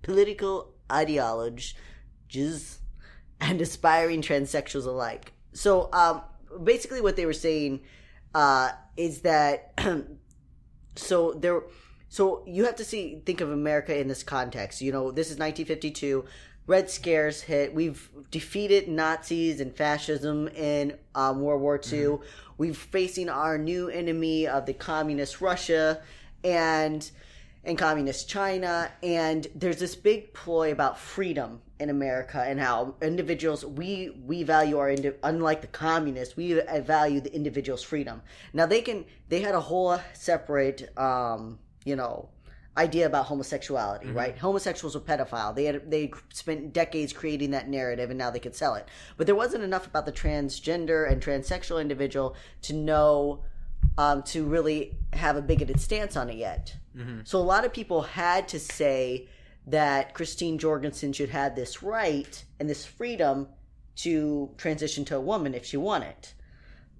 political 0.00 0.72
ideologies, 0.90 2.78
and 3.38 3.60
aspiring 3.60 4.22
transsexuals 4.22 4.86
alike. 4.86 5.34
So, 5.52 5.90
um, 5.92 6.22
basically, 6.64 7.02
what 7.02 7.16
they 7.16 7.26
were 7.26 7.34
saying 7.34 7.82
uh, 8.34 8.70
is 8.96 9.20
that 9.20 9.78
so 10.96 11.34
there, 11.34 11.64
so 12.08 12.44
you 12.46 12.64
have 12.64 12.76
to 12.76 12.84
see 12.84 13.20
think 13.26 13.42
of 13.42 13.50
America 13.50 13.94
in 13.98 14.08
this 14.08 14.22
context. 14.22 14.80
You 14.80 14.90
know, 14.90 15.10
this 15.10 15.26
is 15.26 15.36
1952. 15.36 16.24
Red 16.66 16.90
Scares 16.90 17.42
hit. 17.42 17.74
We've 17.74 18.08
defeated 18.30 18.88
Nazis 18.88 19.60
and 19.60 19.74
fascism 19.74 20.48
in 20.48 20.96
um, 21.14 21.40
World 21.40 21.60
War 21.60 21.76
II. 21.76 21.80
Mm-hmm. 21.80 22.24
We're 22.58 22.74
facing 22.74 23.28
our 23.28 23.58
new 23.58 23.88
enemy 23.88 24.46
of 24.46 24.66
the 24.66 24.72
communist 24.72 25.40
Russia 25.40 26.00
and 26.44 27.10
and 27.64 27.78
communist 27.78 28.28
China. 28.28 28.90
And 29.02 29.46
there's 29.54 29.78
this 29.78 29.94
big 29.94 30.32
ploy 30.34 30.72
about 30.72 30.98
freedom 30.98 31.60
in 31.78 31.90
America 31.90 32.44
and 32.46 32.60
how 32.60 32.94
individuals 33.02 33.64
we 33.64 34.10
we 34.24 34.42
value 34.42 34.78
our 34.78 34.94
unlike 35.24 35.60
the 35.60 35.66
communists 35.66 36.36
we 36.36 36.60
value 36.80 37.20
the 37.20 37.34
individual's 37.34 37.82
freedom. 37.82 38.22
Now 38.52 38.66
they 38.66 38.82
can 38.82 39.04
they 39.28 39.40
had 39.40 39.54
a 39.54 39.60
whole 39.60 39.98
separate 40.12 40.96
um, 40.98 41.58
you 41.84 41.96
know 41.96 42.28
idea 42.76 43.06
about 43.06 43.26
homosexuality, 43.26 44.06
mm-hmm. 44.06 44.16
right? 44.16 44.38
Homosexuals 44.38 44.94
were 44.94 45.00
pedophile. 45.00 45.54
They 45.54 45.64
had 45.64 45.90
they 45.90 46.10
spent 46.32 46.72
decades 46.72 47.12
creating 47.12 47.50
that 47.50 47.68
narrative, 47.68 48.10
and 48.10 48.18
now 48.18 48.30
they 48.30 48.38
could 48.38 48.54
sell 48.54 48.74
it. 48.74 48.88
But 49.16 49.26
there 49.26 49.34
wasn't 49.34 49.64
enough 49.64 49.86
about 49.86 50.06
the 50.06 50.12
transgender 50.12 51.10
and 51.10 51.22
transsexual 51.22 51.80
individual 51.80 52.34
to 52.62 52.72
know 52.72 53.44
um, 53.98 54.22
to 54.24 54.44
really 54.44 54.96
have 55.12 55.36
a 55.36 55.42
bigoted 55.42 55.80
stance 55.80 56.16
on 56.16 56.30
it 56.30 56.36
yet. 56.36 56.76
Mm-hmm. 56.96 57.20
So 57.24 57.38
a 57.38 57.40
lot 57.40 57.64
of 57.64 57.72
people 57.72 58.02
had 58.02 58.48
to 58.48 58.58
say 58.58 59.28
that 59.66 60.14
Christine 60.14 60.58
Jorgensen 60.58 61.12
should 61.12 61.30
have 61.30 61.54
this 61.54 61.82
right 61.82 62.44
and 62.58 62.68
this 62.68 62.84
freedom 62.84 63.48
to 63.94 64.50
transition 64.56 65.04
to 65.06 65.16
a 65.16 65.20
woman 65.20 65.54
if 65.54 65.64
she 65.64 65.76
wanted. 65.76 66.28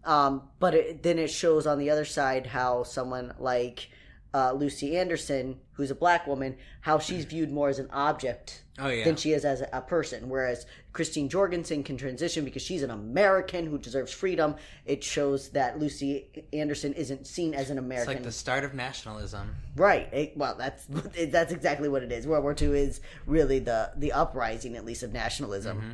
Um, 0.04 0.42
but 0.58 0.74
it, 0.74 1.02
then 1.02 1.18
it 1.18 1.30
shows 1.30 1.66
on 1.66 1.78
the 1.78 1.90
other 1.90 2.04
side 2.04 2.46
how 2.46 2.82
someone 2.82 3.34
like 3.38 3.88
uh, 4.34 4.52
Lucy 4.52 4.96
Anderson, 4.96 5.58
who's 5.72 5.90
a 5.90 5.94
black 5.94 6.26
woman, 6.26 6.56
how 6.80 6.98
she's 6.98 7.24
viewed 7.24 7.52
more 7.52 7.68
as 7.68 7.78
an 7.78 7.88
object 7.92 8.62
oh, 8.78 8.88
yeah. 8.88 9.04
than 9.04 9.16
she 9.16 9.32
is 9.32 9.44
as 9.44 9.60
a, 9.60 9.68
a, 9.74 9.80
person. 9.82 10.30
Whereas 10.30 10.64
Christine 10.94 11.28
Jorgensen 11.28 11.82
can 11.82 11.98
transition 11.98 12.44
because 12.44 12.62
she's 12.62 12.82
an 12.82 12.90
American 12.90 13.66
who 13.66 13.76
deserves 13.76 14.10
freedom. 14.10 14.54
It 14.86 15.04
shows 15.04 15.50
that 15.50 15.78
Lucy 15.78 16.46
Anderson 16.52 16.94
isn't 16.94 17.26
seen 17.26 17.52
as 17.52 17.68
an 17.68 17.76
American. 17.78 18.12
It's 18.12 18.20
like 18.20 18.24
the 18.24 18.32
start 18.32 18.64
of 18.64 18.72
nationalism, 18.72 19.54
right? 19.76 20.08
It, 20.12 20.36
well, 20.36 20.54
that's 20.56 20.86
that's 21.28 21.52
exactly 21.52 21.90
what 21.90 22.02
it 22.02 22.10
is. 22.10 22.26
World 22.26 22.42
War 22.42 22.56
II 22.58 22.78
is 22.78 23.00
really 23.26 23.58
the 23.58 23.92
the 23.96 24.12
uprising, 24.12 24.76
at 24.76 24.84
least, 24.86 25.02
of 25.02 25.12
nationalism. 25.12 25.76
Mm-hmm. 25.76 25.90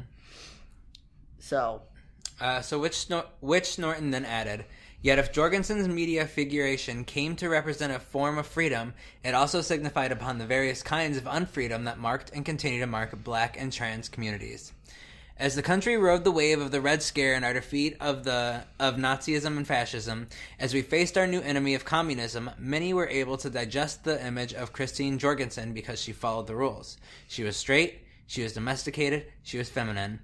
So, 1.40 1.82
uh, 2.40 2.60
so 2.60 2.78
which 2.78 3.06
which 3.40 3.64
Snorton 3.64 4.12
then 4.12 4.24
added 4.24 4.64
Yet 5.00 5.20
if 5.20 5.32
Jorgensen's 5.32 5.86
media 5.86 6.26
figuration 6.26 7.04
came 7.04 7.36
to 7.36 7.48
represent 7.48 7.92
a 7.92 8.00
form 8.00 8.36
of 8.36 8.46
freedom, 8.46 8.94
it 9.22 9.34
also 9.34 9.60
signified 9.60 10.10
upon 10.10 10.38
the 10.38 10.46
various 10.46 10.82
kinds 10.82 11.16
of 11.16 11.24
unfreedom 11.24 11.84
that 11.84 11.98
marked 11.98 12.32
and 12.34 12.44
continue 12.44 12.80
to 12.80 12.86
mark 12.86 13.22
black 13.22 13.56
and 13.60 13.72
trans 13.72 14.08
communities. 14.08 14.72
As 15.36 15.54
the 15.54 15.62
country 15.62 15.96
rode 15.96 16.24
the 16.24 16.32
wave 16.32 16.60
of 16.60 16.72
the 16.72 16.80
Red 16.80 17.00
Scare 17.00 17.34
and 17.34 17.44
our 17.44 17.52
defeat 17.52 17.96
of 18.00 18.24
the 18.24 18.64
of 18.80 18.96
Nazism 18.96 19.56
and 19.56 19.64
fascism, 19.64 20.26
as 20.58 20.74
we 20.74 20.82
faced 20.82 21.16
our 21.16 21.28
new 21.28 21.40
enemy 21.42 21.76
of 21.76 21.84
communism, 21.84 22.50
many 22.58 22.92
were 22.92 23.06
able 23.06 23.36
to 23.36 23.48
digest 23.48 24.02
the 24.02 24.20
image 24.26 24.52
of 24.52 24.72
Christine 24.72 25.16
Jorgensen 25.16 25.74
because 25.74 26.00
she 26.00 26.12
followed 26.12 26.48
the 26.48 26.56
rules. 26.56 26.98
She 27.28 27.44
was 27.44 27.56
straight, 27.56 28.00
she 28.26 28.42
was 28.42 28.54
domesticated, 28.54 29.26
she 29.44 29.58
was 29.58 29.68
feminine. 29.68 30.18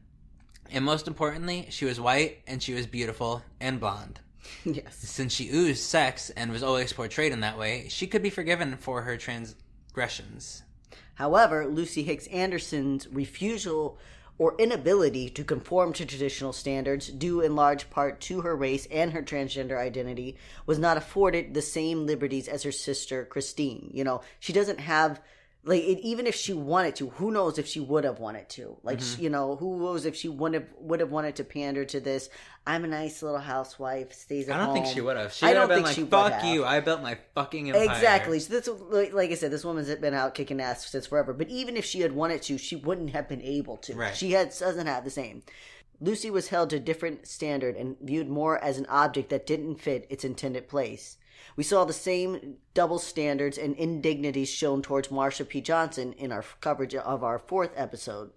And 0.72 0.84
most 0.84 1.06
importantly, 1.06 1.68
she 1.70 1.84
was 1.84 2.00
white 2.00 2.38
and 2.48 2.60
she 2.60 2.74
was 2.74 2.88
beautiful 2.88 3.44
and 3.60 3.78
blonde. 3.78 4.18
Yes. 4.64 4.96
Since 4.96 5.32
she 5.32 5.50
oozed 5.50 5.82
sex 5.82 6.30
and 6.30 6.50
was 6.50 6.62
always 6.62 6.92
portrayed 6.92 7.32
in 7.32 7.40
that 7.40 7.58
way, 7.58 7.86
she 7.88 8.06
could 8.06 8.22
be 8.22 8.30
forgiven 8.30 8.76
for 8.76 9.02
her 9.02 9.16
transgressions. 9.16 10.62
However, 11.14 11.66
Lucy 11.66 12.02
Hicks 12.02 12.26
Anderson's 12.28 13.06
refusal 13.08 13.98
or 14.36 14.56
inability 14.58 15.28
to 15.30 15.44
conform 15.44 15.92
to 15.92 16.04
traditional 16.04 16.52
standards, 16.52 17.08
due 17.08 17.40
in 17.40 17.54
large 17.54 17.88
part 17.90 18.20
to 18.20 18.40
her 18.40 18.56
race 18.56 18.86
and 18.90 19.12
her 19.12 19.22
transgender 19.22 19.78
identity, 19.78 20.36
was 20.66 20.78
not 20.78 20.96
afforded 20.96 21.54
the 21.54 21.62
same 21.62 22.04
liberties 22.04 22.48
as 22.48 22.64
her 22.64 22.72
sister 22.72 23.24
Christine. 23.24 23.90
You 23.94 24.02
know, 24.02 24.22
she 24.40 24.52
doesn't 24.52 24.80
have 24.80 25.20
like 25.64 25.82
it, 25.82 26.00
even 26.00 26.26
if 26.26 26.34
she 26.34 26.52
wanted 26.52 26.96
to 26.96 27.08
who 27.10 27.30
knows 27.30 27.58
if 27.58 27.66
she 27.66 27.80
would 27.80 28.04
have 28.04 28.18
wanted 28.18 28.48
to? 28.50 28.76
Like 28.82 28.98
mm-hmm. 28.98 29.16
she, 29.16 29.22
you 29.22 29.30
know 29.30 29.56
who 29.56 29.78
knows 29.78 30.04
if 30.04 30.14
she 30.14 30.28
would 30.28 30.54
have 30.54 30.66
would 30.78 31.00
have 31.00 31.10
wanted 31.10 31.36
to 31.36 31.44
pander 31.44 31.84
to 31.86 32.00
this? 32.00 32.28
I'm 32.66 32.84
a 32.84 32.86
nice 32.86 33.22
little 33.22 33.38
housewife 33.38 34.12
stays 34.12 34.48
at 34.48 34.54
i 34.54 34.58
don't 34.58 34.66
home. 34.66 34.74
think 34.76 34.94
she 34.94 35.00
would 35.00 35.16
have. 35.16 35.32
She 35.32 35.46
I 35.46 35.50
would 35.50 35.56
have 35.58 35.68
been 35.68 35.82
like 35.82 36.08
fuck 36.10 36.44
you 36.44 36.64
i 36.64 36.80
built 36.80 37.02
my 37.02 37.18
fucking 37.34 37.70
empire. 37.70 37.84
Exactly. 37.84 38.40
So 38.40 38.52
this 38.54 39.12
like 39.12 39.30
i 39.30 39.34
said 39.34 39.50
this 39.50 39.64
woman's 39.64 39.92
been 39.96 40.14
out 40.14 40.34
kicking 40.34 40.60
ass 40.60 40.86
since 40.86 41.06
forever. 41.06 41.32
But 41.32 41.48
even 41.48 41.76
if 41.76 41.84
she 41.84 42.00
had 42.00 42.12
wanted 42.12 42.42
to 42.42 42.58
she 42.58 42.76
wouldn't 42.76 43.10
have 43.10 43.28
been 43.28 43.42
able 43.42 43.78
to. 43.78 43.94
Right. 43.94 44.16
she 44.16 44.32
had 44.32 44.48
doesn't 44.48 44.86
have 44.86 45.04
the 45.04 45.10
same. 45.10 45.42
Lucy 46.00 46.30
was 46.30 46.48
held 46.48 46.70
to 46.70 46.76
a 46.76 46.80
different 46.80 47.26
standard 47.26 47.76
and 47.76 47.96
viewed 48.00 48.28
more 48.28 48.62
as 48.62 48.78
an 48.78 48.86
object 48.86 49.30
that 49.30 49.46
didn't 49.46 49.76
fit 49.76 50.06
its 50.10 50.24
intended 50.24 50.68
place 50.68 51.16
we 51.56 51.64
saw 51.64 51.84
the 51.84 51.92
same 51.92 52.56
double 52.74 52.98
standards 52.98 53.58
and 53.58 53.76
indignities 53.76 54.48
shown 54.48 54.82
towards 54.82 55.08
Marsha 55.08 55.48
P. 55.48 55.60
Johnson 55.60 56.12
in 56.14 56.32
our 56.32 56.44
coverage 56.60 56.94
of 56.94 57.22
our 57.22 57.38
fourth 57.38 57.72
episode. 57.76 58.30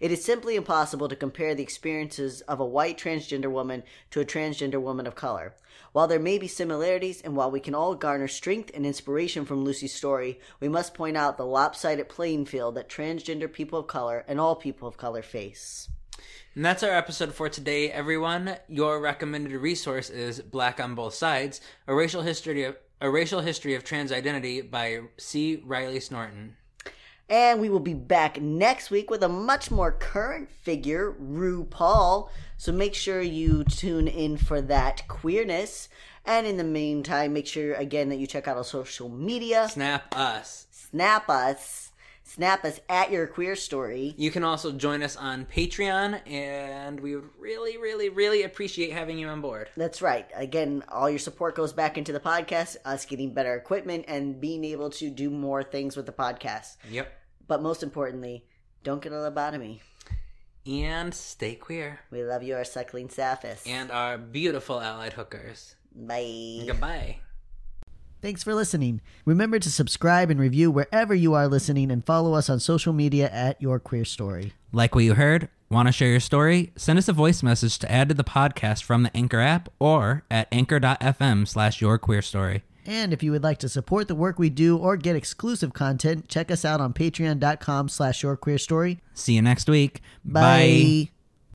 It 0.00 0.10
is 0.10 0.24
simply 0.24 0.56
impossible 0.56 1.08
to 1.08 1.16
compare 1.16 1.54
the 1.54 1.62
experiences 1.62 2.40
of 2.42 2.60
a 2.60 2.66
white 2.66 2.98
transgender 2.98 3.50
woman 3.50 3.84
to 4.10 4.20
a 4.20 4.24
transgender 4.24 4.80
woman 4.80 5.06
of 5.06 5.14
color. 5.14 5.54
While 5.92 6.08
there 6.08 6.18
may 6.18 6.38
be 6.38 6.48
similarities, 6.48 7.22
and 7.22 7.36
while 7.36 7.50
we 7.50 7.60
can 7.60 7.74
all 7.74 7.94
garner 7.94 8.26
strength 8.26 8.70
and 8.74 8.84
inspiration 8.84 9.44
from 9.44 9.64
Lucy's 9.64 9.94
story, 9.94 10.40
we 10.58 10.68
must 10.68 10.94
point 10.94 11.16
out 11.16 11.36
the 11.36 11.46
lopsided 11.46 12.08
playing 12.08 12.46
field 12.46 12.74
that 12.74 12.88
transgender 12.88 13.50
people 13.50 13.78
of 13.78 13.86
color 13.86 14.24
and 14.26 14.40
all 14.40 14.56
people 14.56 14.88
of 14.88 14.96
color 14.96 15.22
face. 15.22 15.88
And 16.54 16.64
that's 16.64 16.84
our 16.84 16.92
episode 16.92 17.34
for 17.34 17.48
today, 17.48 17.90
everyone. 17.90 18.58
Your 18.68 19.00
recommended 19.00 19.50
resource 19.50 20.08
is 20.08 20.40
Black 20.40 20.78
on 20.78 20.94
Both 20.94 21.14
Sides, 21.14 21.60
a 21.88 21.94
racial 21.96 22.22
history 22.22 22.62
of 22.62 22.76
a 23.00 23.10
racial 23.10 23.40
history 23.40 23.74
of 23.74 23.82
trans 23.82 24.12
identity 24.12 24.60
by 24.60 25.00
C. 25.16 25.60
Riley 25.64 25.98
Snorton. 25.98 26.52
And 27.28 27.60
we 27.60 27.68
will 27.68 27.80
be 27.80 27.92
back 27.92 28.40
next 28.40 28.92
week 28.92 29.10
with 29.10 29.24
a 29.24 29.28
much 29.28 29.72
more 29.72 29.90
current 29.90 30.48
figure, 30.48 31.16
RuPaul. 31.20 32.28
So 32.56 32.70
make 32.70 32.94
sure 32.94 33.20
you 33.20 33.64
tune 33.64 34.06
in 34.06 34.36
for 34.36 34.62
that 34.62 35.08
queerness. 35.08 35.88
And 36.24 36.46
in 36.46 36.56
the 36.56 36.62
meantime, 36.62 37.32
make 37.32 37.48
sure 37.48 37.74
again 37.74 38.10
that 38.10 38.18
you 38.18 38.28
check 38.28 38.46
out 38.46 38.56
our 38.56 38.64
social 38.64 39.08
media. 39.08 39.68
Snap 39.68 40.16
us. 40.16 40.68
Snap 40.70 41.28
us 41.28 41.90
snap 42.24 42.64
us 42.64 42.80
at 42.88 43.12
your 43.12 43.26
queer 43.26 43.54
story. 43.54 44.14
You 44.16 44.30
can 44.30 44.42
also 44.42 44.72
join 44.72 45.02
us 45.02 45.16
on 45.16 45.46
Patreon, 45.46 46.20
and 46.28 46.98
we 46.98 47.14
would 47.14 47.28
really, 47.38 47.76
really, 47.76 48.08
really 48.08 48.42
appreciate 48.42 48.92
having 48.92 49.18
you 49.18 49.28
on 49.28 49.40
board. 49.40 49.70
That's 49.76 50.02
right. 50.02 50.28
Again, 50.34 50.82
all 50.88 51.08
your 51.08 51.18
support 51.18 51.54
goes 51.54 51.72
back 51.72 51.96
into 51.96 52.12
the 52.12 52.20
podcast, 52.20 52.76
us 52.84 53.04
getting 53.04 53.32
better 53.32 53.54
equipment, 53.54 54.06
and 54.08 54.40
being 54.40 54.64
able 54.64 54.90
to 54.90 55.10
do 55.10 55.30
more 55.30 55.62
things 55.62 55.96
with 55.96 56.06
the 56.06 56.12
podcast. 56.12 56.76
Yep. 56.90 57.12
But 57.46 57.62
most 57.62 57.82
importantly, 57.82 58.46
don't 58.82 59.02
get 59.02 59.12
a 59.12 59.16
lobotomy. 59.16 59.80
And 60.66 61.14
stay 61.14 61.56
queer. 61.56 62.00
We 62.10 62.24
love 62.24 62.42
you, 62.42 62.54
our 62.54 62.64
suckling 62.64 63.08
sapphis. 63.08 63.68
And 63.68 63.90
our 63.90 64.16
beautiful 64.16 64.80
allied 64.80 65.12
hookers. 65.12 65.76
Bye. 65.94 66.64
Goodbye. 66.66 67.18
Thanks 68.24 68.42
for 68.42 68.54
listening. 68.54 69.02
Remember 69.26 69.58
to 69.58 69.70
subscribe 69.70 70.30
and 70.30 70.40
review 70.40 70.70
wherever 70.70 71.14
you 71.14 71.34
are 71.34 71.46
listening 71.46 71.90
and 71.90 72.02
follow 72.02 72.32
us 72.32 72.48
on 72.48 72.58
social 72.58 72.94
media 72.94 73.28
at 73.28 73.60
Your 73.60 73.78
Queer 73.78 74.06
Story. 74.06 74.54
Like 74.72 74.94
what 74.94 75.04
you 75.04 75.12
heard? 75.12 75.50
Want 75.68 75.88
to 75.88 75.92
share 75.92 76.08
your 76.08 76.20
story? 76.20 76.72
Send 76.74 76.98
us 76.98 77.06
a 77.06 77.12
voice 77.12 77.42
message 77.42 77.78
to 77.80 77.92
add 77.92 78.08
to 78.08 78.14
the 78.14 78.24
podcast 78.24 78.82
from 78.82 79.02
the 79.02 79.14
Anchor 79.14 79.40
app 79.40 79.68
or 79.78 80.24
at 80.30 80.48
anchor.fm 80.50 81.46
slash 81.46 81.82
Your 81.82 81.98
Queer 81.98 82.22
Story. 82.22 82.62
And 82.86 83.12
if 83.12 83.22
you 83.22 83.30
would 83.30 83.42
like 83.42 83.58
to 83.58 83.68
support 83.68 84.08
the 84.08 84.14
work 84.14 84.38
we 84.38 84.48
do 84.48 84.78
or 84.78 84.96
get 84.96 85.16
exclusive 85.16 85.74
content, 85.74 86.26
check 86.26 86.50
us 86.50 86.64
out 86.64 86.80
on 86.80 86.94
patreon.com 86.94 87.90
slash 87.90 88.22
your 88.22 88.38
queer 88.38 88.56
story. 88.56 89.00
See 89.12 89.34
you 89.34 89.42
next 89.42 89.68
week. 89.68 90.00
Bye. 90.24 91.10